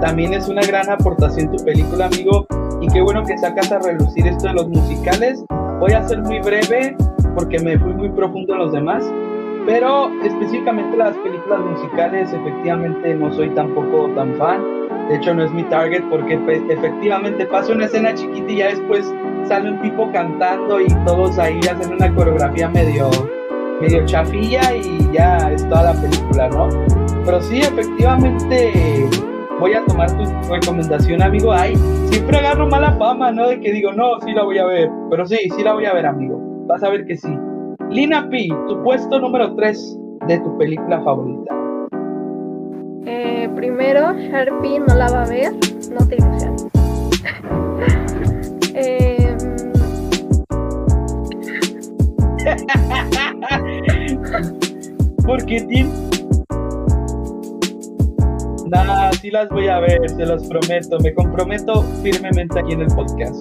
También 0.00 0.32
es 0.32 0.48
una 0.48 0.62
gran 0.62 0.88
aportación 0.88 1.50
tu 1.54 1.62
película, 1.62 2.06
amigo. 2.06 2.46
Y 2.80 2.88
qué 2.88 3.02
bueno 3.02 3.22
que 3.24 3.36
sacas 3.36 3.70
a 3.70 3.78
relucir 3.80 4.26
esto 4.26 4.48
de 4.48 4.54
los 4.54 4.68
musicales. 4.68 5.44
Voy 5.78 5.92
a 5.92 6.02
ser 6.08 6.22
muy 6.22 6.40
breve 6.40 6.96
porque 7.34 7.58
me 7.58 7.78
fui 7.78 7.92
muy 7.92 8.08
profundo 8.08 8.54
en 8.54 8.58
los 8.60 8.72
demás. 8.72 9.04
Pero 9.66 10.10
específicamente 10.24 10.96
las 10.96 11.14
películas 11.18 11.60
musicales, 11.60 12.32
efectivamente 12.32 13.14
no 13.14 13.30
soy 13.34 13.50
tampoco 13.50 14.08
tan 14.14 14.34
fan. 14.36 14.62
De 15.08 15.16
hecho, 15.16 15.34
no 15.34 15.44
es 15.44 15.52
mi 15.52 15.64
target 15.64 16.02
porque 16.08 16.40
efectivamente 16.70 17.44
pasa 17.44 17.72
una 17.72 17.84
escena 17.84 18.14
chiquita 18.14 18.50
y 18.50 18.56
ya 18.56 18.68
después 18.68 19.12
sale 19.46 19.70
un 19.70 19.82
tipo 19.82 20.10
cantando 20.12 20.80
y 20.80 20.88
todos 21.04 21.38
ahí 21.38 21.60
hacen 21.70 21.92
una 21.92 22.12
coreografía 22.14 22.70
medio, 22.70 23.10
medio 23.82 24.06
chafilla 24.06 24.74
y 24.74 25.10
ya 25.12 25.50
es 25.52 25.68
toda 25.68 25.92
la 25.92 26.00
película, 26.00 26.48
¿no? 26.48 26.68
Pero 27.24 27.42
sí, 27.42 27.60
efectivamente 27.60 29.10
voy 29.60 29.74
a 29.74 29.84
tomar 29.84 30.10
tu 30.16 30.24
recomendación, 30.50 31.22
amigo. 31.22 31.52
Ay, 31.52 31.76
siempre 32.06 32.38
agarro 32.38 32.66
mala 32.66 32.94
fama, 32.94 33.30
¿no? 33.30 33.46
De 33.48 33.60
que 33.60 33.70
digo, 33.72 33.92
no, 33.92 34.18
sí 34.20 34.32
la 34.32 34.42
voy 34.42 34.58
a 34.58 34.64
ver. 34.64 34.90
Pero 35.10 35.26
sí, 35.26 35.36
sí 35.54 35.62
la 35.62 35.74
voy 35.74 35.84
a 35.84 35.92
ver, 35.92 36.06
amigo. 36.06 36.40
Vas 36.66 36.82
a 36.82 36.88
ver 36.88 37.04
que 37.04 37.16
sí. 37.16 37.28
Lina 37.90 38.28
P, 38.30 38.48
tu 38.66 38.82
puesto 38.82 39.20
número 39.20 39.54
3 39.54 39.98
de 40.26 40.40
tu 40.40 40.58
película 40.58 41.00
favorita. 41.02 41.54
Eh, 43.04 43.48
primero, 43.54 44.14
Sharpie 44.14 44.80
no 44.80 44.94
la 44.94 45.10
va 45.10 45.24
a 45.24 45.28
ver, 45.28 45.52
no 45.92 46.08
te 46.08 46.16
ilusiones. 46.16 46.66
Em, 48.72 49.36
¿Por 55.26 55.44
qué, 55.44 55.60
Tim? 55.62 56.09
Nah, 58.70 59.10
sí 59.20 59.30
las 59.32 59.48
voy 59.48 59.66
a 59.66 59.80
ver, 59.80 59.98
se 60.08 60.24
los 60.24 60.46
prometo. 60.46 60.98
Me 61.00 61.12
comprometo 61.12 61.82
firmemente 62.02 62.60
aquí 62.60 62.72
en 62.72 62.82
el 62.82 62.86
podcast. 62.88 63.34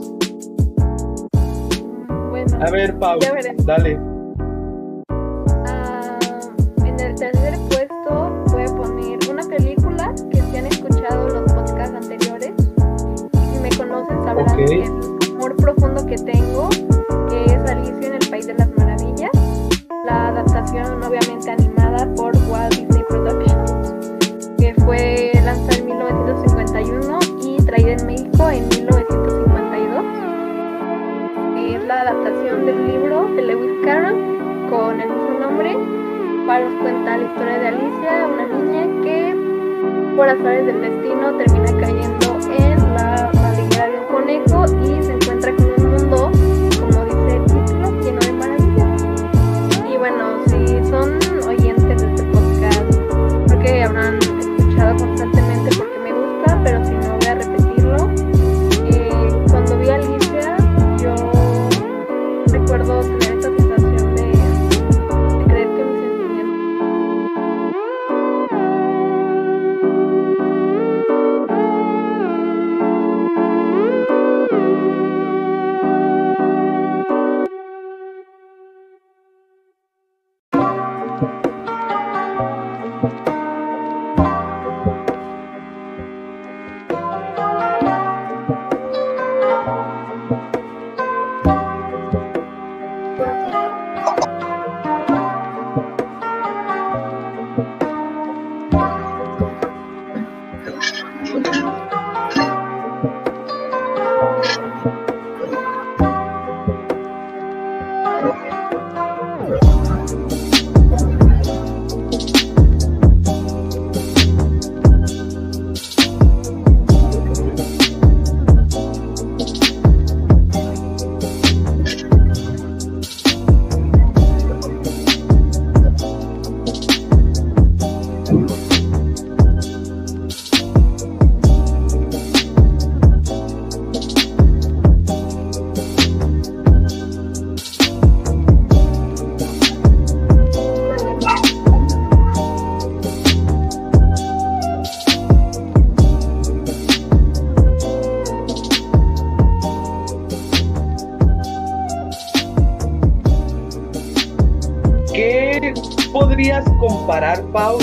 bueno, 2.32 2.58
A 2.66 2.72
ver, 2.72 2.98
Pau, 2.98 3.20
dale. 3.64 4.00
ah, 5.68 6.18
en 6.84 7.00
el 7.00 7.14
tercer 7.16 7.60
puesto 7.70 8.44
voy 8.48 8.64
a 8.64 8.76
poner 8.76 9.20
una 9.30 9.44
película 9.44 10.16
que 10.32 10.42
si 10.42 10.58
han 10.58 10.66
escuchado 10.66 11.30
los 11.30 11.54
podcasts 11.54 11.96
anteriores, 11.96 12.54
si 13.54 13.60
me 13.60 13.70
conocen 13.70 14.24
sabrán 14.24 14.60
el 14.60 14.84
amor 15.36 15.56
profundo 15.58 16.06
que 16.08 16.16
tengo, 16.16 16.70
que 17.30 17.46
es 17.46 17.70
Alicia 17.70 18.08
en 18.08 18.14
el 18.16 18.30
País 18.32 18.48
de 18.48 18.56
las 18.56 18.70
Maravillas, 18.76 19.32
la 20.06 20.30
adaptación 20.30 21.04
obviamente 21.04 21.52
animada 21.52 21.69
historia 37.30 37.60
de 37.60 37.68
Alicia, 37.68 38.28
una 38.28 38.48
niña 38.48 39.04
que 39.04 40.16
por 40.16 40.30
azares 40.30 40.66
del 40.66 40.82
destino 40.82 41.38
termina 41.38 41.72
cayendo 41.80 42.40
en 42.58 42.94
la 42.94 43.32
madriguera 43.36 43.90
de 43.90 44.00
un 44.00 44.06
conejo 44.08 44.66
y 44.84 45.04
se 45.04 45.14
encuentra 45.14 45.56
con 45.56 45.66
un 45.66 45.92
mundo, 45.92 46.32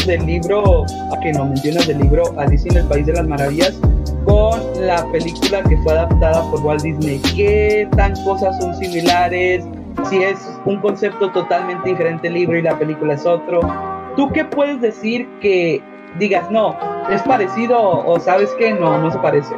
del 0.07 0.25
libro, 0.25 0.85
a 1.13 1.21
que 1.21 1.33
no 1.33 1.47
mencionas 1.47 1.87
del 1.87 1.99
libro 1.99 2.23
Alicia 2.39 2.71
en 2.71 2.79
el 2.79 2.85
País 2.85 3.07
de 3.07 3.15
las 3.15 3.27
Maravillas, 3.27 3.79
con 4.25 4.61
la 4.87 5.05
película 5.11 5.63
que 5.65 5.77
fue 5.79 5.93
adaptada 5.93 6.49
por 6.51 6.61
Walt 6.65 6.83
Disney? 6.83 7.21
¿Qué 7.35 7.89
tan 7.97 8.15
cosas 8.25 8.57
son 8.61 8.77
similares? 8.77 9.65
Si 10.09 10.23
es 10.23 10.39
un 10.65 10.81
concepto 10.81 11.31
totalmente 11.33 11.89
diferente 11.89 12.29
el 12.29 12.35
libro 12.35 12.57
y 12.57 12.63
la 12.63 12.79
película 12.79 13.15
es 13.15 13.27
otro. 13.27 13.61
¿Tú 14.17 14.31
qué 14.33 14.45
puedes 14.45 14.81
decir 14.81 15.27
que 15.41 15.83
digas, 16.19 16.49
no, 16.51 16.77
es 17.11 17.23
parecido 17.23 18.07
o 18.07 18.21
sabes 18.21 18.51
que 18.59 18.73
no, 18.73 18.99
no 18.99 19.11
se 19.11 19.19
parece? 19.19 19.56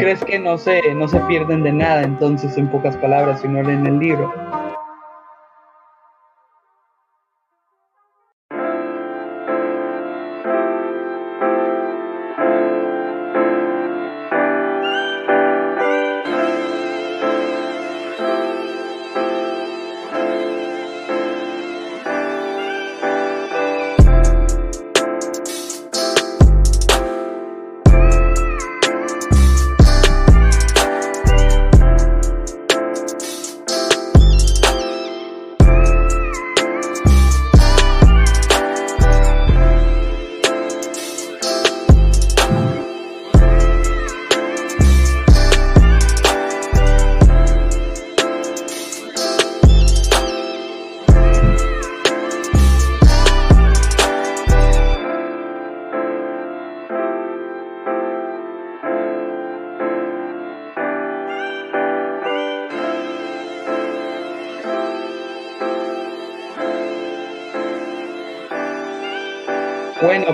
Crees 0.00 0.24
que 0.24 0.38
no 0.38 0.58
se, 0.58 0.94
no 0.94 1.06
se 1.08 1.20
pierden 1.20 1.62
de 1.62 1.72
nada 1.72 2.02
entonces, 2.02 2.56
en 2.56 2.68
pocas 2.68 2.96
palabras, 2.96 3.40
si 3.40 3.48
no 3.48 3.62
leen 3.62 3.86
el 3.86 3.98
libro? 3.98 4.32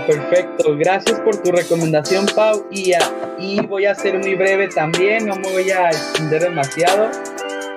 Perfecto. 0.06 0.76
Gracias 0.76 1.20
por 1.20 1.36
tu 1.42 1.52
recomendación, 1.52 2.26
Pau. 2.34 2.66
Y, 2.70 2.92
voy 3.66 3.86
a 3.86 3.94
ser 3.94 4.18
muy 4.18 4.34
breve 4.34 4.68
también, 4.68 5.26
no 5.26 5.36
me 5.36 5.50
voy 5.52 5.70
a 5.70 5.88
extender 5.88 6.42
demasiado. 6.42 7.10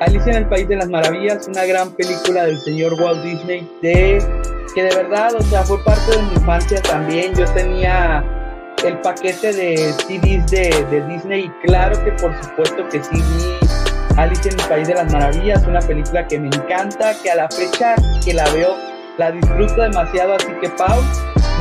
Alicia 0.01 0.31
en 0.31 0.37
el 0.37 0.47
País 0.47 0.67
de 0.69 0.77
las 0.77 0.89
Maravillas, 0.89 1.47
una 1.47 1.65
gran 1.65 1.91
película 1.91 2.45
del 2.45 2.59
señor 2.59 2.93
Walt 2.93 3.21
Disney, 3.23 3.69
que 3.81 4.83
de 4.83 4.95
verdad, 4.95 5.35
o 5.35 5.41
sea, 5.41 5.63
fue 5.63 5.83
parte 5.83 6.11
de 6.15 6.21
mi 6.23 6.33
infancia 6.33 6.81
también. 6.83 7.35
Yo 7.35 7.45
tenía 7.53 8.23
el 8.85 8.97
paquete 9.01 9.51
de 9.51 9.75
CDs 9.93 10.49
de, 10.51 10.85
de 10.89 11.05
Disney 11.07 11.45
y 11.45 11.67
claro 11.67 12.01
que 12.05 12.11
por 12.13 12.33
supuesto 12.41 12.87
que 12.87 13.03
sí 13.03 13.15
vi 13.15 13.79
Alicia 14.17 14.51
en 14.51 14.59
el 14.59 14.67
País 14.67 14.87
de 14.87 14.93
las 14.95 15.11
Maravillas, 15.11 15.65
una 15.67 15.79
película 15.79 16.25
que 16.27 16.39
me 16.39 16.47
encanta, 16.47 17.13
que 17.21 17.31
a 17.31 17.35
la 17.35 17.49
fecha 17.49 17.95
que 18.23 18.33
la 18.33 18.49
veo 18.51 18.75
la 19.17 19.31
disfruto 19.31 19.81
demasiado, 19.81 20.35
así 20.35 20.47
que 20.61 20.69
Pau, 20.69 21.01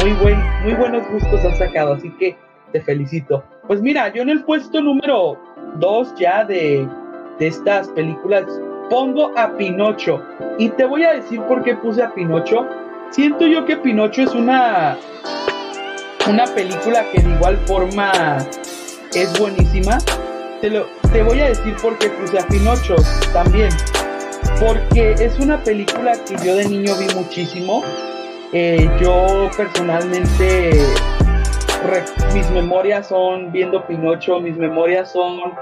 muy, 0.00 0.12
buen, 0.14 0.42
muy 0.62 0.74
buenos 0.74 1.08
gustos 1.10 1.44
has 1.44 1.58
sacado, 1.58 1.94
así 1.94 2.10
que 2.18 2.36
te 2.72 2.80
felicito. 2.80 3.42
Pues 3.66 3.80
mira, 3.80 4.12
yo 4.12 4.22
en 4.22 4.28
el 4.28 4.44
puesto 4.44 4.80
número 4.80 5.38
2 5.76 6.14
ya 6.18 6.44
de, 6.44 6.86
de 7.38 7.46
estas 7.46 7.88
películas 7.88 8.44
pongo 8.88 9.32
a 9.36 9.56
Pinocho. 9.56 10.22
Y 10.58 10.68
te 10.70 10.84
voy 10.84 11.04
a 11.04 11.12
decir 11.12 11.40
por 11.42 11.62
qué 11.62 11.74
puse 11.76 12.02
a 12.02 12.12
Pinocho. 12.14 12.66
Siento 13.10 13.46
yo 13.46 13.64
que 13.64 13.76
Pinocho 13.76 14.22
es 14.22 14.34
una, 14.34 14.96
una 16.28 16.44
película 16.46 17.04
que 17.12 17.22
de 17.22 17.30
igual 17.30 17.56
forma 17.66 18.38
es 19.14 19.38
buenísima. 19.38 19.98
Te, 20.60 20.70
lo, 20.70 20.86
te 21.12 21.22
voy 21.22 21.40
a 21.40 21.48
decir 21.48 21.74
por 21.80 21.96
qué 21.98 22.08
puse 22.10 22.38
a 22.38 22.46
Pinocho 22.46 22.96
también. 23.32 23.70
Porque 24.60 25.12
es 25.12 25.38
una 25.38 25.62
película 25.62 26.12
que 26.24 26.36
yo 26.44 26.56
de 26.56 26.68
niño 26.68 26.92
vi 26.98 27.14
muchísimo 27.14 27.82
eh, 28.52 28.88
yo 29.00 29.50
personalmente, 29.56 30.70
mis 32.34 32.50
memorias 32.50 33.08
son 33.08 33.52
viendo 33.52 33.86
Pinocho, 33.86 34.40
mis 34.40 34.56
memorias 34.56 35.12
son 35.12 35.54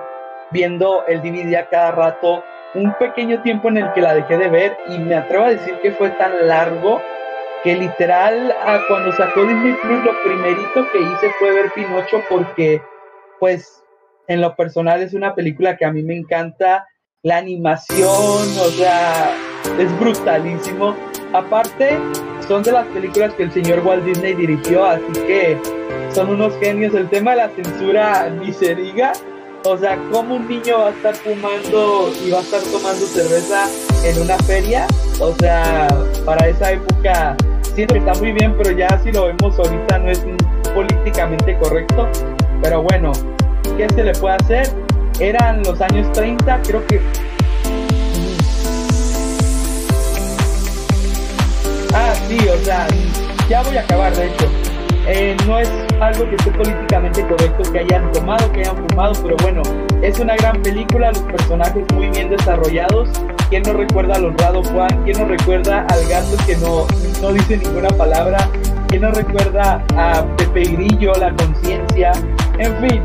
viendo 0.51 1.05
el 1.07 1.21
DVD 1.23 1.57
a 1.57 1.69
cada 1.69 1.93
rato. 1.93 2.45
Un 2.75 2.93
pequeño 2.95 3.43
tiempo 3.43 3.69
en 3.69 3.79
el 3.79 3.93
que 3.93 4.03
la 4.03 4.15
dejé 4.15 4.37
de 4.39 4.49
ver 4.49 4.77
y 4.89 4.99
me 4.99 5.15
atrevo 5.15 5.45
a 5.45 5.51
decir 5.51 5.79
que 5.83 5.93
fue 5.93 6.11
tan 6.11 6.47
largo 6.47 7.01
que 7.65 7.75
literal 7.75 8.55
cuando 8.89 9.13
sacó 9.13 9.43
Disney 9.43 9.75
Plus 9.83 10.05
lo 10.05 10.23
primerito 10.23 10.87
que 10.93 11.01
hice 11.01 11.31
fue 11.39 11.53
ver 11.53 11.73
Pinocho 11.73 12.23
porque 12.29 12.83
pues 13.41 13.83
en 14.29 14.41
lo 14.41 14.55
personal 14.55 15.03
es 15.03 15.15
una 15.15 15.35
película 15.35 15.77
que 15.77 15.85
a 15.85 15.93
mí 15.93 16.03
me 16.03 16.17
encanta 16.17 16.87
la 17.23 17.39
animación, 17.39 18.09
o 18.09 18.71
sea, 18.77 19.35
es 19.79 19.99
brutalísimo. 19.99 20.95
Aparte, 21.33 21.99
son 22.49 22.63
de 22.63 22.73
las 22.73 22.87
películas 22.87 23.33
que 23.35 23.45
el 23.45 23.53
señor 23.53 23.81
Walt 23.85 24.05
Disney 24.05 24.35
dirigió, 24.35 24.85
así 24.85 25.13
que 25.27 25.59
son 26.13 26.31
unos 26.31 26.55
genios. 26.61 26.95
El 26.95 27.09
tema 27.09 27.33
de 27.33 27.37
la 27.39 27.49
censura 27.51 28.31
ni 28.31 28.53
se 28.53 28.75
diga. 28.75 29.13
O 29.65 29.77
sea, 29.77 29.99
¿cómo 30.13 30.37
un 30.37 30.49
niño 30.49 30.79
va 30.79 30.89
a 30.89 30.91
estar 30.91 31.15
fumando 31.17 32.13
y 32.25 32.31
va 32.31 32.39
a 32.39 32.43
estar 32.43 32.61
tomando 32.63 33.05
cerveza 33.05 33.67
en 34.05 34.23
una 34.23 34.37
feria? 34.39 34.87
O 35.19 35.35
sea, 35.41 35.89
para 36.25 36.47
esa 36.49 36.73
época 36.73 37.37
siento 37.75 37.97
está 37.97 38.15
muy 38.15 38.33
bien, 38.33 38.55
pero 38.57 38.71
ya 38.71 38.89
si 39.03 39.11
lo 39.11 39.27
vemos 39.27 39.59
ahorita 39.59 39.99
no 39.99 40.11
es 40.11 40.25
políticamente 40.73 41.59
correcto, 41.59 42.09
pero 42.63 42.83
bueno, 42.83 43.13
¿qué 43.77 43.89
se 43.89 44.05
le 44.05 44.13
puede 44.13 44.37
hacer? 44.37 44.69
Eran 45.19 45.63
los 45.63 45.81
años 45.81 46.11
30, 46.13 46.61
creo 46.63 46.87
que... 46.87 47.01
sí, 52.29 52.39
o 52.49 52.65
sea, 52.65 52.87
ya 53.49 53.63
voy 53.63 53.77
a 53.77 53.81
acabar 53.81 54.15
de 54.15 54.27
hecho. 54.27 54.49
Eh, 55.09 55.37
no 55.47 55.59
es 55.59 55.71
algo 56.01 56.29
que 56.29 56.35
esté 56.35 56.51
políticamente 56.51 57.23
correcto 57.23 57.71
que 57.71 57.79
hayan 57.79 58.11
tomado, 58.11 58.51
que 58.51 58.61
hayan 58.61 58.77
fumado, 58.89 59.13
pero 59.23 59.37
bueno, 59.41 59.63
es 60.03 60.19
una 60.19 60.35
gran 60.35 60.61
película, 60.63 61.13
los 61.13 61.23
personajes 61.23 61.85
muy 61.95 62.09
bien 62.11 62.29
desarrollados. 62.29 63.09
¿Quién 63.49 63.63
no 63.63 63.75
recuerda 63.75 64.17
al 64.17 64.25
honrado 64.25 64.65
Juan? 64.65 64.89
¿Quién 65.05 65.19
no 65.19 65.27
recuerda 65.27 65.87
al 65.89 66.09
gato 66.09 66.37
que 66.45 66.57
no, 66.57 66.87
no 67.23 67.33
dice 67.33 67.57
ninguna 67.59 67.89
palabra? 67.91 68.49
¿Quién 68.89 69.03
no 69.03 69.13
recuerda 69.13 69.85
a 69.97 70.25
Pepe 70.37 70.65
Grillo, 70.65 71.13
la 71.15 71.33
conciencia? 71.37 72.11
En 72.59 72.77
fin, 72.79 73.01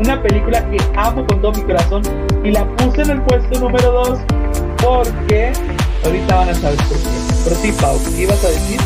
una 0.00 0.20
película 0.20 0.68
que 0.68 0.78
amo 0.96 1.24
con 1.26 1.40
todo 1.40 1.52
mi 1.52 1.62
corazón 1.62 2.02
y 2.42 2.50
la 2.50 2.64
puse 2.76 3.02
en 3.02 3.10
el 3.10 3.22
puesto 3.22 3.60
número 3.60 3.92
2 3.92 4.18
porque 4.82 5.52
ahorita 6.04 6.34
van 6.34 6.48
a 6.48 6.54
saber 6.54 6.76
por 6.76 6.96
qué. 6.96 7.35
Pero 7.48 7.76
Pau, 7.80 8.00
¿qué 8.02 8.22
ibas 8.22 8.44
a 8.44 8.48
decir? 8.48 8.80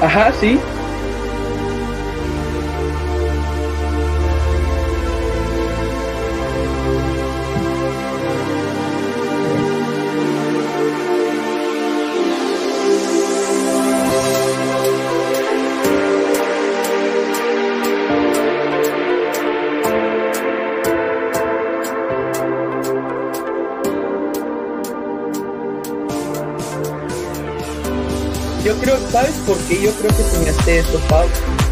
Ajá, 0.00 0.32
sí. 0.38 0.60
Por 29.46 29.56
qué 29.68 29.80
yo 29.80 29.92
creo 29.92 30.10
que 30.10 30.22
soñaste 30.24 30.78
esto, 30.80 30.98
Pau? 31.08 31.26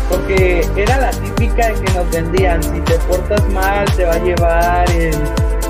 Porque 0.08 0.66
era 0.76 0.98
la 0.98 1.10
típica 1.10 1.68
de 1.68 1.74
que 1.80 1.92
nos 1.92 2.10
vendían, 2.10 2.62
si 2.62 2.80
te 2.80 2.94
portas 3.00 3.46
mal 3.50 3.84
te 3.96 4.04
va 4.04 4.14
a 4.14 4.18
llevar 4.18 4.90
el, 4.92 5.14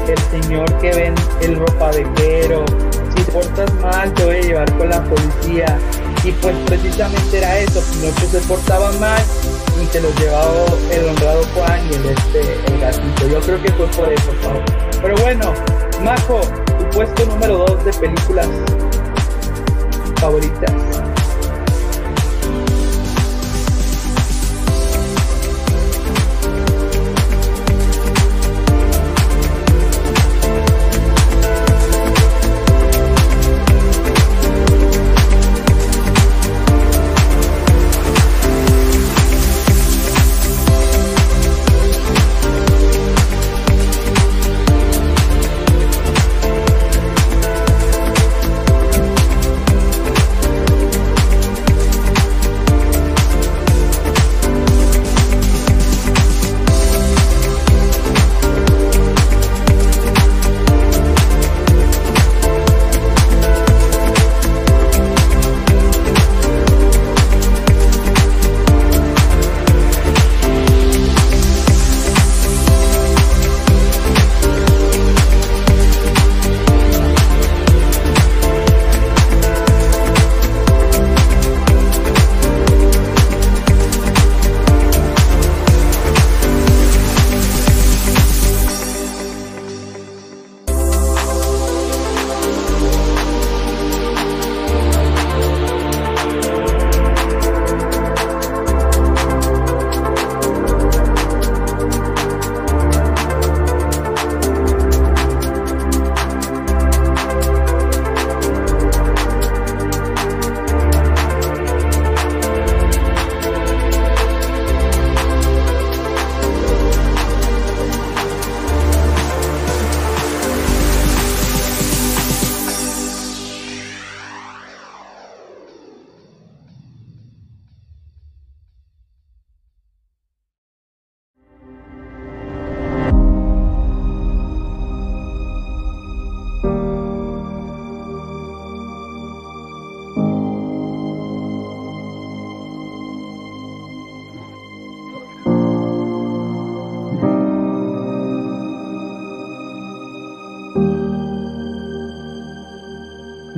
el 0.08 0.18
señor 0.30 0.78
que 0.78 0.90
ven 0.90 1.14
el 1.40 1.56
ropa 1.56 1.90
ropavejero, 1.90 2.64
si 3.16 3.24
te 3.24 3.32
portas 3.32 3.72
mal 3.74 4.12
te 4.12 4.24
voy 4.24 4.36
a 4.36 4.40
llevar 4.40 4.76
con 4.76 4.88
la 4.90 5.02
policía. 5.04 5.78
Y 6.22 6.32
pues 6.32 6.56
precisamente 6.66 7.38
era 7.38 7.58
eso, 7.58 7.82
Pinocho 7.92 8.26
se 8.30 8.40
portaba 8.40 8.92
mal 8.92 9.22
y 9.82 9.86
se 9.86 10.00
los 10.00 10.14
llevaba 10.18 10.64
el 10.90 11.08
honrado 11.08 11.42
Juan 11.54 11.80
y 11.90 11.94
el, 11.94 12.06
este, 12.06 12.72
el 12.72 12.80
gatito. 12.80 13.28
Yo 13.28 13.40
creo 13.40 13.62
que 13.62 13.72
fue 13.72 13.86
por 13.88 14.12
eso, 14.12 14.30
Pau. 14.42 14.60
Pero 15.02 15.16
bueno, 15.16 15.52
Majo, 16.02 16.40
tu 16.78 16.96
puesto 16.96 17.26
número 17.26 17.58
2 17.58 17.84
de 17.84 17.92
películas 17.92 18.48
favoritas. 20.18 20.72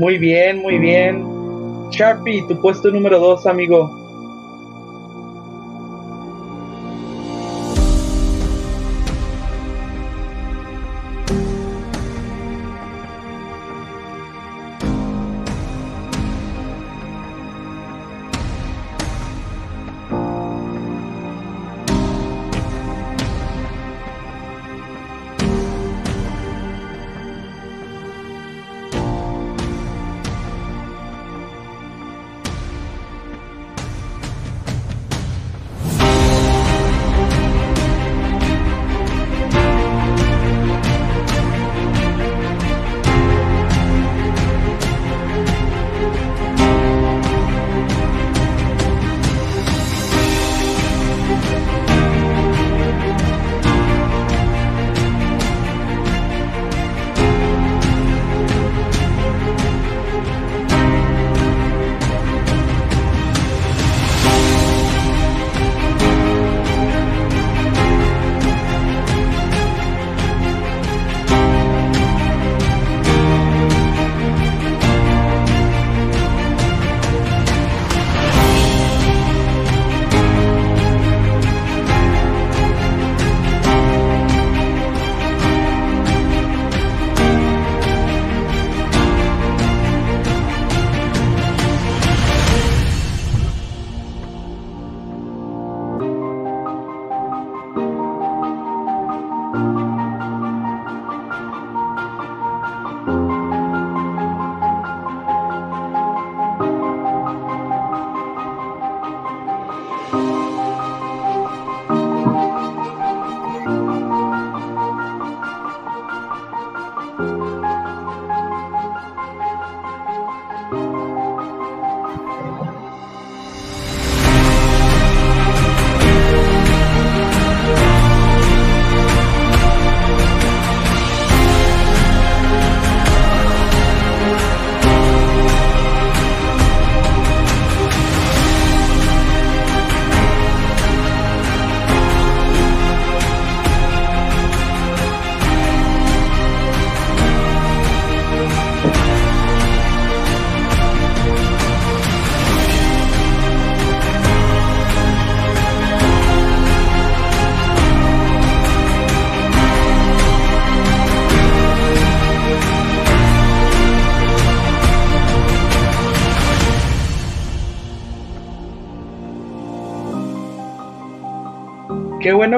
Muy 0.06 0.18
bien, 0.18 0.58
muy 0.62 0.78
bien. 0.78 1.24
Sharpie, 1.90 2.46
tu 2.46 2.60
puesto 2.60 2.92
número 2.92 3.18
2, 3.18 3.44
amigo. 3.44 3.95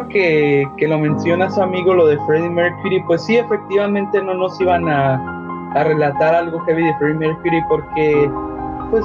Que, 0.09 0.69
que 0.77 0.89
lo 0.89 0.99
menciona 0.99 1.51
su 1.51 1.63
amigo 1.63 1.95
lo 1.95 2.07
de 2.07 2.19
Freddie 2.27 2.51
Mercury. 2.51 3.03
Pues 3.07 3.25
sí, 3.25 3.37
efectivamente 3.37 4.23
no 4.23 4.35
nos 4.35 4.61
iban 4.61 4.89
a, 4.89 5.73
a 5.75 5.85
relatar 5.85 6.35
algo 6.35 6.61
heavy 6.61 6.85
de 6.85 6.97
Freddie 6.97 7.19
Mercury 7.29 7.63
porque 7.69 8.31
pues 8.91 9.05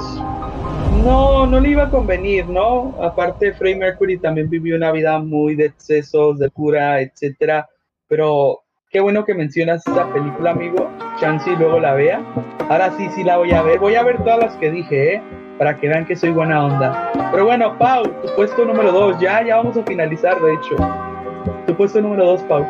no, 1.04 1.46
no 1.46 1.60
le 1.60 1.70
iba 1.70 1.84
a 1.84 1.90
convenir, 1.90 2.48
¿no? 2.48 2.94
Aparte, 3.00 3.52
Freddie 3.52 3.76
Mercury 3.76 4.18
también 4.18 4.48
vivió 4.48 4.76
una 4.76 4.90
vida 4.90 5.18
muy 5.18 5.54
de 5.54 5.66
excesos, 5.66 6.38
de 6.38 6.50
cura, 6.50 7.00
etcétera. 7.00 7.68
Pero 8.08 8.62
qué 8.90 9.00
bueno 9.00 9.24
que 9.24 9.34
mencionas 9.34 9.86
esta 9.86 10.10
película, 10.12 10.52
amigo. 10.52 10.90
Chance 11.20 11.52
y 11.52 11.56
luego 11.56 11.80
la 11.80 11.94
vea. 11.94 12.24
Ahora 12.68 12.90
sí, 12.96 13.08
sí 13.10 13.22
la 13.22 13.36
voy 13.36 13.52
a 13.52 13.62
ver. 13.62 13.78
Voy 13.78 13.94
a 13.94 14.02
ver 14.02 14.18
todas 14.18 14.38
las 14.38 14.56
que 14.56 14.70
dije, 14.70 15.14
¿eh? 15.14 15.22
Para 15.58 15.76
que 15.76 15.88
vean 15.88 16.04
que 16.04 16.16
soy 16.16 16.30
buena 16.30 16.64
onda. 16.64 17.12
Pero 17.30 17.44
bueno, 17.44 17.76
Pau, 17.78 18.04
tu 18.04 18.34
puesto 18.34 18.64
número 18.64 18.90
dos. 18.92 19.18
Ya, 19.20 19.42
ya 19.44 19.56
vamos 19.56 19.76
a 19.76 19.82
finalizar, 19.84 20.40
de 20.40 20.54
hecho. 20.54 20.76
Tu 21.66 21.74
puesto 21.76 22.00
número 22.00 22.24
dos, 22.26 22.42
Pau. 22.42 22.66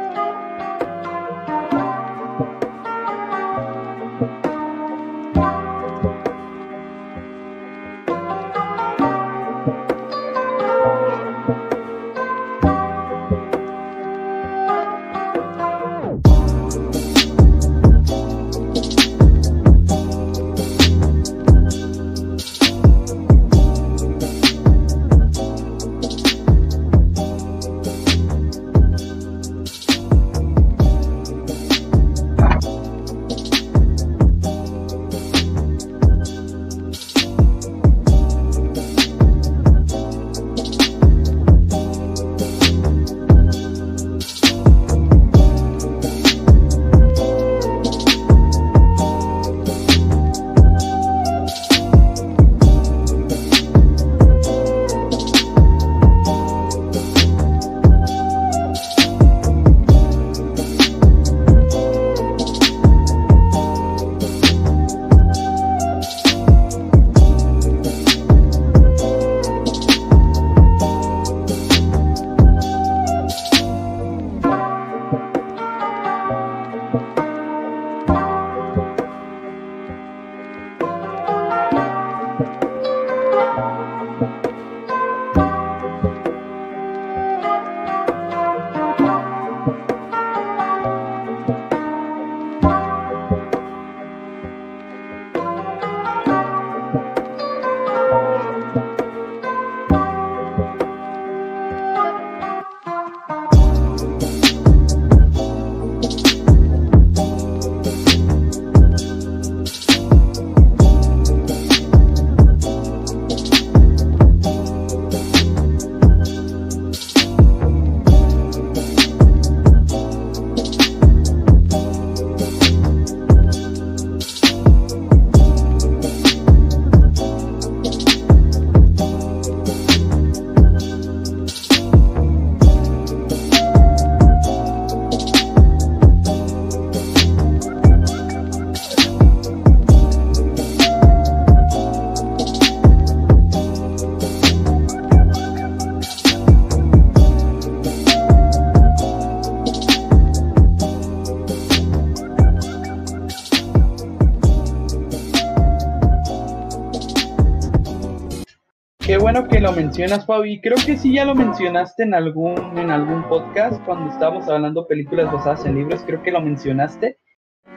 Lo 159.64 159.72
mencionas, 159.72 160.26
Fabi. 160.26 160.60
Creo 160.60 160.76
que 160.84 160.98
sí 160.98 161.14
ya 161.14 161.24
lo 161.24 161.34
mencionaste 161.34 162.02
en 162.02 162.12
algún, 162.12 162.76
en 162.76 162.90
algún 162.90 163.22
podcast 163.30 163.82
cuando 163.86 164.12
estábamos 164.12 164.46
hablando 164.46 164.86
películas 164.86 165.32
basadas 165.32 165.64
en 165.64 165.76
libros. 165.76 166.02
Creo 166.04 166.22
que 166.22 166.30
lo 166.30 166.42
mencionaste. 166.42 167.16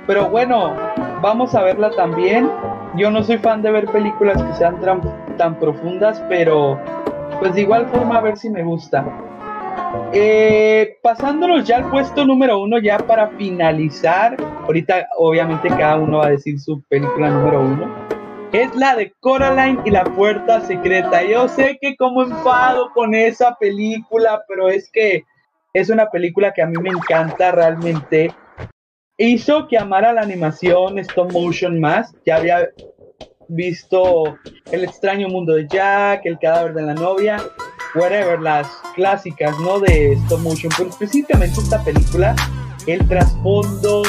Pero 0.05 0.29
bueno, 0.29 0.75
vamos 1.21 1.55
a 1.55 1.63
verla 1.63 1.89
también. 1.91 2.51
Yo 2.97 3.09
no 3.09 3.23
soy 3.23 3.37
fan 3.37 3.61
de 3.61 3.71
ver 3.71 3.85
películas 3.85 4.43
que 4.43 4.53
sean 4.55 4.81
tan, 4.81 5.01
tan 5.37 5.57
profundas, 5.59 6.21
pero 6.27 6.77
pues 7.39 7.55
de 7.55 7.61
igual 7.61 7.87
forma 7.87 8.17
a 8.17 8.21
ver 8.21 8.35
si 8.35 8.49
me 8.49 8.63
gusta. 8.63 9.05
Eh, 10.11 10.97
pasándonos 11.01 11.65
ya 11.65 11.77
al 11.77 11.89
puesto 11.89 12.25
número 12.25 12.59
uno, 12.59 12.79
ya 12.79 12.97
para 12.97 13.29
finalizar. 13.29 14.35
Ahorita, 14.65 15.07
obviamente, 15.17 15.69
cada 15.69 15.95
uno 15.95 16.17
va 16.17 16.25
a 16.25 16.31
decir 16.31 16.59
su 16.59 16.83
película 16.89 17.29
número 17.29 17.61
uno 17.61 18.17
es 18.51 18.73
la 18.75 18.95
de 18.95 19.13
Coraline 19.19 19.81
y 19.85 19.91
la 19.91 20.03
puerta 20.03 20.61
secreta. 20.61 21.23
Yo 21.23 21.47
sé 21.47 21.77
que 21.81 21.95
como 21.95 22.23
enfado 22.23 22.91
con 22.93 23.13
esa 23.13 23.55
película, 23.55 24.43
pero 24.47 24.69
es 24.69 24.89
que 24.91 25.23
es 25.73 25.89
una 25.89 26.09
película 26.09 26.53
que 26.53 26.61
a 26.61 26.65
mí 26.65 26.75
me 26.81 26.89
encanta 26.89 27.51
realmente. 27.51 28.33
Hizo 29.17 29.67
que 29.67 29.77
amara 29.77 30.13
la 30.13 30.21
animación 30.21 30.99
stop 30.99 31.31
motion 31.31 31.79
más. 31.79 32.13
Ya 32.25 32.37
había 32.37 32.69
visto 33.49 34.37
El 34.71 34.83
extraño 34.83 35.27
mundo 35.27 35.53
de 35.53 35.67
Jack, 35.67 36.25
El 36.25 36.39
cadáver 36.39 36.73
de 36.73 36.83
la 36.83 36.93
novia, 36.93 37.37
whatever, 37.95 38.39
las 38.39 38.67
clásicas, 38.95 39.57
¿no? 39.59 39.79
De 39.79 40.13
stop 40.13 40.39
motion. 40.39 40.71
Pero 40.77 40.89
específicamente 40.89 41.59
esta 41.59 41.83
película, 41.83 42.35
el 42.85 43.05
trasfondo, 43.07 44.03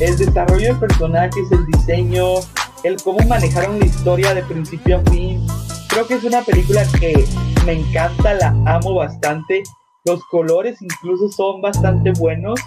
el 0.00 0.16
desarrollo 0.16 0.74
de 0.74 0.80
personajes, 0.80 1.50
el 1.50 1.66
diseño, 1.66 2.40
el 2.86 3.02
cómo 3.02 3.18
manejaron 3.26 3.80
la 3.80 3.86
historia 3.86 4.32
de 4.32 4.42
principio 4.44 4.98
a 4.98 5.10
fin. 5.10 5.44
Creo 5.88 6.06
que 6.06 6.14
es 6.14 6.24
una 6.24 6.42
película 6.42 6.84
que 7.00 7.24
me 7.64 7.72
encanta, 7.72 8.34
la 8.34 8.48
amo 8.64 8.94
bastante. 8.94 9.64
Los 10.04 10.24
colores 10.26 10.80
incluso 10.80 11.28
son 11.30 11.60
bastante 11.60 12.12
buenos. 12.12 12.60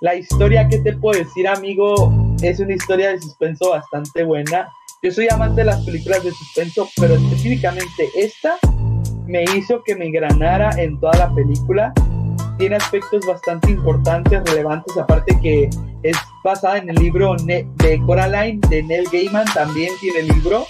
La 0.00 0.14
historia, 0.14 0.66
¿qué 0.68 0.78
te 0.78 0.96
puedo 0.96 1.18
decir, 1.18 1.46
amigo? 1.46 2.12
Es 2.42 2.58
una 2.58 2.72
historia 2.72 3.10
de 3.10 3.20
suspenso 3.20 3.70
bastante 3.70 4.24
buena. 4.24 4.68
Yo 5.02 5.10
soy 5.10 5.28
amante 5.30 5.60
de 5.60 5.66
las 5.66 5.84
películas 5.84 6.24
de 6.24 6.30
suspenso, 6.30 6.88
pero 6.96 7.14
específicamente 7.14 8.08
esta 8.16 8.56
me 9.26 9.44
hizo 9.56 9.82
que 9.84 9.94
me 9.94 10.10
granara 10.10 10.70
en 10.78 10.98
toda 11.00 11.18
la 11.18 11.34
película. 11.34 11.92
Tiene 12.56 12.76
aspectos 12.76 13.26
bastante 13.26 13.72
importantes, 13.72 14.42
relevantes, 14.44 14.96
aparte 14.96 15.38
que 15.42 15.68
es 16.02 16.16
basada 16.46 16.78
en 16.78 16.88
el 16.88 16.94
libro 16.94 17.34
de 17.36 18.00
Coraline 18.06 18.60
de 18.68 18.80
Neil 18.84 19.08
Gaiman, 19.12 19.46
también 19.52 19.92
tiene 20.00 20.20
el 20.20 20.28
libro, 20.28 20.64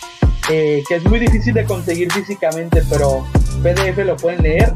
eh, 0.49 0.83
que 0.89 0.95
es 0.95 1.05
muy 1.05 1.19
difícil 1.19 1.53
de 1.53 1.67
conseguir 1.67 2.11
físicamente, 2.11 2.83
pero 2.89 3.27
PDF 3.63 3.99
lo 4.07 4.17
pueden 4.17 4.43
leer 4.43 4.73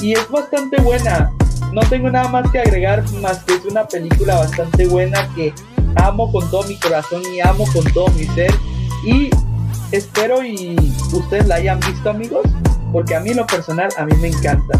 y 0.00 0.14
es 0.14 0.26
bastante 0.30 0.80
buena. 0.80 1.30
No 1.74 1.82
tengo 1.90 2.08
nada 2.08 2.28
más 2.28 2.50
que 2.50 2.60
agregar, 2.60 3.04
más 3.20 3.44
que 3.44 3.56
es 3.56 3.64
una 3.66 3.86
película 3.86 4.36
bastante 4.36 4.86
buena 4.86 5.28
que 5.34 5.52
amo 5.96 6.32
con 6.32 6.50
todo 6.50 6.62
mi 6.62 6.76
corazón 6.76 7.22
y 7.30 7.40
amo 7.40 7.66
con 7.74 7.84
todo 7.92 8.08
mi 8.12 8.24
ser. 8.28 8.50
Y 9.04 9.28
espero 9.92 10.42
y 10.42 10.74
ustedes 11.12 11.46
la 11.46 11.56
hayan 11.56 11.78
visto 11.80 12.08
amigos, 12.08 12.46
porque 12.90 13.14
a 13.14 13.20
mí 13.20 13.34
lo 13.34 13.46
personal, 13.46 13.90
a 13.98 14.06
mí 14.06 14.16
me 14.16 14.28
encanta. 14.28 14.78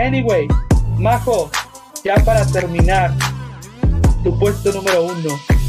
Anyway, 0.00 0.48
Majo, 0.96 1.50
ya 2.02 2.14
para 2.24 2.46
terminar, 2.46 3.12
tu 4.22 4.38
puesto 4.38 4.72
número 4.72 5.02
uno. 5.04 5.59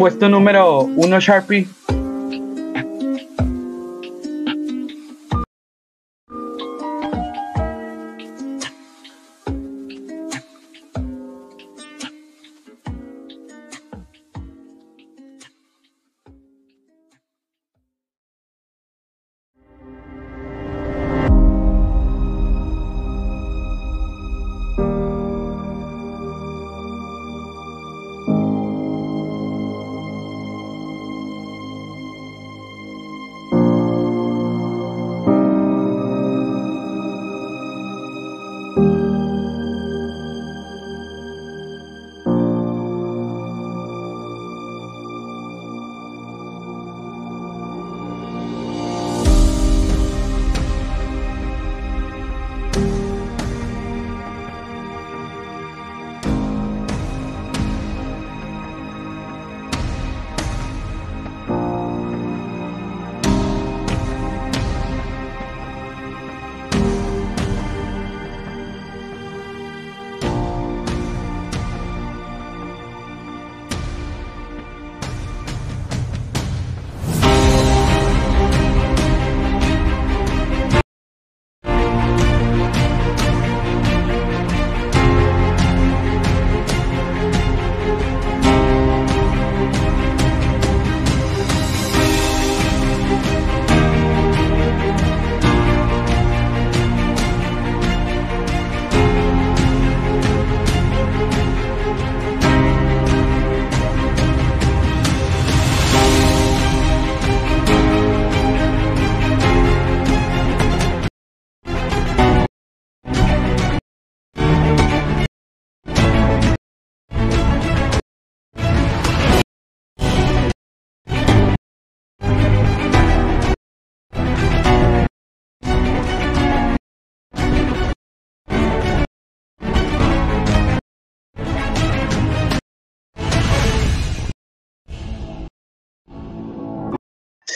Puesto 0.00 0.30
número 0.30 0.80
uno, 0.80 1.20
Sharpie. 1.20 1.68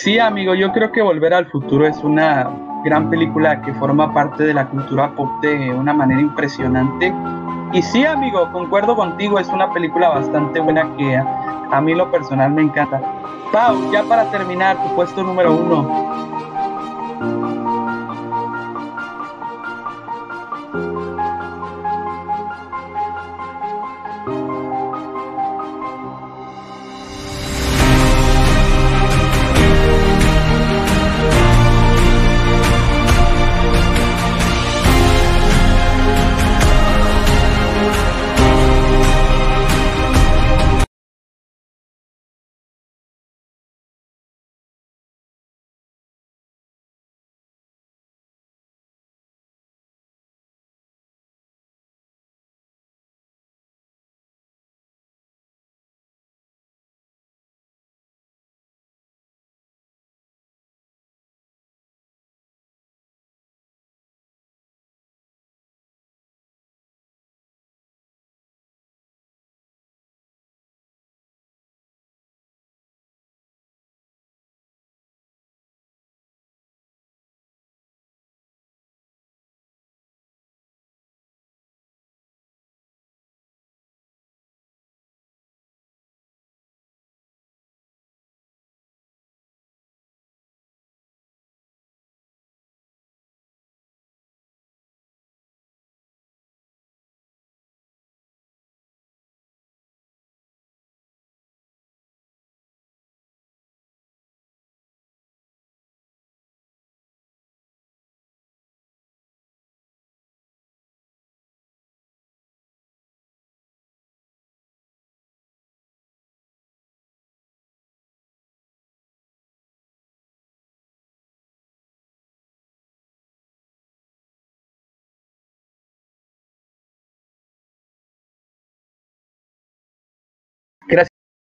Sí, 0.04 0.18
amigo, 0.18 0.54
yo 0.54 0.70
creo 0.70 0.92
que 0.92 1.00
Volver 1.00 1.32
al 1.32 1.46
Futuro 1.46 1.86
es 1.86 1.96
una 2.04 2.50
gran 2.84 3.08
película 3.08 3.62
que 3.62 3.72
forma 3.72 4.12
parte 4.12 4.44
de 4.44 4.52
la 4.52 4.68
cultura 4.68 5.10
pop 5.14 5.30
de 5.40 5.72
una 5.72 5.94
manera 5.94 6.20
impresionante. 6.20 7.10
Y 7.72 7.80
sí, 7.80 8.04
amigo, 8.04 8.52
concuerdo 8.52 8.94
contigo, 8.96 9.38
es 9.38 9.48
una 9.48 9.72
película 9.72 10.10
bastante 10.10 10.60
buena 10.60 10.94
que 10.98 11.16
a, 11.16 11.80
mí 11.80 11.94
lo 11.94 12.10
personal 12.10 12.52
me 12.52 12.60
encanta. 12.60 13.00
Pau, 13.50 13.90
ya 13.90 14.02
para 14.02 14.30
terminar, 14.30 14.76
tu 14.82 14.94
puesto 14.94 15.22
número 15.22 15.54
uno. 15.54 16.33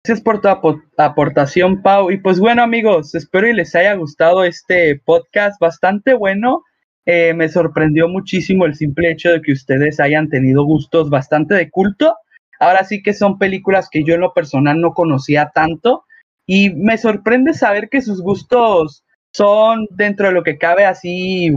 Gracias 0.03 0.23
por 0.23 0.41
tu 0.41 0.47
aportación, 0.97 1.83
Pau. 1.83 2.09
Y 2.09 2.17
pues 2.17 2.39
bueno, 2.39 2.63
amigos, 2.63 3.13
espero 3.13 3.47
y 3.47 3.53
les 3.53 3.75
haya 3.75 3.93
gustado 3.93 4.43
este 4.43 4.99
podcast 5.05 5.61
bastante 5.61 6.15
bueno. 6.15 6.63
Eh, 7.05 7.35
me 7.35 7.47
sorprendió 7.49 8.07
muchísimo 8.07 8.65
el 8.65 8.73
simple 8.73 9.11
hecho 9.11 9.29
de 9.29 9.43
que 9.43 9.51
ustedes 9.51 9.99
hayan 9.99 10.27
tenido 10.27 10.63
gustos 10.63 11.11
bastante 11.11 11.53
de 11.53 11.69
culto. 11.69 12.15
Ahora 12.59 12.83
sí 12.83 13.03
que 13.03 13.13
son 13.13 13.37
películas 13.37 13.89
que 13.91 14.03
yo 14.03 14.15
en 14.15 14.21
lo 14.21 14.33
personal 14.33 14.81
no 14.81 14.95
conocía 14.95 15.51
tanto. 15.53 16.03
Y 16.47 16.71
me 16.71 16.97
sorprende 16.97 17.53
saber 17.53 17.87
que 17.87 18.01
sus 18.01 18.23
gustos 18.23 19.03
son 19.31 19.85
dentro 19.91 20.29
de 20.29 20.33
lo 20.33 20.41
que 20.41 20.57
cabe 20.57 20.83
así 20.83 21.53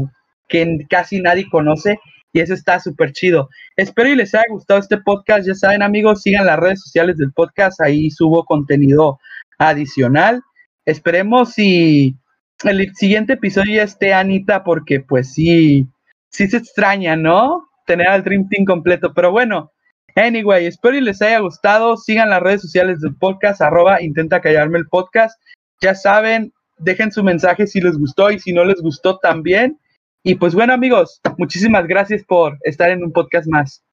que 0.49 0.85
casi 0.91 1.19
nadie 1.19 1.49
conoce 1.49 1.99
y 2.35 2.41
eso 2.41 2.53
está 2.53 2.81
súper 2.81 3.13
chido. 3.13 3.49
Espero 3.77 4.09
y 4.09 4.17
les 4.17 4.35
haya 4.35 4.45
gustado 4.51 4.81
este 4.81 4.99
podcast. 4.99 5.47
Ya 5.47 5.55
saben, 5.55 5.83
amigos, 5.83 6.23
sigan 6.23 6.47
las 6.47 6.59
redes 6.59 6.83
sociales 6.83 7.17
del 7.17 7.33
podcast. 7.33 7.81
Ahí 7.81 8.11
subo 8.11 8.45
contenido 8.45 9.21
adicional. 9.59 10.43
Esperemos 10.85 11.53
si 11.53 12.17
el 12.65 12.93
siguiente 12.97 13.35
episodio 13.35 13.77
ya 13.77 13.85
esté 13.85 14.13
Anita, 14.13 14.65
porque 14.65 14.99
pues 14.99 15.33
sí, 15.33 15.87
sí 16.29 16.49
se 16.49 16.57
extraña, 16.57 17.15
¿no? 17.15 17.69
Tener 17.87 18.09
al 18.09 18.25
Dream 18.25 18.49
Team 18.49 18.65
completo. 18.65 19.15
Pero 19.15 19.31
bueno, 19.31 19.71
anyway, 20.17 20.67
espero 20.67 20.97
y 20.97 21.03
les 21.03 21.23
haya 21.23 21.39
gustado. 21.39 21.97
Sigan 21.97 22.31
las 22.31 22.43
redes 22.43 22.63
sociales 22.63 23.01
del 23.01 23.15
podcast, 23.15 23.63
arroba 23.63 24.03
intenta 24.03 24.41
callarme 24.41 24.79
el 24.79 24.89
podcast. 24.89 25.41
Ya 25.81 25.95
saben, 25.95 26.53
dejen 26.79 27.13
su 27.13 27.23
mensaje 27.23 27.69
si 27.69 27.81
les 27.81 27.97
gustó 27.97 28.33
y 28.33 28.41
si 28.41 28.53
no 28.53 28.65
les 28.65 28.81
gustó 28.81 29.19
también. 29.19 29.79
Y 30.27 30.37
pues 30.37 30.55
bueno 30.55 30.73
amigos, 30.73 31.21
muchísimas 31.37 31.87
gracias 31.87 32.25
por 32.25 32.57
estar 32.63 32.89
en 32.89 33.05
un 33.05 33.13
podcast 33.13 33.47
más. 33.47 33.85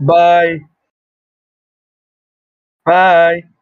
Bye. 0.00 0.68
Bye. 2.86 3.57